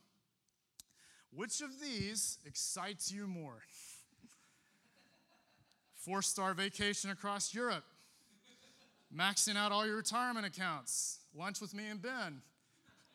Which 1.30 1.60
of 1.60 1.80
these 1.80 2.38
excites 2.46 3.12
you 3.12 3.26
more? 3.26 3.62
Four 5.94 6.22
star 6.22 6.54
vacation 6.54 7.10
across 7.10 7.54
Europe, 7.54 7.84
maxing 9.14 9.56
out 9.56 9.70
all 9.70 9.86
your 9.86 9.96
retirement 9.96 10.46
accounts, 10.46 11.18
lunch 11.36 11.60
with 11.60 11.74
me 11.74 11.88
and 11.88 12.00
Ben. 12.00 12.40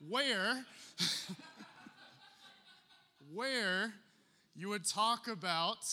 Where, 0.08 0.64
where 3.32 3.92
you 4.54 4.68
would 4.68 4.84
talk 4.84 5.28
about 5.28 5.86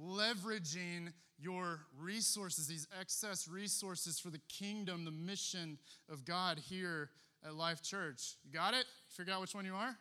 leveraging 0.00 1.12
your 1.38 1.80
resources, 1.98 2.66
these 2.66 2.86
excess 3.00 3.48
resources 3.48 4.18
for 4.18 4.30
the 4.30 4.40
kingdom, 4.48 5.04
the 5.04 5.10
mission 5.10 5.78
of 6.10 6.24
God 6.24 6.58
here 6.58 7.10
at 7.44 7.54
Life 7.54 7.82
Church. 7.82 8.36
You 8.44 8.52
got 8.52 8.74
it? 8.74 8.84
Figure 9.10 9.32
out 9.32 9.40
which 9.40 9.54
one 9.54 9.64
you 9.64 9.74
are? 9.74 9.96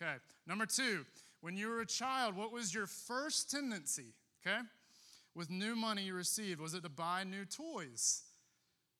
Okay. 0.00 0.14
Number 0.46 0.66
two, 0.66 1.04
when 1.40 1.56
you 1.56 1.68
were 1.68 1.80
a 1.80 1.86
child, 1.86 2.36
what 2.36 2.52
was 2.52 2.74
your 2.74 2.86
first 2.86 3.50
tendency? 3.50 4.14
Okay? 4.44 4.58
with 5.34 5.50
new 5.50 5.74
money 5.74 6.02
you 6.02 6.14
received? 6.14 6.60
Was 6.60 6.74
it 6.74 6.82
to 6.82 6.88
buy 6.88 7.24
new 7.24 7.44
toys 7.44 8.22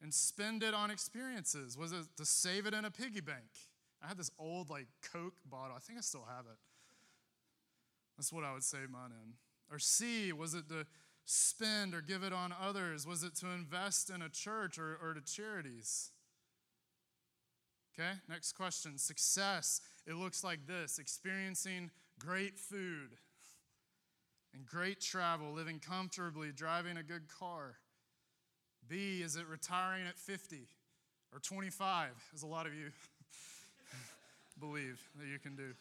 and 0.04 0.12
spend 0.12 0.62
it 0.62 0.74
on 0.74 0.90
experiences? 0.90 1.78
Was 1.78 1.92
it 1.92 2.04
to 2.18 2.26
save 2.26 2.66
it 2.66 2.74
in 2.74 2.84
a 2.84 2.90
piggy 2.90 3.22
bank? 3.22 3.48
I 4.02 4.06
had 4.06 4.18
this 4.18 4.30
old 4.38 4.68
like 4.68 4.86
Coke 5.12 5.40
bottle. 5.50 5.74
I 5.74 5.80
think 5.80 5.98
I 5.98 6.02
still 6.02 6.26
have 6.28 6.44
it. 6.44 6.58
That's 8.18 8.30
what 8.30 8.44
I 8.44 8.52
would 8.52 8.62
save 8.62 8.90
mine 8.90 9.10
in. 9.10 9.32
Or 9.72 9.78
C, 9.78 10.30
was 10.34 10.52
it 10.52 10.68
to 10.68 10.86
spend 11.24 11.94
or 11.94 12.02
give 12.02 12.22
it 12.22 12.34
on 12.34 12.54
others? 12.62 13.06
Was 13.06 13.24
it 13.24 13.34
to 13.36 13.48
invest 13.48 14.10
in 14.10 14.20
a 14.20 14.28
church 14.28 14.78
or, 14.78 14.98
or 15.02 15.14
to 15.14 15.22
charities? 15.22 16.10
Okay, 17.98 18.10
next 18.28 18.52
question. 18.52 18.98
Success, 18.98 19.80
it 20.06 20.16
looks 20.16 20.44
like 20.44 20.66
this 20.66 20.98
experiencing 20.98 21.90
great 22.18 22.58
food 22.58 23.16
and 24.52 24.66
great 24.66 25.00
travel, 25.00 25.54
living 25.54 25.80
comfortably, 25.80 26.52
driving 26.52 26.98
a 26.98 27.02
good 27.02 27.26
car. 27.26 27.76
B, 28.88 29.22
is 29.22 29.36
it 29.36 29.46
retiring 29.50 30.06
at 30.06 30.18
50 30.18 30.66
or 31.32 31.38
25, 31.40 32.10
as 32.34 32.42
a 32.42 32.46
lot 32.46 32.66
of 32.66 32.74
you 32.74 32.90
believe 34.60 35.00
that 35.18 35.26
you 35.26 35.38
can 35.38 35.56
do? 35.56 35.74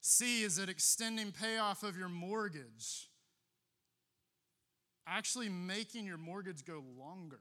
C, 0.00 0.42
is 0.42 0.58
it 0.58 0.68
extending 0.68 1.32
payoff 1.32 1.82
of 1.82 1.96
your 1.96 2.08
mortgage? 2.08 3.08
Actually 5.06 5.48
making 5.48 6.06
your 6.06 6.18
mortgage 6.18 6.64
go 6.64 6.82
longer 6.98 7.40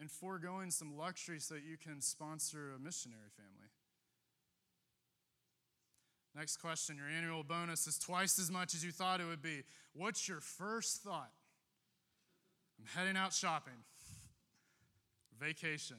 and 0.00 0.10
foregoing 0.10 0.70
some 0.70 0.96
luxury 0.96 1.38
so 1.38 1.54
that 1.54 1.62
you 1.62 1.76
can 1.76 2.00
sponsor 2.00 2.72
a 2.74 2.78
missionary 2.78 3.30
family. 3.36 3.68
Next 6.34 6.56
question 6.56 6.96
Your 6.96 7.06
annual 7.06 7.44
bonus 7.44 7.86
is 7.86 7.98
twice 7.98 8.38
as 8.38 8.50
much 8.50 8.74
as 8.74 8.84
you 8.84 8.90
thought 8.90 9.20
it 9.20 9.26
would 9.26 9.42
be. 9.42 9.62
What's 9.92 10.28
your 10.28 10.40
first 10.40 11.02
thought? 11.02 11.30
I'm 12.84 13.00
heading 13.00 13.16
out 13.16 13.32
shopping, 13.32 13.72
vacation. 15.40 15.96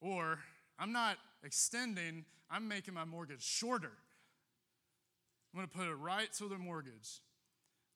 Or 0.00 0.40
I'm 0.78 0.92
not 0.92 1.18
extending, 1.44 2.24
I'm 2.50 2.66
making 2.66 2.94
my 2.94 3.04
mortgage 3.04 3.44
shorter. 3.44 3.92
I'm 5.52 5.60
going 5.60 5.68
to 5.68 5.76
put 5.76 5.86
it 5.86 5.94
right 5.94 6.32
to 6.34 6.48
the 6.48 6.58
mortgage. 6.58 7.20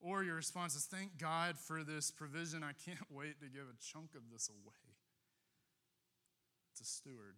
Or 0.00 0.22
your 0.22 0.36
response 0.36 0.76
is, 0.76 0.84
Thank 0.84 1.18
God 1.18 1.58
for 1.58 1.82
this 1.82 2.12
provision. 2.12 2.62
I 2.62 2.72
can't 2.84 3.04
wait 3.10 3.40
to 3.40 3.46
give 3.46 3.62
a 3.62 3.76
chunk 3.84 4.14
of 4.14 4.22
this 4.32 4.48
away. 4.48 4.94
to 6.78 6.84
steward. 6.84 7.34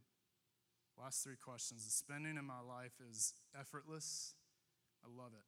Last 1.01 1.25
three 1.25 1.37
questions. 1.43 1.87
The 1.87 1.91
spending 1.91 2.37
in 2.37 2.45
my 2.45 2.61
life 2.61 2.93
is 3.11 3.33
effortless. 3.59 4.35
I 5.03 5.09
love 5.09 5.33
it. 5.33 5.45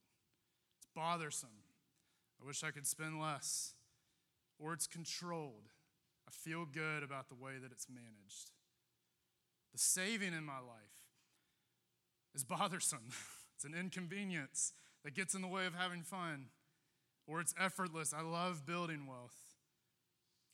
It's 0.79 0.89
bothersome. 0.95 1.49
I 2.43 2.47
wish 2.47 2.65
I 2.65 2.71
could 2.71 2.87
spend 2.87 3.21
less. 3.21 3.76
Or 4.59 4.73
it's 4.73 4.87
controlled. 4.87 5.69
I 6.29 6.33
feel 6.33 6.65
good 6.65 7.03
about 7.03 7.29
the 7.29 7.35
way 7.35 7.53
that 7.61 7.73
it's 7.73 7.89
managed. 7.89 8.51
The 9.73 9.79
saving 9.79 10.33
in 10.33 10.45
my 10.45 10.59
life 10.59 10.97
is 12.35 12.45
bothersome. 12.45 13.11
it's 13.55 13.65
an 13.65 13.75
inconvenience 13.75 14.73
that 15.05 15.15
gets 15.15 15.35
in 15.35 15.43
the 15.43 15.49
way 15.49 15.67
of 15.67 15.75
having 15.75 16.03
fun. 16.03 16.47
Or 17.27 17.41
it's 17.41 17.55
effortless. 17.59 18.15
I 18.15 18.23
love 18.23 18.67
building 18.67 19.07
wealth. 19.07 19.37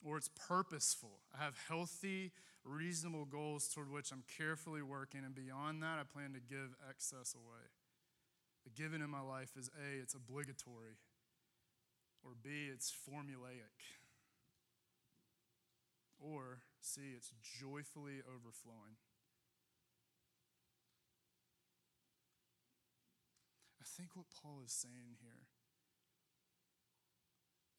Or 0.03 0.17
it's 0.17 0.29
purposeful. 0.29 1.21
I 1.33 1.43
have 1.43 1.55
healthy 1.67 2.33
reasonable 2.65 3.25
goals 3.25 3.67
toward 3.67 3.91
which 3.91 4.11
I'm 4.11 4.23
carefully 4.37 4.81
working, 4.81 5.21
and 5.25 5.35
beyond 5.35 5.83
that, 5.83 5.99
I 5.99 6.03
plan 6.03 6.33
to 6.33 6.39
give 6.39 6.75
excess 6.89 7.35
away. 7.35 7.67
The 8.63 8.69
giving 8.69 9.01
in 9.01 9.09
my 9.09 9.21
life 9.21 9.51
is 9.57 9.69
A, 9.75 10.01
it's 10.01 10.13
obligatory, 10.13 10.95
or 12.23 12.31
B, 12.41 12.69
it's 12.71 12.91
formulaic, 12.91 13.75
or 16.19 16.61
C, 16.81 17.01
it's 17.15 17.31
joyfully 17.41 18.21
overflowing. 18.25 18.97
I 23.81 23.85
think 23.85 24.15
what 24.15 24.25
Paul 24.41 24.61
is 24.65 24.71
saying 24.71 25.17
here 25.21 25.47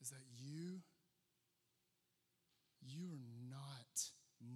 is 0.00 0.10
that 0.10 0.24
you 0.38 0.82
you 2.86 3.08
are 3.08 3.24
not 3.50 4.12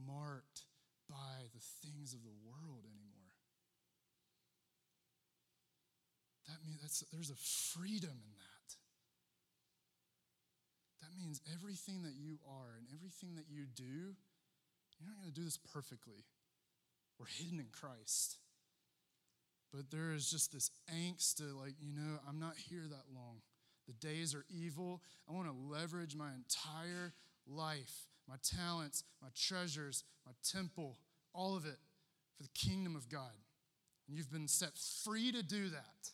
marked 0.07 0.66
by 1.09 1.49
the 1.55 1.64
things 1.82 2.12
of 2.12 2.20
the 2.22 2.36
world 2.45 2.84
anymore. 2.84 3.32
That 6.47 6.64
means 6.66 6.80
that's, 6.82 7.05
there's 7.12 7.30
a 7.30 7.36
freedom 7.36 8.20
in. 8.24 8.38
That 11.03 11.16
means 11.16 11.40
everything 11.55 12.03
that 12.03 12.14
you 12.18 12.38
are 12.46 12.76
and 12.76 12.86
everything 12.94 13.36
that 13.36 13.46
you 13.49 13.66
do, 13.74 13.84
you're 13.84 15.07
not 15.07 15.20
going 15.20 15.32
to 15.32 15.40
do 15.40 15.44
this 15.44 15.59
perfectly. 15.59 16.24
We're 17.18 17.26
hidden 17.26 17.61
in 17.61 17.68
Christ. 17.72 18.38
But 19.72 19.90
there 19.90 20.12
is 20.12 20.30
just 20.30 20.53
this 20.53 20.70
angst 20.92 21.36
to, 21.36 21.44
like, 21.44 21.74
you 21.80 21.92
know, 21.92 22.18
I'm 22.28 22.38
not 22.38 22.57
here 22.57 22.84
that 22.88 23.14
long. 23.14 23.42
The 23.86 23.92
days 23.94 24.34
are 24.34 24.44
evil. 24.49 25.03
I 25.28 25.32
want 25.32 25.46
to 25.46 25.55
leverage 25.55 26.16
my 26.16 26.30
entire 26.34 27.14
life 27.46 28.09
my 28.28 28.36
talents, 28.42 29.05
my 29.22 29.28
treasures, 29.34 30.05
my 30.26 30.32
temple, 30.44 30.99
all 31.32 31.57
of 31.57 31.64
it 31.64 31.78
for 32.36 32.42
the 32.42 32.51
kingdom 32.55 32.94
of 32.94 33.09
God. 33.09 33.32
And 34.07 34.16
you've 34.16 34.30
been 34.30 34.49
set 34.49 34.76
free 35.05 35.32
to 35.32 35.42
do 35.42 35.70
that. 35.70 36.11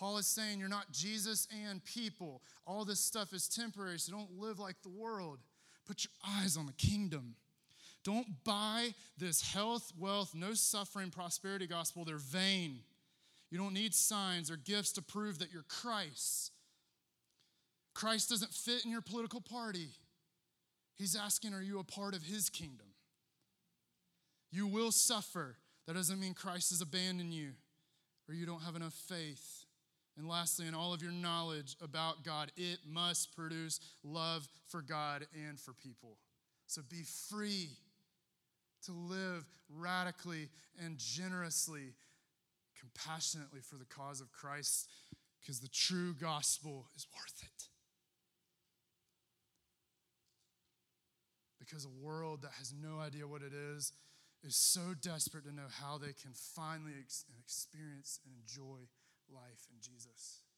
Paul 0.00 0.16
is 0.16 0.26
saying 0.26 0.58
you're 0.58 0.68
not 0.70 0.92
Jesus 0.92 1.46
and 1.66 1.84
people. 1.84 2.40
All 2.66 2.86
this 2.86 3.00
stuff 3.00 3.34
is 3.34 3.46
temporary, 3.46 3.98
so 3.98 4.12
don't 4.12 4.38
live 4.38 4.58
like 4.58 4.80
the 4.82 4.88
world. 4.88 5.40
Put 5.86 6.04
your 6.04 6.12
eyes 6.38 6.56
on 6.56 6.64
the 6.64 6.72
kingdom. 6.72 7.34
Don't 8.02 8.42
buy 8.42 8.94
this 9.18 9.42
health, 9.42 9.92
wealth, 9.98 10.34
no 10.34 10.54
suffering, 10.54 11.10
prosperity 11.10 11.66
gospel. 11.66 12.06
They're 12.06 12.16
vain. 12.16 12.78
You 13.50 13.58
don't 13.58 13.74
need 13.74 13.94
signs 13.94 14.50
or 14.50 14.56
gifts 14.56 14.92
to 14.92 15.02
prove 15.02 15.38
that 15.40 15.52
you're 15.52 15.64
Christ. 15.64 16.52
Christ 17.92 18.30
doesn't 18.30 18.54
fit 18.54 18.86
in 18.86 18.90
your 18.90 19.02
political 19.02 19.42
party. 19.42 19.88
He's 20.96 21.14
asking, 21.14 21.52
Are 21.52 21.60
you 21.62 21.78
a 21.78 21.84
part 21.84 22.14
of 22.14 22.22
his 22.22 22.48
kingdom? 22.48 22.86
You 24.50 24.66
will 24.66 24.92
suffer. 24.92 25.58
That 25.86 25.94
doesn't 25.94 26.18
mean 26.18 26.32
Christ 26.32 26.70
has 26.70 26.80
abandoned 26.80 27.34
you 27.34 27.50
or 28.26 28.34
you 28.34 28.46
don't 28.46 28.62
have 28.62 28.76
enough 28.76 28.94
faith. 28.94 29.59
And 30.20 30.28
lastly, 30.28 30.68
in 30.68 30.74
all 30.74 30.92
of 30.92 31.00
your 31.00 31.12
knowledge 31.12 31.76
about 31.80 32.24
God, 32.24 32.52
it 32.54 32.80
must 32.86 33.34
produce 33.34 33.80
love 34.04 34.46
for 34.68 34.82
God 34.82 35.26
and 35.48 35.58
for 35.58 35.72
people. 35.72 36.18
So 36.66 36.82
be 36.90 37.04
free 37.30 37.70
to 38.84 38.92
live 38.92 39.46
radically 39.74 40.50
and 40.84 40.98
generously, 40.98 41.94
compassionately 42.78 43.60
for 43.62 43.76
the 43.76 43.86
cause 43.86 44.20
of 44.20 44.30
Christ, 44.30 44.90
because 45.40 45.60
the 45.60 45.68
true 45.68 46.12
gospel 46.12 46.84
is 46.94 47.06
worth 47.16 47.42
it. 47.42 47.68
because 51.58 51.84
a 51.86 52.04
world 52.04 52.42
that 52.42 52.50
has 52.58 52.74
no 52.82 52.98
idea 52.98 53.28
what 53.28 53.42
it 53.42 53.52
is 53.54 53.92
is 54.42 54.56
so 54.56 54.80
desperate 55.00 55.44
to 55.44 55.54
know 55.54 55.68
how 55.80 55.98
they 55.98 56.12
can 56.12 56.32
finally 56.34 56.90
ex- 57.00 57.24
experience 57.38 58.18
and 58.24 58.34
enjoy 58.42 58.80
life 59.32 59.66
in 59.70 59.80
Jesus. 59.80 60.49